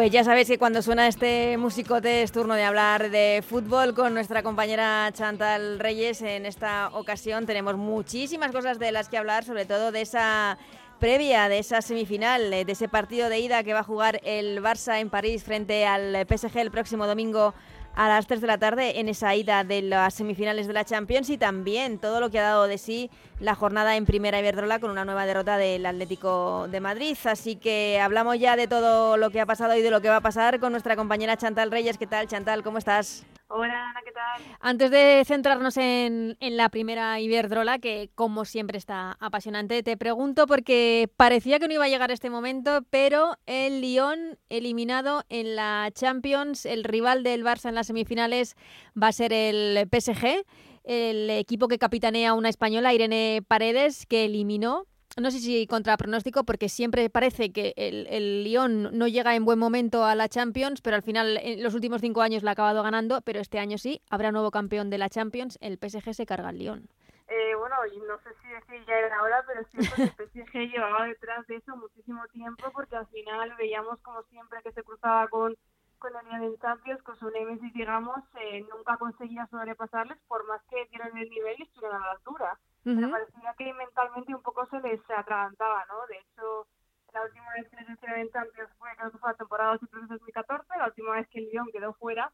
Pues 0.00 0.12
ya 0.12 0.24
sabéis 0.24 0.48
que 0.48 0.56
cuando 0.56 0.80
suena 0.80 1.08
este 1.08 1.58
musicote 1.58 2.22
es 2.22 2.32
turno 2.32 2.54
de 2.54 2.64
hablar 2.64 3.10
de 3.10 3.44
fútbol 3.46 3.92
con 3.92 4.14
nuestra 4.14 4.42
compañera 4.42 5.10
Chantal 5.12 5.78
Reyes. 5.78 6.22
En 6.22 6.46
esta 6.46 6.88
ocasión 6.94 7.44
tenemos 7.44 7.76
muchísimas 7.76 8.50
cosas 8.50 8.78
de 8.78 8.92
las 8.92 9.10
que 9.10 9.18
hablar, 9.18 9.44
sobre 9.44 9.66
todo 9.66 9.92
de 9.92 10.00
esa 10.00 10.56
previa, 11.00 11.50
de 11.50 11.58
esa 11.58 11.82
semifinal, 11.82 12.50
de 12.50 12.64
ese 12.66 12.88
partido 12.88 13.28
de 13.28 13.40
ida 13.40 13.62
que 13.62 13.74
va 13.74 13.80
a 13.80 13.82
jugar 13.84 14.22
el 14.24 14.62
Barça 14.62 15.00
en 15.00 15.10
París 15.10 15.44
frente 15.44 15.84
al 15.84 16.16
PSG 16.26 16.56
el 16.56 16.70
próximo 16.70 17.06
domingo 17.06 17.52
a 18.00 18.08
las 18.08 18.26
3 18.26 18.40
de 18.40 18.46
la 18.46 18.56
tarde 18.56 18.98
en 18.98 19.10
esa 19.10 19.34
ida 19.34 19.62
de 19.62 19.82
las 19.82 20.14
semifinales 20.14 20.66
de 20.66 20.72
la 20.72 20.86
Champions 20.86 21.28
y 21.28 21.36
también 21.36 21.98
todo 21.98 22.18
lo 22.18 22.30
que 22.30 22.38
ha 22.38 22.44
dado 22.44 22.66
de 22.66 22.78
sí 22.78 23.10
la 23.40 23.54
jornada 23.54 23.94
en 23.94 24.06
Primera 24.06 24.40
Iberdrola 24.40 24.78
con 24.78 24.90
una 24.90 25.04
nueva 25.04 25.26
derrota 25.26 25.58
del 25.58 25.84
Atlético 25.84 26.66
de 26.70 26.80
Madrid. 26.80 27.14
Así 27.24 27.56
que 27.56 28.00
hablamos 28.00 28.38
ya 28.38 28.56
de 28.56 28.68
todo 28.68 29.18
lo 29.18 29.28
que 29.28 29.42
ha 29.42 29.44
pasado 29.44 29.76
y 29.76 29.82
de 29.82 29.90
lo 29.90 30.00
que 30.00 30.08
va 30.08 30.16
a 30.16 30.22
pasar 30.22 30.60
con 30.60 30.72
nuestra 30.72 30.96
compañera 30.96 31.36
Chantal 31.36 31.70
Reyes. 31.70 31.98
¿Qué 31.98 32.06
tal, 32.06 32.26
Chantal? 32.26 32.62
¿Cómo 32.62 32.78
estás? 32.78 33.26
Hola, 33.52 33.90
Ana, 33.90 34.00
¿qué 34.04 34.12
tal? 34.12 34.56
Antes 34.60 34.92
de 34.92 35.24
centrarnos 35.26 35.76
en, 35.76 36.36
la 36.38 36.68
primera 36.68 37.18
Iberdrola, 37.18 37.80
que 37.80 38.08
como 38.14 38.44
siempre 38.44 38.78
está 38.78 39.16
apasionante, 39.18 39.82
te 39.82 39.96
pregunto 39.96 40.46
porque 40.46 41.10
parecía 41.16 41.58
que 41.58 41.66
no 41.66 41.74
iba 41.74 41.84
a 41.86 41.88
llegar 41.88 42.12
este 42.12 42.30
momento, 42.30 42.82
pero 42.90 43.34
el 43.46 43.80
Lyon 43.80 44.38
eliminado 44.50 45.24
en 45.30 45.56
la 45.56 45.90
Champions, 45.92 46.64
el 46.64 46.84
rival 46.84 47.24
del 47.24 47.44
Barça 47.44 47.68
en 47.68 47.74
las 47.74 47.88
semifinales 47.88 48.54
va 48.96 49.08
a 49.08 49.12
ser 49.12 49.32
el 49.32 49.88
PSG, 49.90 50.44
el 50.84 51.28
equipo 51.30 51.66
que 51.66 51.78
capitanea 51.78 52.34
una 52.34 52.50
española, 52.50 52.94
Irene 52.94 53.42
Paredes, 53.48 54.06
que 54.06 54.26
eliminó 54.26 54.86
no 55.16 55.30
sé 55.30 55.38
si 55.38 55.66
contra 55.66 55.96
pronóstico, 55.96 56.44
porque 56.44 56.68
siempre 56.68 57.10
parece 57.10 57.52
que 57.52 57.74
el, 57.76 58.06
el, 58.08 58.44
Lyon 58.44 58.96
no 58.96 59.08
llega 59.08 59.34
en 59.34 59.44
buen 59.44 59.58
momento 59.58 60.04
a 60.04 60.14
la 60.14 60.28
Champions, 60.28 60.80
pero 60.82 60.96
al 60.96 61.02
final 61.02 61.38
en 61.42 61.62
los 61.62 61.74
últimos 61.74 62.00
cinco 62.00 62.22
años 62.22 62.42
la 62.42 62.50
ha 62.50 62.52
acabado 62.52 62.82
ganando, 62.82 63.20
pero 63.22 63.40
este 63.40 63.58
año 63.58 63.78
sí, 63.78 64.02
habrá 64.10 64.30
nuevo 64.30 64.50
campeón 64.50 64.90
de 64.90 64.98
la 64.98 65.08
Champions, 65.08 65.58
el 65.60 65.78
PSG 65.78 66.14
se 66.14 66.26
carga 66.26 66.48
al 66.48 66.58
Lyon. 66.58 66.88
Eh, 67.28 67.54
bueno, 67.54 67.76
no 68.08 68.18
sé 68.18 68.30
si 68.42 68.48
decir 68.48 68.84
ya 68.86 68.98
era 68.98 69.22
hora, 69.22 69.44
pero 69.46 69.64
siento 69.64 69.94
que 69.94 70.02
el 70.02 70.10
PSG 70.10 70.52
llevaba 70.72 71.06
detrás 71.06 71.46
de 71.46 71.56
eso 71.56 71.76
muchísimo 71.76 72.26
tiempo, 72.28 72.70
porque 72.72 72.96
al 72.96 73.06
final 73.06 73.54
veíamos 73.56 73.98
como 74.00 74.22
siempre 74.24 74.60
que 74.62 74.72
se 74.72 74.82
cruzaba 74.82 75.28
con, 75.28 75.56
con 75.98 76.12
el 76.16 76.26
Lyon 76.26 76.42
en 76.44 76.58
Champions, 76.58 77.02
con 77.02 77.18
su 77.18 77.30
Nemesis, 77.30 77.72
digamos, 77.72 78.18
eh, 78.40 78.64
nunca 78.74 78.96
conseguía 78.96 79.46
sobrepasarles, 79.50 80.18
por 80.28 80.46
más 80.46 80.60
que 80.70 80.86
dieran 80.90 81.16
el 81.16 81.28
nivel 81.30 81.56
y 81.58 81.62
estuvieran 81.62 82.02
a 82.02 82.06
la 82.06 82.12
altura 82.12 82.58
me 82.84 83.08
parecía 83.08 83.54
que 83.58 83.74
mentalmente 83.74 84.34
un 84.34 84.42
poco 84.42 84.66
se 84.66 84.80
les 84.80 85.00
atragantaba, 85.10 85.84
¿no? 85.86 86.06
De 86.06 86.16
hecho, 86.16 86.66
la 87.12 87.22
última 87.22 87.52
vez 87.54 87.68
que 87.68 87.76
les 87.76 87.90
hicieron 87.90 88.20
en 88.20 88.30
Champions 88.30 88.70
fue, 88.78 88.88
creo 88.96 89.10
que 89.10 89.18
fue 89.18 89.30
la 89.30 89.36
temporada 89.36 89.78
2014, 89.80 90.78
la 90.78 90.86
última 90.86 91.12
vez 91.12 91.28
que 91.28 91.40
el 91.40 91.50
Lyon 91.50 91.68
quedó 91.72 91.92
fuera, 91.94 92.32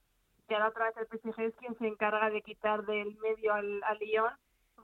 y 0.48 0.54
ahora 0.54 0.68
otra 0.68 0.84
vez 0.86 0.96
el 0.96 1.06
PSG 1.08 1.40
es 1.40 1.56
quien 1.56 1.76
se 1.78 1.86
encarga 1.88 2.30
de 2.30 2.42
quitar 2.42 2.84
del 2.84 3.16
medio 3.16 3.54
al, 3.54 3.82
al 3.82 3.98
Lyon, 3.98 4.32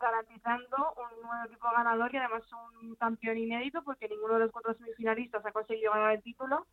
garantizando 0.01 0.95
un 0.97 1.23
nuevo 1.23 1.45
equipo 1.47 1.71
ganador 1.71 2.13
y 2.13 2.17
además 2.17 2.43
un 2.83 2.97
campeón 2.97 3.39
inédito 3.39 3.83
porque 3.85 4.09
ninguno 4.09 4.35
de 4.35 4.41
los 4.41 4.51
cuatro 4.51 4.75
semifinalistas 4.75 5.47
ha 5.47 5.53
conseguido 5.53 5.93
ganar 5.93 6.13
el 6.13 6.23
título. 6.23 6.67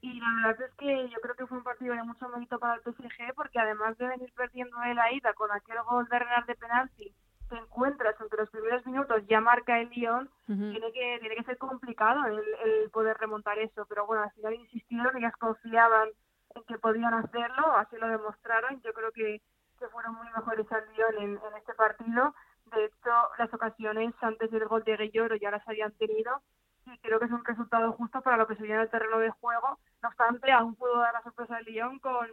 Y 0.00 0.20
la 0.20 0.48
verdad 0.48 0.68
es 0.68 0.74
que 0.74 1.08
yo 1.08 1.18
creo 1.20 1.34
que 1.34 1.46
fue 1.46 1.58
un 1.58 1.64
partido 1.64 1.94
de 1.94 2.02
mucho 2.04 2.28
mérito 2.28 2.60
para 2.60 2.74
el 2.74 2.82
PSG 2.82 3.34
porque 3.34 3.58
además 3.58 3.98
de 3.98 4.06
venir 4.06 4.32
perdiendo 4.34 4.78
de 4.78 4.94
la 4.94 5.10
ida 5.10 5.32
con 5.34 5.50
aquel 5.50 5.82
gol 5.82 6.06
de 6.08 6.18
Renard 6.18 6.46
de 6.46 6.54
penalti 6.54 7.14
te 7.48 7.56
encuentras 7.56 8.14
entre 8.20 8.40
los 8.40 8.50
primeros 8.50 8.84
minutos 8.86 9.22
ya 9.28 9.40
marca 9.40 9.78
el 9.80 9.88
Lyon, 9.90 10.30
tiene 10.46 10.92
que 10.92 11.18
tiene 11.20 11.36
que 11.36 11.44
ser 11.44 11.58
complicado 11.58 12.26
el, 12.26 12.90
poder 12.90 13.16
remontar 13.18 13.58
eso, 13.58 13.86
pero 13.88 14.06
bueno, 14.06 14.24
al 14.24 14.32
final 14.32 14.54
insistieron, 14.54 15.16
ellas 15.16 15.34
confiaban 15.38 16.08
en 16.54 16.64
que 16.64 16.78
podían 16.78 17.14
hacerlo, 17.14 17.76
así 17.76 17.96
lo 17.96 18.08
demostraron, 18.08 18.80
yo 18.82 18.92
creo 18.92 19.12
que, 19.12 19.42
que 19.78 19.88
fueron 19.88 20.14
muy 20.14 20.26
mejores 20.30 20.70
al 20.72 20.84
Lyon 20.92 21.14
en, 21.18 21.30
en 21.30 21.56
este 21.58 21.74
partido, 21.74 22.34
de 22.66 22.86
hecho 22.86 23.10
las 23.38 23.52
ocasiones 23.52 24.14
antes 24.20 24.50
del 24.50 24.66
gol 24.66 24.82
de 24.84 24.96
Guilloro 24.96 25.36
ya 25.36 25.50
las 25.50 25.66
habían 25.68 25.92
tenido 25.92 26.42
y 26.86 26.98
creo 26.98 27.18
que 27.18 27.26
es 27.26 27.32
un 27.32 27.44
resultado 27.44 27.92
justo 27.92 28.20
para 28.22 28.36
lo 28.36 28.46
que 28.46 28.56
se 28.56 28.62
viene 28.62 28.82
el 28.82 28.90
terreno 28.90 29.18
de 29.18 29.30
juego, 29.30 29.78
no 30.02 30.08
obstante 30.08 30.52
aún 30.52 30.74
pudo 30.74 30.98
dar 30.98 31.12
la 31.12 31.22
sorpresa 31.22 31.56
al 31.56 31.64
Lyon 31.64 31.98
con 31.98 32.28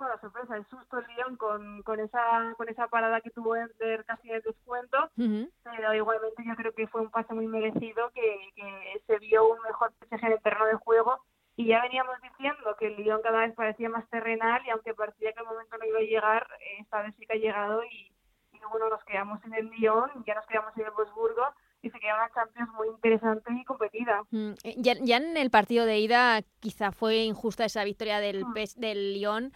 la 0.00 0.20
sorpresa, 0.20 0.56
el 0.56 0.66
susto 0.66 0.98
el 0.98 1.06
Lyon 1.06 1.36
con, 1.36 1.82
con 1.82 2.00
esa 2.00 2.54
con 2.56 2.68
esa 2.68 2.88
parada 2.88 3.20
que 3.20 3.30
tuvo 3.30 3.56
Ender 3.56 4.04
casi 4.04 4.28
de 4.28 4.40
descuento, 4.40 5.10
pero 5.16 5.94
igualmente 5.94 6.42
yo 6.46 6.54
creo 6.56 6.72
que 6.72 6.86
fue 6.86 7.02
un 7.02 7.10
pase 7.10 7.34
muy 7.34 7.46
merecido, 7.46 8.10
que, 8.14 8.50
que 8.56 9.02
se 9.06 9.18
vio 9.18 9.48
un 9.48 9.60
mejor 9.62 9.92
PSG 9.92 10.24
en 10.24 10.32
el 10.32 10.42
terreno 10.42 10.66
de 10.66 10.74
juego 10.74 11.22
y 11.56 11.66
ya 11.66 11.82
veníamos 11.82 12.16
diciendo 12.22 12.76
que 12.78 12.86
el 12.86 12.96
Lyon 12.96 13.20
cada 13.22 13.40
vez 13.40 13.54
parecía 13.54 13.88
más 13.88 14.08
terrenal 14.08 14.62
y 14.66 14.70
aunque 14.70 14.94
parecía 14.94 15.32
que 15.32 15.40
el 15.40 15.46
momento 15.46 15.76
no 15.76 15.86
iba 15.86 15.98
a 15.98 16.02
llegar, 16.02 16.46
esta 16.78 17.02
vez 17.02 17.14
sí 17.18 17.26
que 17.26 17.34
ha 17.34 17.40
llegado 17.40 17.84
y, 17.84 18.12
y 18.52 18.58
bueno, 18.70 18.88
nos 18.88 19.04
quedamos 19.04 19.44
en 19.44 19.54
el 19.54 19.70
Lyon, 19.70 20.10
ya 20.26 20.34
nos 20.34 20.46
quedamos 20.46 20.76
en 20.76 20.86
el 20.86 20.92
Wolfsburgo 20.92 21.44
y 21.82 21.90
se 21.90 21.98
queda 21.98 22.14
una 22.14 22.30
Champions 22.32 22.70
muy 22.74 22.88
interesante 22.88 23.52
y 23.52 23.64
competida. 23.64 24.22
Mm, 24.30 24.52
eh, 24.62 24.74
ya, 24.78 24.94
ya, 25.00 25.16
en 25.16 25.36
el 25.36 25.50
partido 25.50 25.84
de 25.84 25.98
ida 25.98 26.40
quizá 26.60 26.92
fue 26.92 27.16
injusta 27.24 27.64
esa 27.64 27.84
victoria 27.84 28.20
del, 28.20 28.44
mm. 28.46 28.54
del 28.76 29.14
Lyon, 29.14 29.52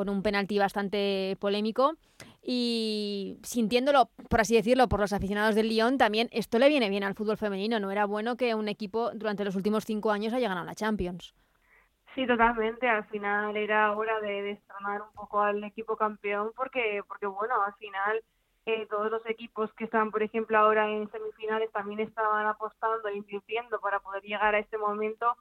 con 0.00 0.08
un 0.08 0.22
penalti 0.22 0.58
bastante 0.58 1.36
polémico. 1.40 1.92
Y 2.42 3.36
sintiéndolo, 3.42 4.08
por 4.30 4.40
así 4.40 4.54
decirlo, 4.56 4.88
por 4.88 4.98
los 4.98 5.12
aficionados 5.12 5.54
del 5.54 5.68
Lyon, 5.68 5.98
también 5.98 6.30
esto 6.32 6.58
le 6.58 6.70
viene 6.70 6.88
bien 6.88 7.04
al 7.04 7.14
fútbol 7.14 7.36
femenino. 7.36 7.78
No 7.78 7.90
era 7.90 8.06
bueno 8.06 8.38
que 8.38 8.54
un 8.54 8.68
equipo 8.68 9.10
durante 9.12 9.44
los 9.44 9.56
últimos 9.56 9.84
cinco 9.84 10.10
años 10.10 10.32
haya 10.32 10.48
ganado 10.48 10.64
la 10.64 10.74
Champions. 10.74 11.34
Sí, 12.14 12.26
totalmente. 12.26 12.88
Al 12.88 13.04
final 13.08 13.54
era 13.58 13.92
hora 13.92 14.18
de 14.20 14.40
destronar 14.40 15.02
un 15.02 15.12
poco 15.12 15.42
al 15.42 15.62
equipo 15.64 15.98
campeón 15.98 16.52
porque, 16.56 17.02
porque 17.06 17.26
bueno, 17.26 17.62
al 17.62 17.74
final 17.74 18.22
eh, 18.64 18.86
todos 18.88 19.10
los 19.10 19.26
equipos 19.26 19.70
que 19.74 19.84
están, 19.84 20.10
por 20.10 20.22
ejemplo, 20.22 20.56
ahora 20.56 20.88
en 20.88 21.10
semifinales 21.10 21.70
también 21.72 22.00
estaban 22.00 22.46
apostando 22.46 23.06
e 23.08 23.18
invirtiendo 23.18 23.78
para 23.80 24.00
poder 24.00 24.22
llegar 24.22 24.54
a 24.54 24.60
este 24.60 24.78
momento 24.78 25.36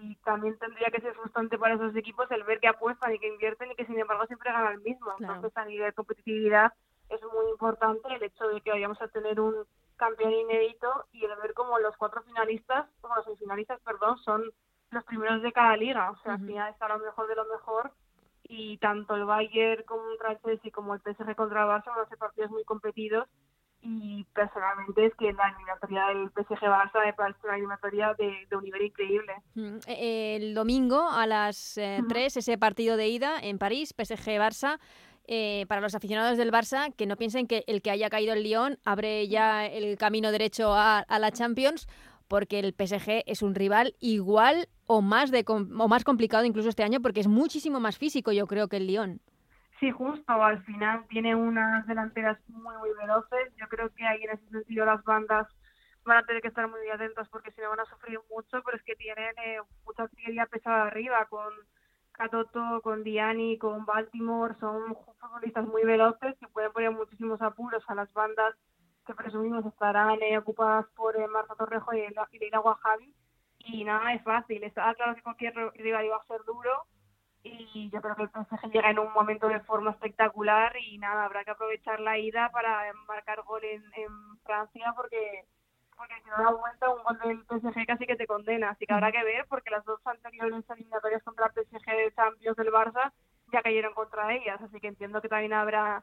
y 0.00 0.16
también 0.24 0.58
tendría 0.58 0.90
que 0.90 1.00
ser 1.00 1.14
frustrante 1.14 1.58
para 1.58 1.74
esos 1.74 1.94
equipos 1.96 2.30
el 2.30 2.44
ver 2.44 2.60
que 2.60 2.68
apuestan 2.68 3.14
y 3.14 3.18
que 3.18 3.28
invierten 3.28 3.70
y 3.70 3.74
que 3.74 3.86
sin 3.86 3.98
embargo 3.98 4.26
siempre 4.26 4.52
ganan 4.52 4.74
el 4.74 4.80
mismo. 4.80 5.12
Entonces 5.18 5.56
a 5.56 5.64
nivel 5.64 5.86
de 5.86 5.92
competitividad 5.92 6.72
es 7.08 7.20
muy 7.22 7.50
importante 7.50 8.08
el 8.14 8.22
hecho 8.22 8.48
de 8.48 8.60
que 8.60 8.70
vayamos 8.70 9.00
a 9.00 9.08
tener 9.08 9.40
un 9.40 9.54
campeón 9.96 10.32
inédito 10.32 11.06
y 11.12 11.24
el 11.24 11.36
ver 11.36 11.54
como 11.54 11.78
los 11.78 11.96
cuatro 11.96 12.22
finalistas, 12.22 12.86
como 13.00 13.14
los 13.14 13.24
semifinalistas, 13.24 13.80
perdón, 13.80 14.18
son 14.18 14.42
los 14.90 15.04
primeros 15.04 15.42
de 15.42 15.52
cada 15.52 15.76
liga. 15.76 16.10
O 16.10 16.16
sea, 16.22 16.34
al 16.34 16.46
final 16.46 16.70
está 16.70 16.88
lo 16.88 16.98
mejor 16.98 17.28
de 17.28 17.36
lo 17.36 17.44
mejor 17.46 17.92
y 18.44 18.78
tanto 18.78 19.14
el 19.14 19.24
Bayern 19.24 19.84
contra 19.84 20.32
el 20.32 20.40
Chelsea 20.40 20.70
como 20.70 20.94
el 20.94 21.00
PSG 21.00 21.34
contra 21.34 21.62
el 21.62 21.68
Barça 21.68 21.86
van 21.86 22.00
a 22.00 22.08
ser 22.08 22.18
partidos 22.18 22.50
muy 22.50 22.64
competidos 22.64 23.26
y 23.84 24.24
personalmente 24.34 25.06
es 25.06 25.14
que 25.16 25.32
la 25.32 25.48
eliminatoria 25.48 26.06
del 26.06 26.30
PSG 26.30 26.60
Barça 26.62 27.04
me 27.04 27.12
parece 27.12 27.38
una 27.44 27.56
eliminatoria 27.56 28.14
de, 28.14 28.56
un 28.56 28.64
nivel 28.64 28.82
increíble. 28.82 29.34
Mm, 29.54 29.76
e, 29.86 30.36
el 30.36 30.54
domingo 30.54 31.08
a 31.10 31.26
las 31.26 31.74
3 31.74 31.78
eh, 32.36 32.38
ese 32.38 32.58
partido 32.58 32.96
de 32.96 33.08
ida 33.08 33.38
en 33.40 33.58
París, 33.58 33.94
PSG 33.96 34.38
Barça. 34.38 34.78
Eh, 35.26 35.64
para 35.68 35.80
los 35.80 35.94
aficionados 35.94 36.36
del 36.36 36.52
Barça, 36.52 36.94
que 36.94 37.06
no 37.06 37.16
piensen 37.16 37.46
que 37.46 37.64
el 37.66 37.80
que 37.80 37.90
haya 37.90 38.10
caído 38.10 38.34
el 38.34 38.42
Lyon 38.42 38.78
abre 38.84 39.26
ya 39.26 39.64
el 39.64 39.96
camino 39.96 40.30
derecho 40.30 40.74
a, 40.74 40.98
a 40.98 41.18
la 41.18 41.30
Champions, 41.30 41.86
porque 42.28 42.58
el 42.58 42.74
PSG 42.74 43.22
es 43.24 43.40
un 43.40 43.54
rival 43.54 43.94
igual 44.00 44.68
o 44.86 45.00
más, 45.00 45.30
de, 45.30 45.44
o 45.46 45.88
más 45.88 46.04
complicado 46.04 46.44
incluso 46.44 46.68
este 46.68 46.82
año, 46.82 47.00
porque 47.00 47.20
es 47.20 47.28
muchísimo 47.28 47.80
más 47.80 47.96
físico, 47.96 48.32
yo 48.32 48.46
creo, 48.46 48.68
que 48.68 48.76
el 48.76 48.86
Lyon. 48.86 49.20
Sí, 49.84 49.90
justo, 49.90 50.32
al 50.42 50.64
final 50.64 51.06
tiene 51.08 51.34
unas 51.36 51.86
delanteras 51.86 52.38
muy, 52.48 52.74
muy 52.78 52.88
veloces. 52.94 53.52
Yo 53.56 53.68
creo 53.68 53.92
que 53.94 54.02
ahí 54.06 54.22
en 54.22 54.30
ese 54.30 54.48
sentido 54.48 54.86
las 54.86 55.04
bandas 55.04 55.46
van 56.06 56.16
a 56.16 56.22
tener 56.22 56.40
que 56.40 56.48
estar 56.48 56.66
muy 56.66 56.88
atentas 56.88 57.28
porque 57.28 57.50
si 57.50 57.60
no 57.60 57.68
van 57.68 57.80
a 57.80 57.84
sufrir 57.84 58.18
mucho, 58.30 58.62
pero 58.64 58.78
es 58.78 58.82
que 58.82 58.96
tienen 58.96 59.34
eh, 59.44 59.60
mucha 59.84 60.04
artillería 60.04 60.46
pesada 60.46 60.86
arriba 60.86 61.26
con 61.26 61.52
Catoto, 62.12 62.80
con 62.82 63.04
Diani, 63.04 63.58
con 63.58 63.84
Baltimore, 63.84 64.54
son 64.58 64.96
futbolistas 65.20 65.66
muy 65.66 65.84
veloces 65.84 66.34
que 66.40 66.48
pueden 66.48 66.72
poner 66.72 66.90
muchísimos 66.90 67.42
apuros 67.42 67.84
a 67.88 67.94
las 67.94 68.10
bandas 68.14 68.54
que 69.06 69.12
presumimos 69.12 69.66
estarán 69.66 70.22
eh, 70.22 70.38
ocupadas 70.38 70.86
por 70.96 71.14
eh, 71.14 71.28
Marta 71.28 71.56
Torrejo 71.56 71.92
y, 71.92 72.06
Leila 72.38 72.60
Guajavi. 72.60 73.14
Y 73.58 73.84
nada, 73.84 74.14
es 74.14 74.22
fácil. 74.22 74.64
Está 74.64 74.94
claro 74.94 75.14
que 75.14 75.20
cualquier 75.20 75.54
rival 75.74 76.06
iba 76.06 76.16
a 76.16 76.24
ser 76.24 76.42
duro, 76.46 76.86
y 77.44 77.90
yo 77.90 78.00
creo 78.00 78.16
que 78.16 78.22
el 78.22 78.30
PSG 78.30 78.72
llega 78.72 78.90
en 78.90 78.98
un 78.98 79.12
momento 79.12 79.48
de 79.48 79.60
forma 79.60 79.90
espectacular 79.90 80.74
y 80.78 80.96
nada, 80.98 81.26
habrá 81.26 81.44
que 81.44 81.50
aprovechar 81.50 82.00
la 82.00 82.18
ida 82.18 82.50
para 82.50 82.90
marcar 83.06 83.42
gol 83.42 83.62
en, 83.64 83.84
Francia 84.44 84.92
porque 84.94 85.44
porque 85.96 86.14
si 86.22 86.28
no 86.28 86.36
da 86.36 86.50
vuelta 86.50 86.90
un 86.90 87.02
gol 87.02 87.18
del 87.20 87.44
PSG 87.46 87.86
casi 87.86 88.06
que 88.06 88.16
te 88.16 88.26
condena, 88.26 88.70
así 88.70 88.84
que 88.84 88.92
habrá 88.92 89.10
que 89.10 89.24
ver 89.24 89.46
porque 89.48 89.70
las 89.70 89.84
dos 89.84 90.00
anteriores 90.06 90.68
eliminatorias 90.68 91.22
contra 91.22 91.46
el 91.46 91.52
PSG 91.64 91.86
de 91.86 92.12
Champions 92.14 92.56
del 92.56 92.72
Barça 92.72 93.12
ya 93.52 93.62
cayeron 93.62 93.94
contra 93.94 94.34
ellas, 94.34 94.60
así 94.60 94.80
que 94.80 94.88
entiendo 94.88 95.22
que 95.22 95.28
también 95.28 95.54
habrá 95.54 96.02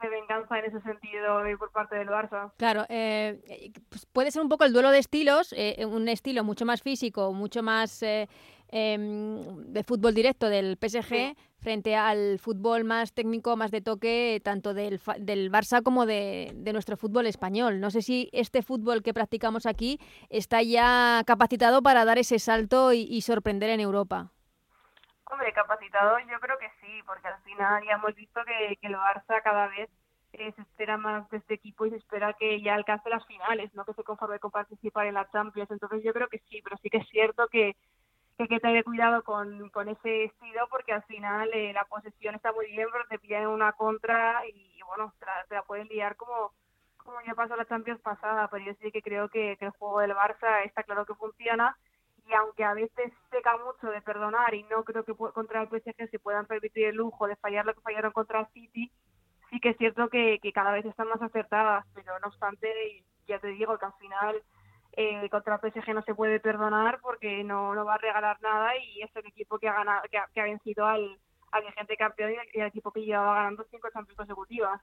de 0.00 0.08
venganza 0.08 0.58
en 0.58 0.64
ese 0.66 0.80
sentido 0.80 1.42
por 1.58 1.70
parte 1.70 1.96
del 1.96 2.08
Barça. 2.08 2.52
Claro, 2.56 2.84
eh, 2.88 3.72
pues 3.88 4.06
puede 4.06 4.30
ser 4.30 4.42
un 4.42 4.48
poco 4.48 4.64
el 4.64 4.72
duelo 4.72 4.90
de 4.90 4.98
estilos, 4.98 5.52
eh, 5.56 5.84
un 5.84 6.08
estilo 6.08 6.44
mucho 6.44 6.64
más 6.64 6.82
físico, 6.82 7.32
mucho 7.32 7.62
más 7.62 8.02
eh, 8.02 8.28
Em, 8.74 9.70
de 9.70 9.84
fútbol 9.84 10.14
directo 10.14 10.48
del 10.48 10.78
PSG 10.80 11.36
frente 11.60 11.94
al 11.94 12.38
fútbol 12.38 12.84
más 12.84 13.12
técnico, 13.12 13.54
más 13.54 13.70
de 13.70 13.82
toque, 13.82 14.40
tanto 14.42 14.72
del, 14.72 14.98
del 15.18 15.52
Barça 15.52 15.82
como 15.82 16.06
de, 16.06 16.54
nuestro 16.72 16.96
fútbol 16.96 17.26
español. 17.26 17.80
No 17.80 17.90
sé 17.90 18.00
si 18.00 18.30
este 18.32 18.62
fútbol 18.62 19.02
que 19.02 19.12
practicamos 19.12 19.66
aquí 19.66 20.00
está 20.30 20.62
ya 20.62 21.22
capacitado 21.26 21.82
para 21.82 22.06
dar 22.06 22.16
ese 22.16 22.38
salto 22.38 22.94
y, 22.94 23.20
sorprender 23.20 23.68
en 23.68 23.80
Europa. 23.80 24.30
Hombre, 25.30 25.52
capacitado 25.52 26.18
yo 26.20 26.40
creo 26.40 26.56
que 26.56 26.70
sí, 26.80 27.02
porque 27.06 27.28
al 27.28 27.42
final 27.42 27.84
ya 27.86 27.92
hemos 27.92 28.14
visto 28.14 28.40
que, 28.46 28.76
que 28.76 28.86
el 28.86 28.94
Barça 28.94 29.42
cada 29.44 29.68
vez 29.68 29.90
eh, 30.32 30.50
se 30.56 30.62
espera 30.62 30.96
más 30.96 31.28
de 31.28 31.36
este 31.36 31.54
equipo 31.54 31.84
y 31.84 31.90
se 31.90 31.96
espera 31.96 32.32
que 32.32 32.62
ya 32.62 32.74
alcance 32.74 33.10
las 33.10 33.26
finales, 33.26 33.72
no 33.74 33.84
que 33.84 33.92
se 33.92 34.02
conforme 34.02 34.38
con 34.38 34.50
participar 34.50 35.06
en 35.06 35.14
la 35.14 35.28
Champions. 35.30 35.70
Entonces 35.70 36.02
yo 36.02 36.14
creo 36.14 36.28
que 36.28 36.38
sí, 36.48 36.62
pero 36.64 36.78
sí 36.78 36.88
que 36.88 36.98
es 36.98 37.08
cierto 37.10 37.48
que 37.48 37.76
que 38.36 38.44
hay 38.44 38.48
que 38.48 38.60
tener 38.60 38.84
cuidado 38.84 39.22
con, 39.22 39.68
con 39.70 39.88
ese 39.88 40.24
estilo 40.24 40.66
porque 40.70 40.92
al 40.92 41.02
final 41.04 41.50
eh, 41.52 41.72
la 41.72 41.84
posesión 41.84 42.34
está 42.34 42.52
muy 42.52 42.66
bien, 42.66 42.88
pero 42.90 43.04
te 43.08 43.18
pillan 43.18 43.46
una 43.46 43.72
contra 43.72 44.46
y, 44.46 44.80
bueno, 44.86 45.12
te 45.48 45.54
la, 45.54 45.62
pueden 45.62 45.88
liar 45.88 46.16
como, 46.16 46.52
como 46.96 47.20
ya 47.26 47.34
pasó 47.34 47.56
la 47.56 47.66
Champions 47.66 48.00
pasada, 48.00 48.48
pero 48.48 48.64
yo 48.64 48.72
sí 48.80 48.90
que 48.90 49.02
creo 49.02 49.28
que, 49.28 49.56
el 49.60 49.70
juego 49.70 50.00
del 50.00 50.14
Barça 50.14 50.64
está 50.64 50.82
claro 50.82 51.04
que 51.04 51.14
funciona 51.14 51.76
y 52.26 52.32
aunque 52.34 52.64
a 52.64 52.74
veces 52.74 53.12
seca 53.30 53.56
mucho 53.58 53.88
de 53.88 54.00
perdonar 54.00 54.54
y 54.54 54.62
no 54.64 54.84
creo 54.84 55.04
que 55.04 55.14
contra 55.14 55.62
el 55.62 55.68
PSG 55.68 56.08
se 56.08 56.18
puedan 56.18 56.46
permitir 56.46 56.86
el 56.86 56.96
lujo 56.96 57.26
de 57.26 57.36
fallar 57.36 57.66
lo 57.66 57.74
que 57.74 57.80
fallaron 57.80 58.12
contra 58.12 58.40
el 58.40 58.46
City, 58.48 58.90
sí 59.50 59.60
que 59.60 59.70
es 59.70 59.76
cierto 59.76 60.08
que, 60.08 60.38
que 60.40 60.52
cada 60.52 60.72
vez 60.72 60.84
están 60.86 61.08
más 61.08 61.20
acertadas, 61.20 61.84
pero 61.94 62.18
no 62.20 62.28
obstante, 62.28 63.04
ya 63.26 63.38
te 63.40 63.48
digo 63.48 63.76
que 63.76 63.86
al 63.86 63.94
final 63.94 64.42
eh, 64.94 65.28
contra 65.30 65.58
el 65.62 65.72
PSG 65.72 65.94
no 65.94 66.02
se 66.02 66.14
puede 66.14 66.40
perdonar 66.40 67.00
porque 67.00 67.42
no, 67.44 67.74
no 67.74 67.84
va 67.84 67.94
a 67.94 67.98
regalar 67.98 68.40
nada 68.42 68.72
y 68.76 69.02
es 69.02 69.14
el 69.16 69.26
equipo 69.26 69.58
que 69.58 69.68
ha 69.68 69.72
ganado, 69.72 70.02
que 70.10 70.40
ha, 70.40 70.44
vencido 70.44 70.84
al, 70.86 71.18
al 71.50 71.64
vigente 71.64 71.96
campeón 71.96 72.32
y 72.32 72.60
el 72.60 72.66
equipo 72.66 72.92
que 72.92 73.00
llevaba 73.00 73.36
ganando 73.36 73.64
cinco 73.70 73.88
Champions 73.92 74.16
consecutivas. 74.16 74.80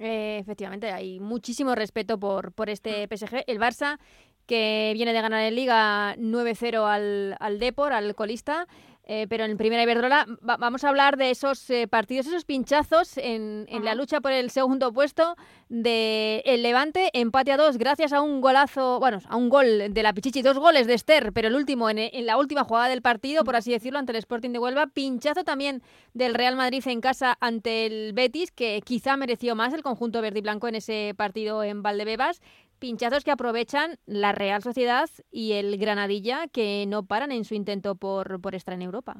Eh, 0.00 0.38
efectivamente, 0.38 0.90
hay 0.90 1.20
muchísimo 1.20 1.74
respeto 1.74 2.18
por, 2.18 2.52
por 2.52 2.70
este 2.70 3.06
PSG. 3.06 3.44
El 3.46 3.60
Barça, 3.60 3.98
que 4.46 4.92
viene 4.94 5.12
de 5.12 5.22
ganar 5.22 5.44
en 5.44 5.54
Liga 5.54 6.16
9-0 6.16 6.84
al, 6.84 7.36
al 7.38 7.58
Depor, 7.60 7.92
al 7.92 8.14
colista, 8.16 8.66
eh, 9.04 9.26
pero 9.28 9.44
en 9.44 9.56
Primera 9.56 9.82
Iberdrola 9.82 10.26
vamos 10.40 10.84
a 10.84 10.88
hablar 10.88 11.16
de 11.16 11.30
esos 11.30 11.68
eh, 11.70 11.88
partidos, 11.88 12.26
esos 12.26 12.44
pinchazos 12.44 13.18
en, 13.18 13.66
la 13.82 13.94
lucha 13.96 14.20
por 14.20 14.30
el 14.30 14.50
segundo 14.50 14.92
puesto 14.92 15.36
de 15.68 16.42
el 16.44 16.62
Levante, 16.62 17.10
empate 17.12 17.50
a 17.50 17.56
dos 17.56 17.78
gracias 17.78 18.12
a 18.12 18.20
un 18.20 18.40
golazo, 18.40 19.00
bueno, 19.00 19.18
a 19.28 19.36
un 19.36 19.48
gol 19.48 19.92
de 19.92 20.02
la 20.02 20.12
Pichichi, 20.12 20.42
dos 20.42 20.58
goles 20.58 20.86
de 20.86 20.94
Esther, 20.94 21.32
pero 21.32 21.48
el 21.48 21.56
último 21.56 21.90
en, 21.90 21.98
en, 21.98 22.26
la 22.26 22.36
última 22.36 22.62
jugada 22.62 22.88
del 22.88 23.02
partido, 23.02 23.42
por 23.42 23.56
así 23.56 23.72
decirlo, 23.72 23.98
ante 23.98 24.12
el 24.12 24.18
Sporting 24.18 24.50
de 24.50 24.60
Huelva, 24.60 24.86
pinchazo 24.86 25.42
también 25.42 25.82
del 26.14 26.34
Real 26.34 26.54
Madrid 26.54 26.82
en 26.86 27.00
casa 27.00 27.36
ante 27.40 27.86
el 27.86 28.12
Betis, 28.12 28.52
que 28.52 28.82
quizá 28.84 29.16
mereció 29.16 29.56
más 29.56 29.72
el 29.72 29.82
conjunto 29.82 30.22
verde 30.22 30.38
y 30.38 30.42
blanco 30.42 30.68
en 30.68 30.76
ese 30.76 31.14
partido 31.16 31.64
en 31.64 31.82
Valdebebas, 31.82 32.40
pinchazos 32.82 33.22
que 33.22 33.30
aprovechan 33.30 33.96
la 34.06 34.32
Real 34.32 34.60
Sociedad 34.60 35.08
y 35.30 35.52
el 35.52 35.78
Granadilla, 35.78 36.48
que 36.48 36.84
no 36.88 37.04
paran 37.04 37.30
en 37.30 37.44
su 37.44 37.54
intento 37.54 37.94
por, 37.94 38.40
por 38.40 38.56
estar 38.56 38.74
en 38.74 38.82
Europa. 38.82 39.14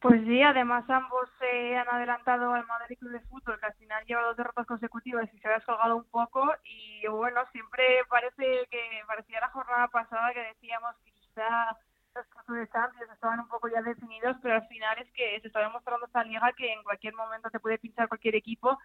Pues 0.00 0.20
sí, 0.26 0.42
además 0.42 0.84
ambos 0.90 1.30
se 1.38 1.78
han 1.78 1.88
adelantado 1.88 2.52
al 2.52 2.66
Madrid 2.66 2.98
Club 2.98 3.12
de 3.12 3.20
Fútbol, 3.20 3.58
que 3.58 3.64
al 3.64 3.74
final 3.76 4.04
lleva 4.04 4.26
dos 4.26 4.36
derrotas 4.36 4.66
consecutivas 4.66 5.32
y 5.32 5.38
se 5.38 5.48
ha 5.48 5.52
descolgado 5.52 5.96
un 5.96 6.04
poco. 6.10 6.44
Y 6.62 7.08
bueno, 7.08 7.40
siempre 7.52 7.84
parece 8.10 8.66
que 8.70 8.82
parecía 9.06 9.40
la 9.40 9.48
jornada 9.48 9.88
pasada 9.88 10.34
que 10.34 10.40
decíamos 10.40 10.94
que 11.02 11.12
quizá 11.12 11.78
los 12.14 12.26
casos 12.26 12.54
de 12.54 12.68
Champions 12.68 13.10
estaban 13.12 13.40
un 13.40 13.48
poco 13.48 13.68
ya 13.68 13.80
definidos, 13.80 14.36
pero 14.42 14.56
al 14.56 14.68
final 14.68 14.98
es 14.98 15.10
que 15.12 15.40
se 15.40 15.46
está 15.46 15.60
demostrando 15.60 16.04
esta 16.04 16.22
liga 16.22 16.52
que 16.54 16.70
en 16.70 16.82
cualquier 16.82 17.14
momento 17.14 17.48
te 17.48 17.58
puede 17.58 17.78
pinchar 17.78 18.08
cualquier 18.08 18.34
equipo, 18.36 18.78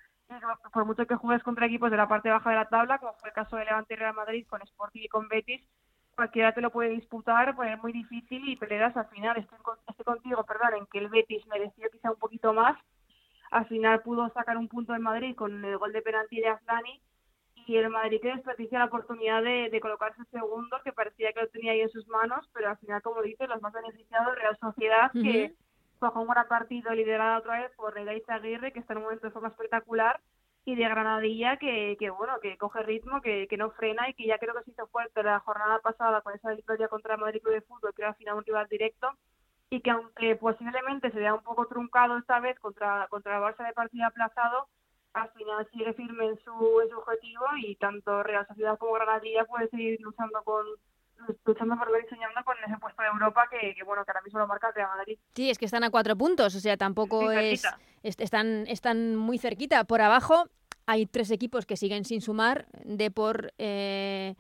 por 0.73 0.85
mucho 0.85 1.05
que 1.05 1.15
juegues 1.15 1.43
contra 1.43 1.65
equipos 1.65 1.91
de 1.91 1.97
la 1.97 2.07
parte 2.07 2.29
baja 2.29 2.49
de 2.49 2.55
la 2.55 2.69
tabla, 2.69 2.99
como 2.99 3.13
fue 3.13 3.29
el 3.29 3.35
caso 3.35 3.55
de 3.55 3.65
Levante 3.65 3.93
y 3.93 3.97
Real 3.97 4.13
Madrid 4.13 4.45
con 4.47 4.61
Sporting 4.61 5.01
y 5.01 5.07
con 5.07 5.27
Betis, 5.27 5.61
cualquiera 6.15 6.53
te 6.53 6.61
lo 6.61 6.71
puede 6.71 6.89
disputar, 6.89 7.55
poner 7.55 7.77
muy 7.77 7.93
difícil 7.93 8.47
y 8.47 8.55
peleas 8.55 8.95
al 8.97 9.07
final. 9.07 9.37
Estoy, 9.37 9.57
estoy 9.87 10.05
contigo, 10.05 10.43
perdón, 10.43 10.79
en 10.79 10.85
que 10.87 10.99
el 10.99 11.09
Betis 11.09 11.45
mereció 11.47 11.89
quizá 11.89 12.11
un 12.11 12.19
poquito 12.19 12.53
más. 12.53 12.77
Al 13.51 13.65
final 13.67 14.01
pudo 14.01 14.29
sacar 14.29 14.57
un 14.57 14.67
punto 14.67 14.93
en 14.93 15.01
Madrid 15.01 15.35
con 15.35 15.63
el 15.63 15.77
gol 15.77 15.91
de 15.91 16.01
penalti 16.01 16.39
de 16.39 16.49
Aslani 16.49 17.01
y 17.65 17.77
el 17.77 17.89
Madrid 17.89 18.19
que 18.21 18.35
desperdicia 18.35 18.79
la 18.79 18.85
oportunidad 18.85 19.43
de, 19.43 19.79
colocarse 19.81 20.23
segundo, 20.31 20.77
que 20.83 20.91
parecía 20.91 21.31
que 21.33 21.41
lo 21.41 21.49
tenía 21.49 21.71
ahí 21.71 21.81
en 21.81 21.89
sus 21.89 22.07
manos, 22.07 22.49
pero 22.53 22.69
al 22.69 22.77
final, 22.77 23.01
como 23.01 23.21
dices, 23.21 23.47
los 23.47 23.61
más 23.61 23.73
beneficiados, 23.73 24.35
Real 24.35 24.57
Sociedad, 24.59 25.11
que 25.11 25.55
bajó 25.99 26.21
un 26.21 26.27
gran 26.27 26.47
partido 26.47 26.91
liderado 26.93 27.39
otra 27.39 27.61
vez 27.61 27.71
por 27.75 27.93
Real 27.93 28.21
Aguirre, 28.27 28.71
que 28.71 28.79
está 28.79 28.93
en 28.93 28.97
un 28.97 29.03
momento 29.05 29.27
de 29.27 29.33
forma 29.33 29.49
espectacular, 29.49 30.19
y 30.65 30.75
de 30.75 30.83
Granadilla, 30.83 31.57
que, 31.57 31.95
que 31.99 32.09
bueno, 32.09 32.39
que 32.41 32.57
coge 32.57 32.83
ritmo, 32.83 33.21
que, 33.21 33.47
que 33.47 33.57
no 33.57 33.71
frena 33.71 34.09
y 34.09 34.13
que 34.13 34.27
ya 34.27 34.37
creo 34.37 34.53
que 34.53 34.63
se 34.63 34.71
hizo 34.71 34.87
fuerte 34.87 35.23
la 35.23 35.39
jornada 35.39 35.79
pasada 35.79 36.21
con 36.21 36.33
esa 36.35 36.51
victoria 36.51 36.87
contra 36.87 37.15
el 37.15 37.21
Madrid 37.21 37.41
Club 37.41 37.55
de 37.55 37.61
Fútbol, 37.61 37.93
que 37.95 38.01
era 38.01 38.09
al 38.09 38.15
final 38.15 38.35
un 38.35 38.45
rival 38.45 38.67
directo, 38.69 39.09
y 39.69 39.81
que 39.81 39.91
aunque 39.91 40.35
posiblemente 40.35 41.11
se 41.11 41.19
vea 41.19 41.33
un 41.33 41.43
poco 41.43 41.67
truncado 41.67 42.17
esta 42.17 42.39
vez 42.39 42.59
contra, 42.59 43.07
contra 43.09 43.37
el 43.37 43.43
Barça 43.43 43.65
de 43.65 43.73
partido 43.73 44.05
aplazado, 44.07 44.67
al 45.13 45.29
final 45.31 45.67
sigue 45.71 45.93
firme 45.93 46.25
en 46.25 46.39
su, 46.43 46.81
en 46.81 46.89
su 46.89 46.97
objetivo 46.97 47.45
y 47.57 47.75
tanto 47.75 48.23
Real 48.23 48.47
Sociedad 48.47 48.77
como 48.77 48.93
Granadilla 48.93 49.45
puede 49.45 49.69
seguir 49.69 49.99
luchando 50.01 50.41
con 50.43 50.65
luchando 51.45 51.77
por 51.77 51.91
ver 51.91 52.07
soñando 52.09 52.43
con 52.43 52.55
ese 52.65 52.77
puesto 52.77 53.01
de 53.01 53.09
Europa 53.09 53.47
que, 53.49 53.75
bueno 53.83 54.03
que 54.03 54.11
ahora 54.11 54.21
mismo 54.21 54.39
lo 54.39 54.47
marca 54.47 54.71
Real 54.71 54.89
Madrid. 54.95 55.17
Sí, 55.33 55.49
es 55.49 55.57
que 55.57 55.65
están 55.65 55.83
a 55.83 55.89
cuatro 55.89 56.15
puntos, 56.15 56.55
o 56.55 56.59
sea, 56.59 56.77
tampoco 56.77 57.31
es, 57.31 57.63
están 58.03 58.65
están 58.67 59.15
muy 59.15 59.37
cerquita. 59.37 59.83
Por 59.83 60.01
abajo 60.01 60.45
hay 60.85 61.05
tres 61.05 61.31
equipos 61.31 61.65
que 61.65 61.77
siguen 61.77 62.05
sin 62.05 62.21
sumar, 62.21 62.65
de 62.83 63.11
por 63.11 63.53
eh, 63.57 64.35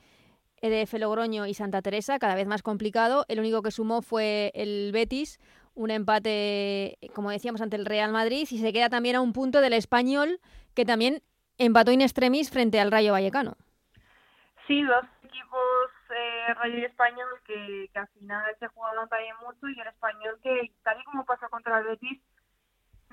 EDF 0.61 0.93
Logroño 0.93 1.45
y 1.45 1.53
Santa 1.53 1.81
Teresa, 1.81 2.19
cada 2.19 2.35
vez 2.35 2.47
más 2.47 2.63
complicado. 2.63 3.25
El 3.27 3.39
único 3.39 3.61
que 3.61 3.71
sumó 3.71 4.01
fue 4.01 4.51
el 4.55 4.91
Betis, 4.91 5.39
un 5.75 5.91
empate, 5.91 6.97
como 7.13 7.31
decíamos, 7.31 7.61
ante 7.61 7.75
el 7.75 7.85
Real 7.85 8.11
Madrid 8.11 8.47
y 8.49 8.57
se 8.57 8.73
queda 8.73 8.89
también 8.89 9.15
a 9.15 9.21
un 9.21 9.33
punto 9.33 9.61
del 9.61 9.73
español 9.73 10.39
que 10.73 10.85
también 10.85 11.21
empató 11.57 11.91
in 11.91 12.01
extremis 12.01 12.49
frente 12.49 12.79
al 12.79 12.91
Rayo 12.91 13.11
Vallecano. 13.11 13.55
Sí, 14.67 14.81
dos 14.83 15.05
equipos, 15.23 15.78
Rayo 16.53 16.77
y 16.77 16.85
Español, 16.85 17.29
que, 17.45 17.89
que 17.91 17.99
al 17.99 18.07
final 18.09 18.43
se 18.59 18.67
jugaban 18.67 19.09
también 19.09 19.35
mucho 19.41 19.67
y 19.67 19.79
el 19.79 19.87
español 19.87 20.39
que, 20.41 20.71
tal 20.83 20.99
y 20.99 21.03
como 21.03 21.25
pasó 21.25 21.49
contra 21.49 21.79
el 21.79 21.85
Betis, 21.85 22.21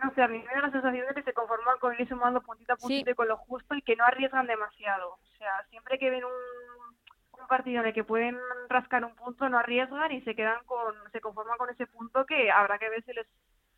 no 0.03 0.13
sé, 0.15 0.23
a 0.23 0.29
mí 0.29 0.39
me 0.39 0.55
da 0.55 0.61
la 0.63 0.73
sensación 0.73 1.07
de 1.07 1.15
que 1.15 1.23
se 1.23 1.33
conforman 1.33 1.79
con 1.79 1.99
ir 1.99 2.07
sumando 2.09 2.43
puntita 2.43 2.75
a 2.75 2.77
puntito 2.77 3.11
y 3.11 3.15
con 3.15 3.29
lo 3.29 3.37
justo 3.39 3.75
y 3.75 3.83
que 3.83 3.97
no 3.97 4.05
arriesgan 4.05 4.47
demasiado. 4.47 5.15
O 5.15 5.37
sea, 5.39 5.65
siempre 5.71 5.99
que 5.99 6.11
ven 6.11 6.25
un, 6.25 6.33
un 7.41 7.47
partido 7.47 7.81
en 7.81 7.87
el 7.89 7.95
que 7.95 8.05
pueden 8.05 8.39
rascar 8.69 9.05
un 9.05 9.15
punto, 9.15 9.49
no 9.49 9.59
arriesgan 9.59 10.13
y 10.13 10.21
se 10.23 10.35
quedan 10.35 10.63
con, 10.67 10.95
se 11.13 11.21
conforman 11.21 11.57
con 11.57 11.71
ese 11.71 11.87
punto 11.87 12.27
que 12.27 12.51
habrá 12.51 12.79
que 12.79 12.91
ver 12.91 13.03
si 13.05 13.13
les 13.15 13.27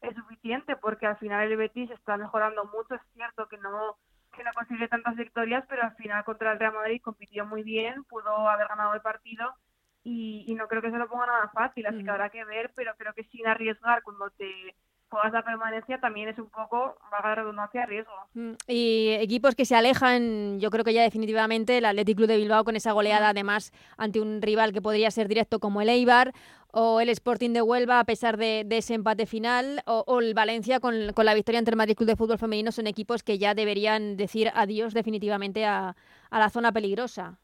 es 0.00 0.14
suficiente, 0.14 0.76
porque 0.76 1.06
al 1.06 1.16
final 1.18 1.50
el 1.50 1.56
Betis 1.56 1.90
está 1.90 2.16
mejorando 2.16 2.64
mucho. 2.66 2.94
Es 2.94 3.02
cierto 3.14 3.48
que 3.48 3.58
no 3.58 3.96
que 4.38 4.44
no 4.44 4.52
consigue 4.54 4.88
tantas 4.88 5.16
victorias, 5.16 5.64
pero 5.68 5.82
al 5.82 5.94
final 5.96 6.24
contra 6.24 6.52
el 6.52 6.58
Real 6.58 6.72
Madrid 6.72 7.02
compitió 7.02 7.44
muy 7.44 7.62
bien, 7.62 8.04
pudo 8.04 8.48
haber 8.48 8.68
ganado 8.68 8.94
el 8.94 9.02
partido 9.02 9.54
y, 10.02 10.44
y 10.46 10.54
no 10.54 10.68
creo 10.68 10.80
que 10.80 10.90
se 10.90 10.96
lo 10.96 11.08
ponga 11.08 11.26
nada 11.26 11.50
fácil, 11.50 11.86
así 11.86 12.02
que 12.02 12.10
habrá 12.10 12.30
que 12.30 12.44
ver, 12.44 12.72
pero 12.74 12.94
creo 12.96 13.12
que 13.12 13.24
sin 13.24 13.46
arriesgar 13.46 14.02
cuando 14.02 14.30
te 14.30 14.74
juegas 15.08 15.32
la 15.32 15.42
permanencia 15.44 15.98
también 16.00 16.28
es 16.28 16.38
un 16.38 16.48
poco, 16.48 16.96
valga 17.10 17.30
la 17.30 17.34
redundancia, 17.36 17.86
riesgo. 17.86 18.12
Mm, 18.34 18.52
y 18.66 19.10
equipos 19.20 19.54
que 19.54 19.64
se 19.64 19.74
alejan, 19.74 20.60
yo 20.60 20.70
creo 20.70 20.84
que 20.84 20.92
ya 20.92 21.02
definitivamente 21.02 21.78
el 21.78 21.84
Athletic 21.84 22.16
Club 22.16 22.28
de 22.28 22.36
Bilbao 22.36 22.64
con 22.64 22.76
esa 22.76 22.92
goleada 22.92 23.30
además 23.30 23.72
ante 23.96 24.20
un 24.20 24.42
rival 24.42 24.72
que 24.72 24.82
podría 24.82 25.10
ser 25.10 25.28
directo 25.28 25.60
como 25.60 25.80
el 25.80 25.88
Eibar 25.88 26.32
o 26.70 27.00
el 27.00 27.08
Sporting 27.08 27.52
de 27.52 27.62
Huelva 27.62 28.00
a 28.00 28.04
pesar 28.04 28.36
de, 28.36 28.64
de 28.66 28.78
ese 28.78 28.94
empate 28.94 29.26
final 29.26 29.82
o, 29.86 30.04
o 30.06 30.20
el 30.20 30.34
Valencia 30.34 30.80
con, 30.80 31.12
con, 31.14 31.24
la 31.24 31.34
victoria 31.34 31.58
ante 31.58 31.70
el 31.70 31.76
Madrid 31.76 31.96
Club 31.96 32.08
de 32.08 32.16
Fútbol 32.16 32.38
Femenino 32.38 32.72
son 32.72 32.86
equipos 32.86 33.22
que 33.22 33.38
ya 33.38 33.54
deberían 33.54 34.16
decir 34.16 34.50
adiós 34.54 34.92
definitivamente 34.92 35.64
a, 35.64 35.96
a 36.30 36.38
la 36.38 36.50
zona 36.50 36.72
peligrosa. 36.72 37.38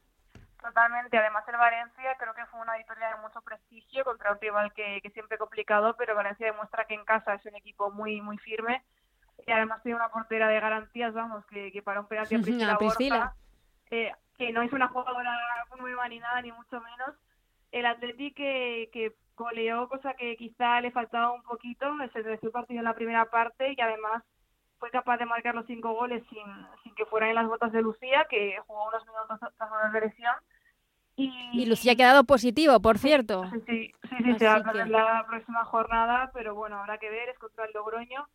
Totalmente, 0.65 1.15
además 1.15 1.43
el 1.47 1.57
Valencia 1.57 2.15
creo 2.17 2.33
que 2.33 2.45
fue 2.47 2.59
una 2.59 2.75
victoria 2.75 3.09
de 3.09 3.21
mucho 3.21 3.39
prestigio 3.41 4.03
contra 4.03 4.31
un 4.31 4.41
rival 4.41 4.73
que, 4.73 4.99
que 5.03 5.11
siempre 5.11 5.37
complicado, 5.37 5.95
pero 5.95 6.15
Valencia 6.15 6.47
demuestra 6.47 6.85
que 6.85 6.95
en 6.95 7.05
casa 7.05 7.35
es 7.35 7.45
un 7.45 7.55
equipo 7.55 7.91
muy 7.91 8.19
muy 8.19 8.39
firme. 8.39 8.83
Y 9.45 9.51
además 9.51 9.83
tiene 9.83 9.97
una 9.97 10.09
portera 10.09 10.47
de 10.47 10.59
garantías, 10.59 11.13
vamos, 11.13 11.45
que, 11.45 11.71
que 11.71 11.83
para 11.83 11.99
un 11.99 12.07
penalti 12.07 12.33
a 12.33 12.39
Priscila, 12.77 12.77
Borja, 12.79 13.35
eh, 13.91 14.11
que 14.39 14.51
no 14.51 14.63
es 14.63 14.73
una 14.73 14.87
jugadora 14.87 15.37
muy 15.77 15.91
ni 16.09 16.17
nada, 16.17 16.41
ni 16.41 16.51
mucho 16.51 16.81
menos. 16.81 17.15
El 17.71 17.85
Atleti 17.85 18.33
que, 18.33 18.89
que 18.91 19.13
goleó, 19.35 19.87
cosa 19.87 20.15
que 20.15 20.35
quizá 20.35 20.81
le 20.81 20.89
faltaba 20.89 21.31
un 21.31 21.43
poquito, 21.43 21.85
se 22.11 22.19
el 22.21 22.51
partido 22.51 22.79
en 22.79 22.85
la 22.85 22.95
primera 22.95 23.25
parte 23.25 23.71
y 23.71 23.79
además 23.79 24.23
fue 24.79 24.89
capaz 24.89 25.17
de 25.17 25.27
marcar 25.27 25.53
los 25.53 25.67
cinco 25.67 25.93
goles 25.93 26.23
sin, 26.27 26.45
sin 26.81 26.95
que 26.95 27.05
fueran 27.05 27.29
en 27.29 27.35
las 27.35 27.47
botas 27.47 27.71
de 27.71 27.83
Lucía, 27.83 28.25
que 28.27 28.57
jugó 28.65 28.87
unos 28.87 29.05
minutos 29.05 29.39
tras 29.57 29.71
una 29.71 29.99
lesión 29.99 30.33
y, 31.15 31.31
y, 31.53 31.65
Lucía 31.65 31.93
ha 31.93 31.95
quedado 31.95 32.25
positivo, 32.25 32.79
por 32.81 32.97
cierto. 32.97 33.49
Sí, 33.51 33.61
sí, 33.67 33.91
sí, 34.09 34.23
sí 34.23 34.35
se 34.37 34.45
va 34.45 34.55
a 34.55 34.63
perder 34.63 34.89
la 34.89 35.25
próxima 35.27 35.63
jornada, 35.63 36.29
pero 36.33 36.55
bueno, 36.55 36.77
habrá 36.77 36.97
que 36.97 37.09
ver, 37.09 37.29
es 37.29 37.39
contra 37.39 37.65
el 37.65 37.73
Logroño. 37.73 38.27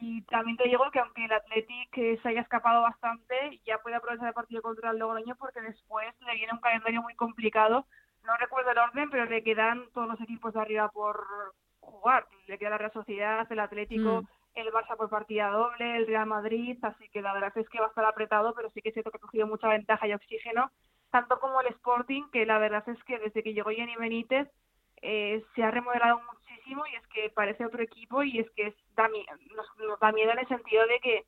Y 0.00 0.22
también 0.22 0.56
te 0.56 0.68
digo 0.68 0.90
que 0.92 1.00
aunque 1.00 1.24
el 1.24 1.32
Athletic 1.32 2.22
se 2.22 2.28
haya 2.28 2.42
escapado 2.42 2.82
bastante, 2.82 3.60
ya 3.64 3.78
puede 3.78 3.96
aprovechar 3.96 4.28
el 4.28 4.34
partido 4.34 4.62
contra 4.62 4.90
el 4.90 4.98
Logroño 4.98 5.34
porque 5.36 5.60
después 5.60 6.06
le 6.26 6.34
viene 6.34 6.52
un 6.52 6.60
calendario 6.60 7.02
muy 7.02 7.14
complicado. 7.14 7.86
No 8.24 8.36
recuerdo 8.36 8.70
el 8.70 8.78
orden, 8.78 9.10
pero 9.10 9.24
le 9.24 9.42
quedan 9.42 9.84
todos 9.92 10.08
los 10.08 10.20
equipos 10.20 10.54
de 10.54 10.60
arriba 10.60 10.88
por 10.90 11.24
jugar. 11.80 12.26
Le 12.46 12.58
queda 12.58 12.70
la 12.70 12.78
Real 12.78 12.92
Sociedad, 12.92 13.46
el 13.50 13.60
Atlético, 13.60 14.22
mm. 14.22 14.26
el 14.54 14.72
Barça 14.72 14.96
por 14.96 15.10
partida 15.10 15.48
doble, 15.48 15.96
el 15.96 16.06
Real 16.06 16.26
Madrid, 16.26 16.78
así 16.82 17.08
que 17.08 17.22
la 17.22 17.32
verdad 17.32 17.52
es 17.56 17.68
que 17.68 17.80
va 17.80 17.86
a 17.86 17.88
estar 17.88 18.04
apretado, 18.04 18.54
pero 18.54 18.70
sí 18.70 18.80
que 18.82 18.90
es 18.90 18.94
cierto 18.94 19.10
que 19.10 19.16
ha 19.16 19.20
cogido 19.20 19.46
mucha 19.46 19.68
ventaja 19.68 20.06
y 20.06 20.12
oxígeno 20.12 20.70
tanto 21.14 21.38
como 21.38 21.60
el 21.60 21.68
Sporting, 21.68 22.24
que 22.32 22.44
la 22.44 22.58
verdad 22.58 22.82
es 22.88 22.98
que 23.04 23.20
desde 23.20 23.44
que 23.44 23.54
llegó 23.54 23.70
Jenny 23.70 23.94
Benítez 23.94 24.48
eh, 25.00 25.44
se 25.54 25.62
ha 25.62 25.70
remodelado 25.70 26.20
muchísimo 26.32 26.82
y 26.90 26.96
es 26.96 27.06
que 27.06 27.30
parece 27.30 27.64
otro 27.64 27.84
equipo 27.84 28.24
y 28.24 28.40
es 28.40 28.50
que 28.56 28.66
es, 28.66 28.74
da, 28.96 29.06
nos, 29.06 29.78
nos, 29.78 30.00
da 30.00 30.10
miedo 30.10 30.32
en 30.32 30.40
el 30.40 30.48
sentido 30.48 30.84
de 30.88 30.98
que 30.98 31.24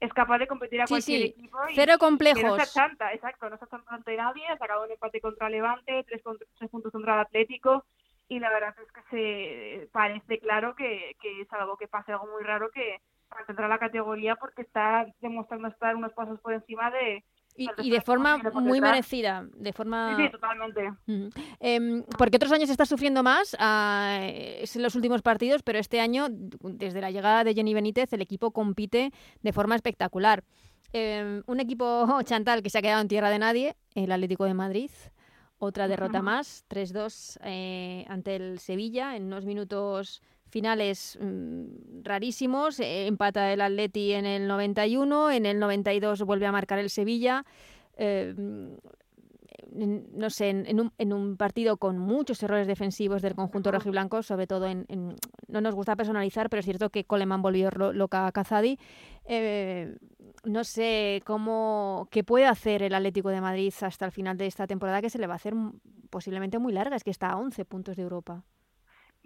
es 0.00 0.12
capaz 0.12 0.36
de 0.36 0.46
competir 0.46 0.82
a 0.82 0.86
sí, 0.86 0.92
cualquier 0.92 1.22
sí. 1.22 1.28
equipo. 1.28 1.58
Y, 1.70 1.74
Cero 1.76 1.94
complejos. 1.98 2.42
No 2.42 2.56
se 2.56 2.62
achanta, 2.64 3.10
exacto, 3.14 3.48
no 3.48 3.56
se 3.56 3.64
achanta 3.64 3.94
ante 3.94 4.18
nadie, 4.18 4.46
ha 4.48 4.58
sacado 4.58 4.84
un 4.84 4.90
empate 4.90 5.22
contra 5.22 5.48
Levante, 5.48 6.04
tres, 6.06 6.22
contra, 6.22 6.46
tres 6.58 6.70
puntos 6.70 6.92
contra 6.92 7.14
el 7.14 7.20
Atlético 7.20 7.86
y 8.28 8.38
la 8.38 8.50
verdad 8.50 8.74
es 8.82 8.92
que 8.92 9.80
se 9.80 9.88
parece 9.92 10.40
claro 10.40 10.74
que, 10.76 11.16
que 11.22 11.40
es 11.40 11.50
algo 11.54 11.78
que 11.78 11.88
pasa, 11.88 12.12
algo 12.12 12.26
muy 12.26 12.42
raro 12.42 12.70
que 12.70 13.00
a 13.30 13.68
la 13.68 13.78
categoría 13.78 14.36
porque 14.36 14.60
está 14.60 15.06
demostrando 15.20 15.68
estar 15.68 15.96
unos 15.96 16.12
pasos 16.12 16.38
por 16.40 16.52
encima 16.52 16.90
de, 16.90 17.24
y, 17.56 17.68
y, 17.82 17.90
de 17.90 18.00
forma 18.00 18.38
muy 18.54 18.80
merecida, 18.80 19.46
de 19.54 19.72
forma... 19.72 20.16
Sí, 20.16 20.24
sí 20.24 20.30
totalmente. 20.30 20.88
Uh 21.06 21.12
-huh. 21.12 21.32
eh, 21.60 22.04
porque 22.18 22.36
otros 22.36 22.52
años 22.52 22.70
está 22.70 22.84
sufriendo 22.86 23.22
más 23.22 23.54
uh, 23.54 24.22
en 24.76 24.82
los 24.82 24.94
últimos 24.94 25.22
partidos, 25.22 25.62
pero 25.62 25.78
este 25.78 26.00
año, 26.00 26.26
desde 26.30 27.00
la 27.00 27.10
llegada 27.10 27.44
de 27.44 27.54
Jenny 27.54 27.74
Benítez, 27.74 28.12
el 28.12 28.20
equipo 28.20 28.50
compite 28.50 29.12
de 29.42 29.52
forma 29.52 29.74
espectacular. 29.74 30.44
Eh, 30.92 31.42
un 31.46 31.60
equipo 31.60 32.06
chantal 32.24 32.62
que 32.62 32.70
se 32.70 32.78
ha 32.78 32.82
quedado 32.82 33.00
en 33.00 33.08
tierra 33.08 33.30
de 33.30 33.38
nadie, 33.38 33.76
el 33.94 34.12
Atlético 34.12 34.44
de 34.44 34.54
Madrid, 34.54 34.90
otra 35.58 35.88
derrota 35.88 36.18
uh 36.18 36.22
-huh. 36.22 36.24
más, 36.24 36.64
3-2 36.68 37.38
eh, 37.42 38.04
ante 38.08 38.36
el 38.36 38.58
Sevilla 38.58 39.16
en 39.16 39.24
unos 39.24 39.44
minutos 39.46 40.22
finales 40.56 41.18
mmm, 41.20 42.02
rarísimos. 42.02 42.80
Eh, 42.80 43.06
empata 43.06 43.52
el 43.52 43.60
Atleti 43.60 44.14
en 44.14 44.24
el 44.24 44.48
91, 44.48 45.30
en 45.30 45.44
el 45.44 45.58
92 45.58 46.22
vuelve 46.22 46.46
a 46.46 46.52
marcar 46.52 46.78
el 46.78 46.88
Sevilla. 46.88 47.44
Eh, 47.98 48.34
no 49.74 50.30
sé, 50.30 50.48
en, 50.48 50.80
un, 50.80 50.92
en, 50.96 51.12
un, 51.12 51.36
partido 51.36 51.76
con 51.76 51.98
muchos 51.98 52.42
errores 52.42 52.66
defensivos 52.66 53.20
del 53.20 53.34
conjunto 53.34 53.70
rojiblanco, 53.70 54.22
sobre 54.22 54.46
todo 54.46 54.66
en, 54.66 54.86
en, 54.88 55.14
no 55.48 55.60
nos 55.60 55.74
gusta 55.74 55.94
personalizar, 55.94 56.48
pero 56.48 56.60
es 56.60 56.64
cierto 56.64 56.88
que 56.88 57.04
Coleman 57.04 57.42
volvió 57.42 57.70
loca 57.92 58.26
a 58.26 58.32
Cazadi. 58.32 58.78
Eh, 59.26 59.98
no 60.44 60.64
sé 60.64 61.20
cómo 61.26 62.08
qué 62.10 62.24
puede 62.24 62.46
hacer 62.46 62.82
el 62.82 62.94
Atlético 62.94 63.28
de 63.28 63.42
Madrid 63.42 63.74
hasta 63.82 64.06
el 64.06 64.12
final 64.12 64.38
de 64.38 64.46
esta 64.46 64.66
temporada, 64.66 65.02
que 65.02 65.10
se 65.10 65.18
le 65.18 65.26
va 65.26 65.34
a 65.34 65.36
hacer 65.36 65.52
posiblemente 66.08 66.58
muy 66.58 66.72
larga, 66.72 66.96
es 66.96 67.04
que 67.04 67.10
está 67.10 67.28
a 67.28 67.36
11 67.36 67.66
puntos 67.66 67.96
de 67.96 68.04
Europa 68.04 68.42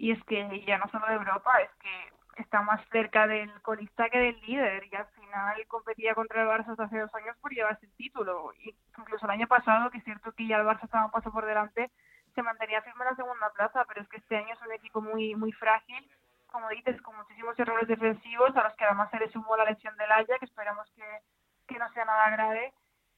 y 0.01 0.09
es 0.09 0.23
que 0.23 0.65
ya 0.65 0.79
no 0.79 0.89
solo 0.89 1.05
de 1.05 1.13
Europa, 1.13 1.51
es 1.61 1.69
que 1.75 2.41
está 2.41 2.63
más 2.63 2.81
cerca 2.89 3.27
del 3.27 3.51
colista 3.61 4.09
que 4.09 4.17
del 4.17 4.41
líder 4.41 4.83
y 4.91 4.95
al 4.95 5.05
final 5.09 5.67
competía 5.67 6.15
contra 6.15 6.41
el 6.41 6.47
Barça 6.47 6.73
hace 6.75 6.97
dos 6.97 7.13
años 7.13 7.37
por 7.37 7.51
llevarse 7.53 7.85
el 7.85 7.93
título. 7.93 8.51
Y 8.57 8.75
incluso 8.97 9.25
el 9.25 9.31
año 9.31 9.47
pasado, 9.47 9.91
que 9.91 9.99
es 9.99 10.03
cierto 10.03 10.31
que 10.31 10.47
ya 10.47 10.57
el 10.57 10.65
Barça 10.65 10.85
estaba 10.85 11.05
un 11.05 11.11
paso 11.11 11.31
por 11.31 11.45
delante, 11.45 11.91
se 12.33 12.41
mantenía 12.41 12.81
firme 12.81 13.03
en 13.03 13.11
la 13.11 13.15
segunda 13.15 13.51
plaza, 13.51 13.85
pero 13.85 14.01
es 14.01 14.09
que 14.09 14.17
este 14.17 14.37
año 14.37 14.55
es 14.55 14.61
un 14.63 14.71
equipo 14.71 15.01
muy 15.01 15.35
muy 15.35 15.51
frágil, 15.51 16.09
como 16.47 16.67
dices, 16.69 16.99
con 17.03 17.15
muchísimos 17.15 17.59
errores 17.59 17.87
defensivos, 17.87 18.57
a 18.57 18.63
los 18.63 18.73
que 18.73 18.85
además 18.85 19.11
se 19.11 19.19
le 19.19 19.29
sumó 19.29 19.55
la 19.55 19.65
lesión 19.65 19.95
del 19.97 20.11
Haya, 20.11 20.39
que 20.39 20.45
esperamos 20.45 20.89
que, 20.95 21.05
que 21.67 21.77
no 21.77 21.87
sea 21.93 22.05
nada 22.05 22.31
grave. 22.31 22.73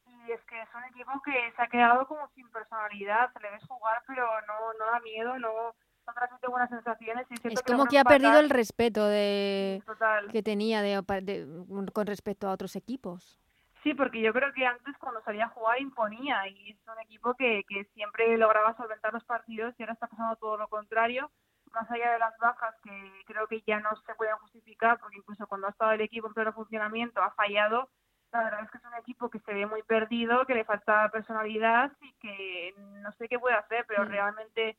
Y 0.06 0.32
es 0.34 0.44
que 0.44 0.62
es 0.62 0.76
un 0.76 0.84
equipo 0.84 1.14
que 1.24 1.54
se 1.56 1.62
ha 1.62 1.68
quedado 1.68 2.06
como 2.08 2.28
sin 2.36 2.52
personalidad, 2.52 3.32
se 3.32 3.40
le 3.40 3.52
ves 3.52 3.66
jugar, 3.70 4.04
pero 4.06 4.28
no, 4.48 4.74
no 4.78 4.86
da 4.92 5.00
miedo, 5.00 5.40
no 5.40 5.74
no 6.06 6.14
transmite 6.14 6.47
buenas 6.47 6.70
sensaciones. 6.70 7.28
Y 7.30 7.54
es 7.54 7.64
como 7.64 7.86
que, 7.86 7.91
que 7.91 7.99
ha 7.99 8.04
perdido 8.04 8.39
el 8.39 8.49
respeto 8.49 9.08
de 9.08 9.82
Total. 9.86 10.32
que 10.32 10.43
tenía 10.43 10.82
de, 10.82 11.01
de, 11.22 11.47
con 11.93 12.08
respecto 12.08 12.47
a 12.47 12.51
otros 12.51 12.76
equipos. 12.76 13.39
Sí, 13.84 13.93
porque 13.93 14.22
yo 14.22 14.32
creo 14.32 14.54
que 14.54 14.66
antes 14.66 14.97
cuando 14.97 15.22
salía 15.24 15.45
a 15.45 15.49
jugar 15.49 15.82
imponía 15.82 16.47
y 16.47 16.72
es 16.72 16.78
un 16.88 16.99
equipo 17.01 17.34
que, 17.36 17.64
que 17.68 17.84
siempre 17.93 18.38
lograba 18.38 18.76
solventar 18.78 19.12
los 19.14 19.26
partidos 19.26 19.76
y 19.78 19.84
ahora 19.84 19.93
está 19.93 20.08
pasando 20.08 20.38
todo 20.38 20.56
lo 20.58 20.70
contrario, 20.70 21.30
más 21.74 21.89
allá 21.91 22.14
de 22.14 22.20
las 22.20 22.38
bajas 22.38 22.76
que 22.82 23.24
creo 23.26 23.45
que 23.47 23.62
ya 23.68 23.82
no 23.82 23.89
se 24.06 24.16
pueden 24.16 24.38
justificar 24.38 24.99
porque 24.99 25.18
incluso 25.18 25.47
cuando 25.47 25.68
ha 25.68 25.72
estado 25.72 25.91
el 25.91 26.01
equipo 26.01 26.28
en 26.28 26.34
pleno 26.34 26.54
funcionamiento 26.54 27.22
ha 27.22 27.32
fallado, 27.32 27.89
la 28.32 28.43
verdad 28.43 28.64
es 28.64 28.72
que 28.72 28.78
es 28.78 28.86
un 28.86 28.95
equipo 28.95 29.30
que 29.30 29.39
se 29.39 29.54
ve 29.54 29.66
muy 29.66 29.84
perdido, 29.84 30.45
que 30.45 30.56
le 30.56 30.64
falta 30.64 31.10
personalidad 31.10 31.91
y 32.01 32.14
que 32.14 32.74
no 32.78 33.12
sé 33.14 33.28
qué 33.28 33.38
puede 33.38 33.56
hacer, 33.56 33.86
pero 33.86 34.06
realmente 34.06 34.78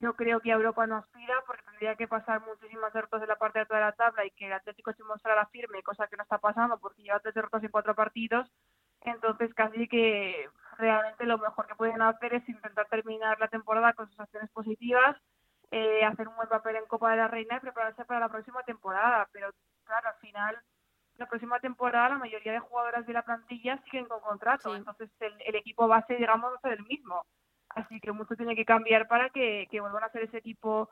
yo 0.00 0.14
creo 0.14 0.40
que 0.40 0.50
Europa 0.50 0.86
no 0.86 0.96
aspira 0.96 1.34
porque 1.46 1.64
tendría 1.64 1.96
que 1.96 2.06
pasar 2.06 2.40
muchísimas 2.42 2.92
derrotas 2.92 3.20
de 3.20 3.26
la 3.26 3.36
parte 3.36 3.58
de 3.58 3.62
atrás 3.64 3.80
de 3.80 3.86
la 3.86 3.92
tabla 3.92 4.24
y 4.24 4.30
que 4.30 4.46
el 4.46 4.52
Atlético 4.52 4.92
se 4.92 5.02
mostrara 5.02 5.46
firme, 5.46 5.82
cosa 5.82 6.06
que 6.06 6.16
no 6.16 6.22
está 6.22 6.38
pasando 6.38 6.78
porque 6.78 7.02
lleva 7.02 7.18
tres 7.20 7.34
derrotas 7.34 7.62
en 7.64 7.70
cuatro 7.70 7.94
partidos. 7.94 8.50
Entonces, 9.00 9.52
casi 9.54 9.88
que 9.88 10.48
realmente 10.76 11.24
lo 11.24 11.38
mejor 11.38 11.66
que 11.66 11.74
pueden 11.74 12.00
hacer 12.02 12.34
es 12.34 12.48
intentar 12.48 12.86
terminar 12.88 13.38
la 13.40 13.48
temporada 13.48 13.92
con 13.92 14.08
sus 14.08 14.20
acciones 14.20 14.50
positivas, 14.50 15.16
eh, 15.70 16.04
hacer 16.04 16.28
un 16.28 16.36
buen 16.36 16.48
papel 16.48 16.76
en 16.76 16.86
Copa 16.86 17.10
de 17.10 17.16
la 17.16 17.28
Reina 17.28 17.56
y 17.56 17.60
prepararse 17.60 18.04
para 18.04 18.20
la 18.20 18.28
próxima 18.28 18.62
temporada. 18.62 19.28
Pero, 19.32 19.50
claro, 19.84 20.08
al 20.08 20.16
final, 20.20 20.58
la 21.16 21.26
próxima 21.26 21.58
temporada 21.58 22.10
la 22.10 22.18
mayoría 22.18 22.52
de 22.52 22.60
jugadoras 22.60 23.04
de 23.06 23.12
la 23.12 23.22
plantilla 23.22 23.82
siguen 23.84 24.06
con 24.06 24.20
contrato. 24.20 24.70
Sí. 24.70 24.76
Entonces, 24.76 25.10
el, 25.20 25.34
el, 25.44 25.56
equipo 25.56 25.88
base, 25.88 26.14
digamos, 26.14 26.52
va 26.52 26.56
a 26.56 26.60
ser 26.60 26.72
el 26.72 26.84
mismo 26.84 27.24
Así 27.70 28.00
que 28.00 28.12
mucho 28.12 28.34
tiene 28.34 28.56
que 28.56 28.64
cambiar 28.64 29.08
para 29.08 29.30
que, 29.30 29.66
que 29.70 29.80
vuelvan 29.80 30.04
a 30.04 30.10
ser 30.10 30.24
ese 30.24 30.38
equipo 30.38 30.88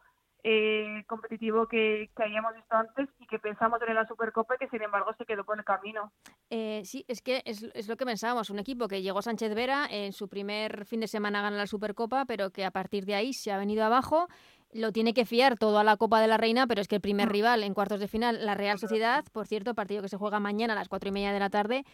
eh, 0.48 1.02
competitivo 1.08 1.66
que, 1.66 2.08
que, 2.16 2.22
habíamos 2.22 2.54
visto 2.54 2.76
antes 2.76 3.08
y 3.18 3.26
que 3.26 3.40
pensamos 3.40 3.80
en 3.84 3.94
la 3.94 4.06
Supercopa 4.06 4.54
y 4.54 4.58
que 4.58 4.68
sin 4.68 4.82
embargo 4.82 5.12
se 5.18 5.24
quedó 5.24 5.44
por 5.44 5.58
el 5.58 5.64
camino. 5.64 6.12
Eh, 6.50 6.82
sí, 6.84 7.04
es 7.08 7.20
que 7.20 7.42
es, 7.44 7.64
es, 7.74 7.88
lo 7.88 7.96
que 7.96 8.06
pensábamos, 8.06 8.50
un 8.50 8.60
equipo 8.60 8.86
que 8.86 9.02
llegó 9.02 9.22
Sánchez 9.22 9.54
Vera, 9.56 9.86
en 9.90 10.12
su 10.12 10.28
primer 10.28 10.84
fin 10.84 11.00
de 11.00 11.08
semana 11.08 11.42
gana 11.42 11.56
la 11.56 11.66
Supercopa, 11.66 12.26
pero 12.26 12.50
que 12.50 12.64
a 12.64 12.70
partir 12.70 13.06
de 13.06 13.16
ahí 13.16 13.32
se 13.32 13.50
ha 13.50 13.58
venido 13.58 13.84
abajo, 13.84 14.28
lo 14.72 14.92
tiene 14.92 15.14
que 15.14 15.24
fiar 15.24 15.58
todo 15.58 15.78
a 15.78 15.84
la 15.84 15.96
Copa 15.96 16.20
de 16.20 16.28
la 16.28 16.36
Reina, 16.36 16.68
pero 16.68 16.80
es 16.80 16.86
que 16.86 16.96
el 16.96 17.00
primer 17.00 17.28
mm. 17.28 17.32
rival 17.32 17.62
en 17.64 17.74
cuartos 17.74 17.98
de 17.98 18.06
final, 18.06 18.44
la 18.44 18.54
Real 18.54 18.78
Sociedad, 18.78 19.24
por 19.32 19.48
cierto, 19.48 19.74
partido 19.74 20.02
que 20.02 20.08
se 20.08 20.16
juega 20.16 20.38
mañana 20.38 20.74
a 20.74 20.76
las 20.76 20.88
cuatro 20.88 21.08
y 21.08 21.12
media 21.12 21.32
de 21.32 21.40
la 21.40 21.50
tarde, 21.50 21.84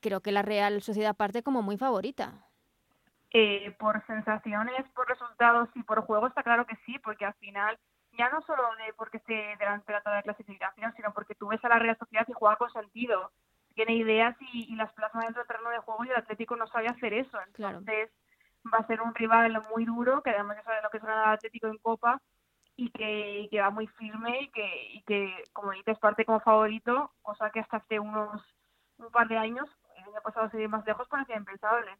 creo 0.00 0.20
que 0.20 0.32
la 0.32 0.42
Real 0.42 0.82
Sociedad 0.82 1.14
parte 1.14 1.44
como 1.44 1.62
muy 1.62 1.76
favorita. 1.76 2.44
Eh, 3.34 3.74
por 3.78 4.04
sensaciones, 4.06 4.86
por 4.94 5.08
resultados 5.08 5.70
y 5.74 5.82
por 5.82 6.02
juego 6.02 6.26
está 6.26 6.42
claro 6.42 6.66
que 6.66 6.76
sí, 6.84 6.98
porque 6.98 7.24
al 7.24 7.32
final 7.34 7.78
ya 8.18 8.28
no 8.28 8.42
solo 8.42 8.62
de 8.76 8.92
porque 8.92 9.16
esté 9.16 9.56
delante 9.58 9.86
de 9.86 9.98
la 9.98 10.02
tabla 10.02 10.18
de 10.18 10.24
clasificación, 10.24 10.92
sino 10.94 11.14
porque 11.14 11.34
tú 11.34 11.48
ves 11.48 11.64
a 11.64 11.70
la 11.70 11.78
Real 11.78 11.96
Sociedad 11.96 12.26
y 12.28 12.32
juega 12.34 12.56
con 12.56 12.70
sentido, 12.70 13.30
tiene 13.74 13.94
ideas 13.94 14.36
y, 14.52 14.76
las 14.76 14.92
plasma 14.92 15.22
dentro 15.22 15.40
del 15.40 15.48
terreno 15.48 15.70
de 15.70 15.78
juego 15.78 16.04
y 16.04 16.10
el 16.10 16.16
Atlético 16.16 16.56
no 16.56 16.66
sabe 16.66 16.88
hacer 16.88 17.14
eso. 17.14 17.38
Entonces 17.46 18.10
va 18.72 18.78
a 18.78 18.86
ser 18.86 19.00
un 19.00 19.14
rival 19.14 19.62
muy 19.74 19.86
duro, 19.86 20.22
que 20.22 20.30
además 20.30 20.58
ya 20.58 20.64
sabe 20.64 20.82
lo 20.82 20.90
que 20.90 20.98
es 20.98 21.02
ganar 21.02 21.32
Atlético 21.32 21.68
en 21.68 21.78
Copa 21.78 22.20
y 22.76 22.90
que, 22.90 23.48
que, 23.50 23.60
va 23.62 23.70
muy 23.70 23.86
firme 23.86 24.42
y 24.42 24.48
que, 24.50 24.86
y 24.92 25.02
que, 25.04 25.44
como 25.54 25.72
dices, 25.72 25.98
parte 25.98 26.26
como 26.26 26.40
favorito, 26.40 27.12
cosa 27.22 27.50
que 27.50 27.60
hasta 27.60 27.78
hace 27.78 27.98
unos 27.98 28.42
un 28.98 29.10
par 29.10 29.26
de 29.26 29.38
años, 29.38 29.68
el 29.96 30.04
año 30.04 30.20
pasado 30.22 30.50
seguir 30.50 30.68
más 30.68 30.84
lejos, 30.86 31.08
parecía 31.08 31.36
impensable. 31.36 31.96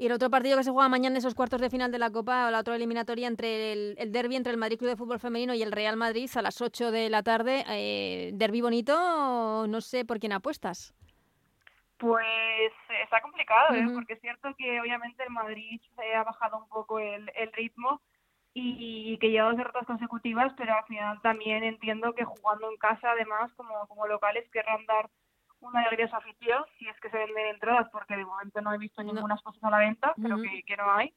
Y 0.00 0.06
el 0.06 0.12
otro 0.12 0.30
partido 0.30 0.56
que 0.56 0.64
se 0.64 0.70
juega 0.70 0.88
mañana 0.88 1.12
en 1.12 1.18
esos 1.18 1.34
cuartos 1.34 1.60
de 1.60 1.68
final 1.68 1.92
de 1.92 1.98
la 1.98 2.10
Copa, 2.10 2.46
o 2.46 2.50
la 2.50 2.60
otra 2.60 2.74
eliminatoria 2.74 3.28
entre 3.28 3.74
el, 3.74 3.94
el 3.98 4.10
derby 4.10 4.34
entre 4.34 4.50
el 4.50 4.56
Madrid 4.56 4.78
Club 4.78 4.88
de 4.88 4.96
Fútbol 4.96 5.20
Femenino 5.20 5.52
y 5.52 5.62
el 5.62 5.72
Real 5.72 5.98
Madrid 5.98 6.30
a 6.36 6.40
las 6.40 6.62
8 6.62 6.90
de 6.90 7.10
la 7.10 7.22
tarde. 7.22 7.66
Eh, 7.68 8.30
¿Derby 8.32 8.62
bonito? 8.62 9.66
No 9.68 9.80
sé 9.82 10.06
por 10.06 10.18
quién 10.18 10.32
apuestas. 10.32 10.94
Pues 11.98 12.72
está 13.04 13.20
complicado, 13.20 13.74
¿eh? 13.74 13.90
porque 13.92 14.14
es 14.14 14.20
cierto 14.22 14.48
que 14.56 14.80
obviamente 14.80 15.22
el 15.22 15.34
Madrid 15.34 15.78
se 15.94 16.14
ha 16.14 16.24
bajado 16.24 16.56
un 16.56 16.68
poco 16.70 16.98
el, 16.98 17.30
el 17.36 17.52
ritmo 17.52 18.00
y, 18.54 19.18
que 19.18 19.30
lleva 19.30 19.48
dos 19.48 19.58
derrotas 19.58 19.86
consecutivas, 19.86 20.50
pero 20.56 20.76
al 20.76 20.84
final 20.84 21.20
también 21.20 21.62
entiendo 21.62 22.14
que 22.14 22.24
jugando 22.24 22.70
en 22.70 22.78
casa, 22.78 23.10
además, 23.10 23.52
como, 23.54 23.86
como 23.86 24.06
locales, 24.06 24.48
querrán 24.50 24.86
dar 24.86 25.10
una 25.60 25.80
alegría 25.80 26.06
a 26.06 26.10
su 26.10 26.16
afición, 26.16 26.64
si 26.78 26.88
es 26.88 26.98
que 27.00 27.10
se 27.10 27.18
venden 27.18 27.46
entradas, 27.48 27.88
porque 27.92 28.16
de 28.16 28.24
momento 28.24 28.60
no 28.60 28.72
he 28.72 28.78
visto 28.78 29.02
ninguna 29.02 29.34
exposición 29.34 29.72
a 29.72 29.78
la 29.78 29.84
venta, 29.84 30.14
creo 30.20 30.40
que, 30.40 30.62
que 30.64 30.76
no 30.76 30.90
hay. 30.92 31.14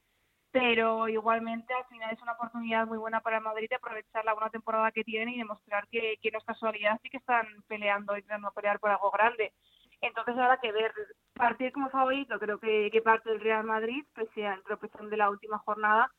Pero 0.52 1.08
igualmente 1.08 1.74
al 1.74 1.86
final 1.86 2.12
es 2.12 2.22
una 2.22 2.34
oportunidad 2.34 2.86
muy 2.86 3.00
buena 3.00 3.22
para 3.22 3.38
el 3.38 3.44
Madrid 3.44 3.68
de 3.70 3.78
aprovechar 3.78 4.24
la 4.24 4.34
buena 4.34 4.52
temporada 4.52 4.92
que 4.92 5.04
tienen 5.04 5.30
y 5.30 5.40
demostrar 5.40 5.88
que, 5.88 6.18
que 6.22 6.30
no 6.30 6.38
es 6.38 6.46
casualidad 6.46 7.00
y 7.02 7.10
que 7.10 7.18
están 7.18 7.48
peleando 7.68 8.16
y 8.16 8.22
tratando 8.22 8.50
de 8.50 8.54
pelear 8.54 8.80
por 8.80 8.92
algo 8.92 9.10
grande. 9.10 9.54
Entonces 10.02 10.38
habrá 10.38 10.58
que 10.58 10.72
ver, 10.72 10.94
partir 11.34 11.72
como 11.72 11.90
favorito, 11.90 12.38
creo 12.38 12.60
que, 12.60 12.90
que 12.92 13.02
parte 13.02 13.30
del 13.30 13.40
Real 13.40 13.64
Madrid, 13.64 14.06
pese 14.14 14.46
al 14.46 14.62
tropezón 14.64 15.10
de 15.10 15.18
la 15.18 15.30
última 15.30 15.58
jornada, 15.60 16.12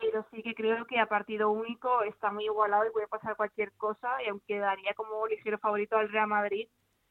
pero 0.00 0.24
sí 0.30 0.42
que 0.42 0.54
creo 0.54 0.86
que 0.86 0.98
a 0.98 1.06
partido 1.06 1.50
único 1.50 2.02
está 2.04 2.30
muy 2.30 2.44
igualado 2.44 2.86
y 2.86 2.90
puede 2.90 3.08
pasar 3.08 3.36
cualquier 3.36 3.72
cosa, 3.72 4.22
y 4.22 4.28
aunque 4.28 4.58
daría 4.58 4.94
como 4.94 5.26
ligero 5.26 5.58
favorito 5.58 5.96
al 5.96 6.10
Real 6.10 6.28
Madrid, 6.28 6.68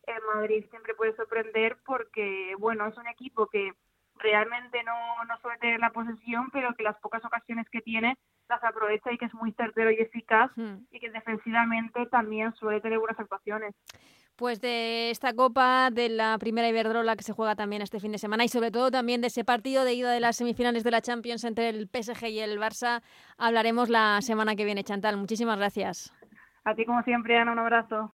el 0.07 0.21
Madrid 0.35 0.65
siempre 0.69 0.93
puede 0.95 1.15
sorprender 1.15 1.77
porque, 1.85 2.55
bueno, 2.59 2.87
es 2.87 2.97
un 2.97 3.07
equipo 3.07 3.47
que 3.47 3.73
realmente 4.15 4.83
no, 4.83 5.23
no 5.25 5.37
suele 5.39 5.57
tener 5.59 5.79
la 5.79 5.91
posesión, 5.91 6.49
pero 6.51 6.73
que 6.75 6.83
las 6.83 6.97
pocas 6.99 7.23
ocasiones 7.25 7.67
que 7.69 7.81
tiene 7.81 8.17
las 8.49 8.63
aprovecha 8.63 9.11
y 9.11 9.17
que 9.17 9.25
es 9.25 9.33
muy 9.33 9.51
certero 9.53 9.89
y 9.91 9.95
eficaz 9.95 10.51
hmm. 10.55 10.85
y 10.91 10.99
que 10.99 11.09
defensivamente 11.09 12.05
también 12.07 12.53
suele 12.55 12.81
tener 12.81 12.99
buenas 12.99 13.19
actuaciones. 13.19 13.73
Pues 14.35 14.59
de 14.61 15.11
esta 15.11 15.33
Copa, 15.33 15.89
de 15.91 16.09
la 16.09 16.37
primera 16.39 16.67
Iberdrola 16.67 17.15
que 17.15 17.23
se 17.23 17.33
juega 17.33 17.55
también 17.55 17.83
este 17.83 17.99
fin 17.99 18.11
de 18.11 18.17
semana 18.17 18.43
y 18.43 18.49
sobre 18.49 18.71
todo 18.71 18.89
también 18.89 19.21
de 19.21 19.27
ese 19.27 19.45
partido 19.45 19.85
de 19.85 19.93
ida 19.93 20.11
de 20.11 20.19
las 20.19 20.37
semifinales 20.37 20.83
de 20.83 20.91
la 20.91 21.01
Champions 21.01 21.43
entre 21.43 21.69
el 21.69 21.87
PSG 21.87 22.25
y 22.29 22.39
el 22.39 22.59
Barça, 22.59 23.03
hablaremos 23.37 23.89
la 23.89 24.21
semana 24.21 24.55
que 24.55 24.65
viene. 24.65 24.83
Chantal, 24.83 25.17
muchísimas 25.17 25.57
gracias. 25.57 26.11
A 26.65 26.73
ti 26.73 26.85
como 26.85 27.03
siempre, 27.03 27.37
Ana, 27.37 27.51
un 27.51 27.59
abrazo. 27.59 28.11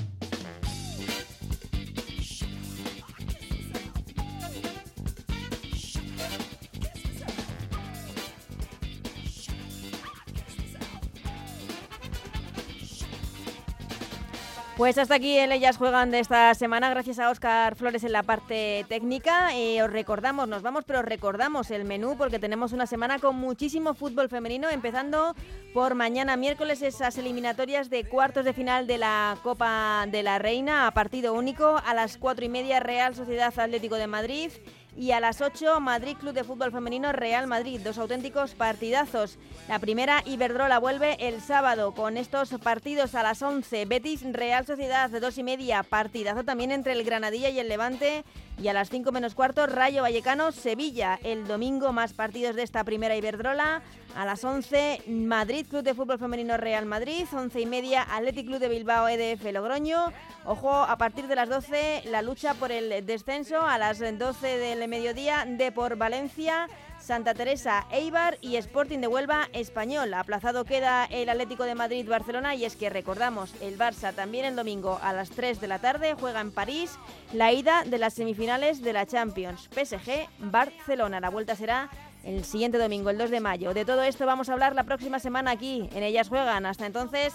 Pues 14.79 14.97
hasta 14.97 15.16
aquí 15.16 15.37
en 15.37 15.51
Ellas 15.51 15.76
Juegan 15.76 16.12
de 16.12 16.20
esta 16.20 16.55
semana, 16.55 16.89
gracias 16.89 17.18
a 17.18 17.31
Óscar 17.31 17.74
Flores 17.74 18.05
en 18.05 18.12
la 18.12 18.22
parte 18.22 18.87
técnica. 18.89 19.53
Eh, 19.57 19.83
os 19.83 19.91
recordamos, 19.91 20.47
nos 20.47 20.62
vamos, 20.62 20.85
pero 20.87 21.03
recordamos 21.03 21.72
el 21.72 21.85
menú 21.85 22.14
porque 22.16 22.39
tenemos 22.39 22.72
una 22.72 22.87
semana 22.87 23.18
con 23.18 23.35
muchísimo 23.35 23.95
fútbol 23.95 24.29
femenino, 24.29 24.70
empezando 24.70 25.35
por 25.74 25.97
mañana 25.97 26.37
miércoles 26.37 26.81
esas 26.83 27.18
eliminatorias 27.18 27.91
de 27.91 28.05
cuartos 28.05 28.45
de 28.45 28.53
final 28.53 28.87
de 28.87 28.99
la 28.99 29.37
Copa 29.43 30.07
de 30.07 30.22
la 30.22 30.39
Reina. 30.39 30.87
A 30.87 30.93
partido 30.93 31.35
único 31.35 31.81
a 31.85 31.93
las 31.93 32.16
cuatro 32.16 32.45
y 32.45 32.49
media 32.49 32.79
Real 32.79 33.16
Sociedad 33.16 33.53
Atlético 33.59 33.97
de 33.97 34.07
Madrid 34.07 34.53
y 34.99 35.12
a 35.12 35.20
las 35.20 35.40
8 35.40 35.78
Madrid 35.78 36.16
Club 36.18 36.34
de 36.34 36.42
Fútbol 36.42 36.72
Femenino 36.72 37.12
Real 37.12 37.46
Madrid, 37.46 37.80
dos 37.82 37.99
auténticos 37.99 38.55
partidazos. 38.55 39.38
La 39.68 39.78
primera 39.78 40.22
Iberdrola 40.26 40.80
vuelve 40.80 41.16
el 41.20 41.40
sábado 41.40 41.94
con 41.94 42.16
estos 42.16 42.51
partidos 42.62 43.14
a 43.14 43.22
las 43.22 43.40
11 43.40 43.84
Betis 43.84 44.24
Real 44.32 44.66
Sociedad 44.66 45.09
de 45.09 45.20
dos 45.20 45.38
y 45.38 45.44
media, 45.44 45.84
partidazo 45.84 46.42
también 46.42 46.72
entre 46.72 46.92
el 46.92 47.05
Granadilla 47.05 47.49
y 47.49 47.61
el 47.61 47.68
Levante 47.68 48.24
y 48.61 48.66
a 48.66 48.72
las 48.72 48.90
5 48.90 49.12
menos 49.12 49.36
cuarto 49.36 49.66
Rayo 49.66 50.03
Vallecano 50.03 50.51
Sevilla. 50.51 51.18
El 51.22 51.46
domingo 51.46 51.92
más 51.92 52.12
partidos 52.12 52.57
de 52.57 52.64
esta 52.64 52.82
primera 52.82 53.14
Iberdrola. 53.14 53.82
A 54.16 54.24
las 54.24 54.42
11 54.42 55.03
Madrid 55.07 55.66
Club 55.68 55.84
de 55.84 55.94
Fútbol 55.94 56.18
Femenino 56.18 56.57
Real 56.57 56.86
Madrid, 56.86 57.24
11 57.32 57.61
y 57.61 57.66
media 57.66 58.03
Athletic 58.03 58.46
Club 58.46 58.59
de 58.59 58.68
Bilbao 58.68 59.07
EDF 59.07 59.44
Logroño. 59.53 60.12
Ojo, 60.44 60.74
a 60.74 60.96
partir 60.99 61.28
de 61.28 61.36
las 61.36 61.49
12 61.49 62.03
la 62.07 62.22
lucha 62.22 62.55
por 62.55 62.72
el 62.72 63.07
descenso, 63.07 63.61
a 63.61 63.78
las 63.78 64.01
12 64.01 64.46
del 64.46 64.88
mediodía 64.89 65.45
de 65.47 65.70
por 65.72 65.97
Valencia. 65.97 66.68
Santa 66.99 67.32
Teresa, 67.32 67.86
Eibar 67.91 68.36
y 68.41 68.57
Sporting 68.57 68.99
de 68.99 69.07
Huelva 69.07 69.49
Español. 69.53 70.12
Aplazado 70.12 70.64
queda 70.64 71.07
el 71.07 71.28
Atlético 71.28 71.64
de 71.64 71.74
Madrid-Barcelona 71.74 72.55
y 72.55 72.64
es 72.64 72.76
que 72.76 72.91
recordamos, 72.91 73.55
el 73.62 73.78
Barça 73.78 74.12
también 74.12 74.45
el 74.45 74.57
domingo 74.57 74.99
a 75.03 75.12
las 75.12 75.30
3 75.30 75.61
de 75.61 75.68
la 75.68 75.78
tarde 75.78 76.14
juega 76.18 76.41
en 76.41 76.51
París 76.51 76.99
la 77.32 77.53
ida 77.53 77.84
de 77.84 77.99
las 77.99 78.14
semifinales 78.14 78.82
de 78.82 78.93
la 78.93 79.07
Champions. 79.07 79.70
PSG-Barcelona. 79.70 81.20
La 81.20 81.30
vuelta 81.30 81.57
será 81.57 81.89
el 82.24 82.45
siguiente 82.45 82.78
domingo, 82.78 83.11
el 83.11 83.18
2 83.18 83.30
de 83.30 83.41
mayo. 83.41 83.72
De 83.72 83.84
todo 83.84 84.03
esto 84.03 84.26
vamos 84.26 84.49
a 84.49 84.53
hablar 84.53 84.74
la 84.74 84.84
próxima 84.84 85.18
semana 85.18 85.53
aquí, 85.53 85.89
en 85.95 86.03
Ellas 86.03 86.28
Juegan. 86.28 86.66
Hasta 86.66 86.84
entonces, 86.84 87.32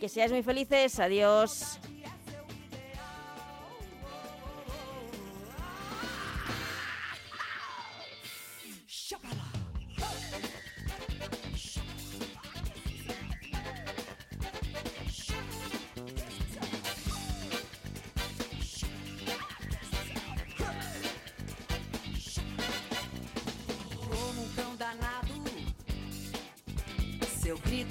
que 0.00 0.08
seáis 0.08 0.32
muy 0.32 0.42
felices. 0.42 0.98
Adiós. 0.98 1.78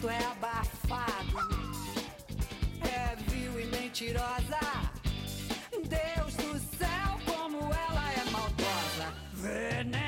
É 0.05 0.25
abafado, 0.25 1.37
é 2.81 3.15
vil 3.31 3.57
e 3.57 3.65
mentirosa. 3.67 4.59
Deus 5.71 6.33
do 6.35 6.59
céu, 6.77 7.19
como 7.25 7.59
ela 7.73 8.11
é 8.11 8.29
maldosa. 8.29 9.13
Vem. 9.33 10.02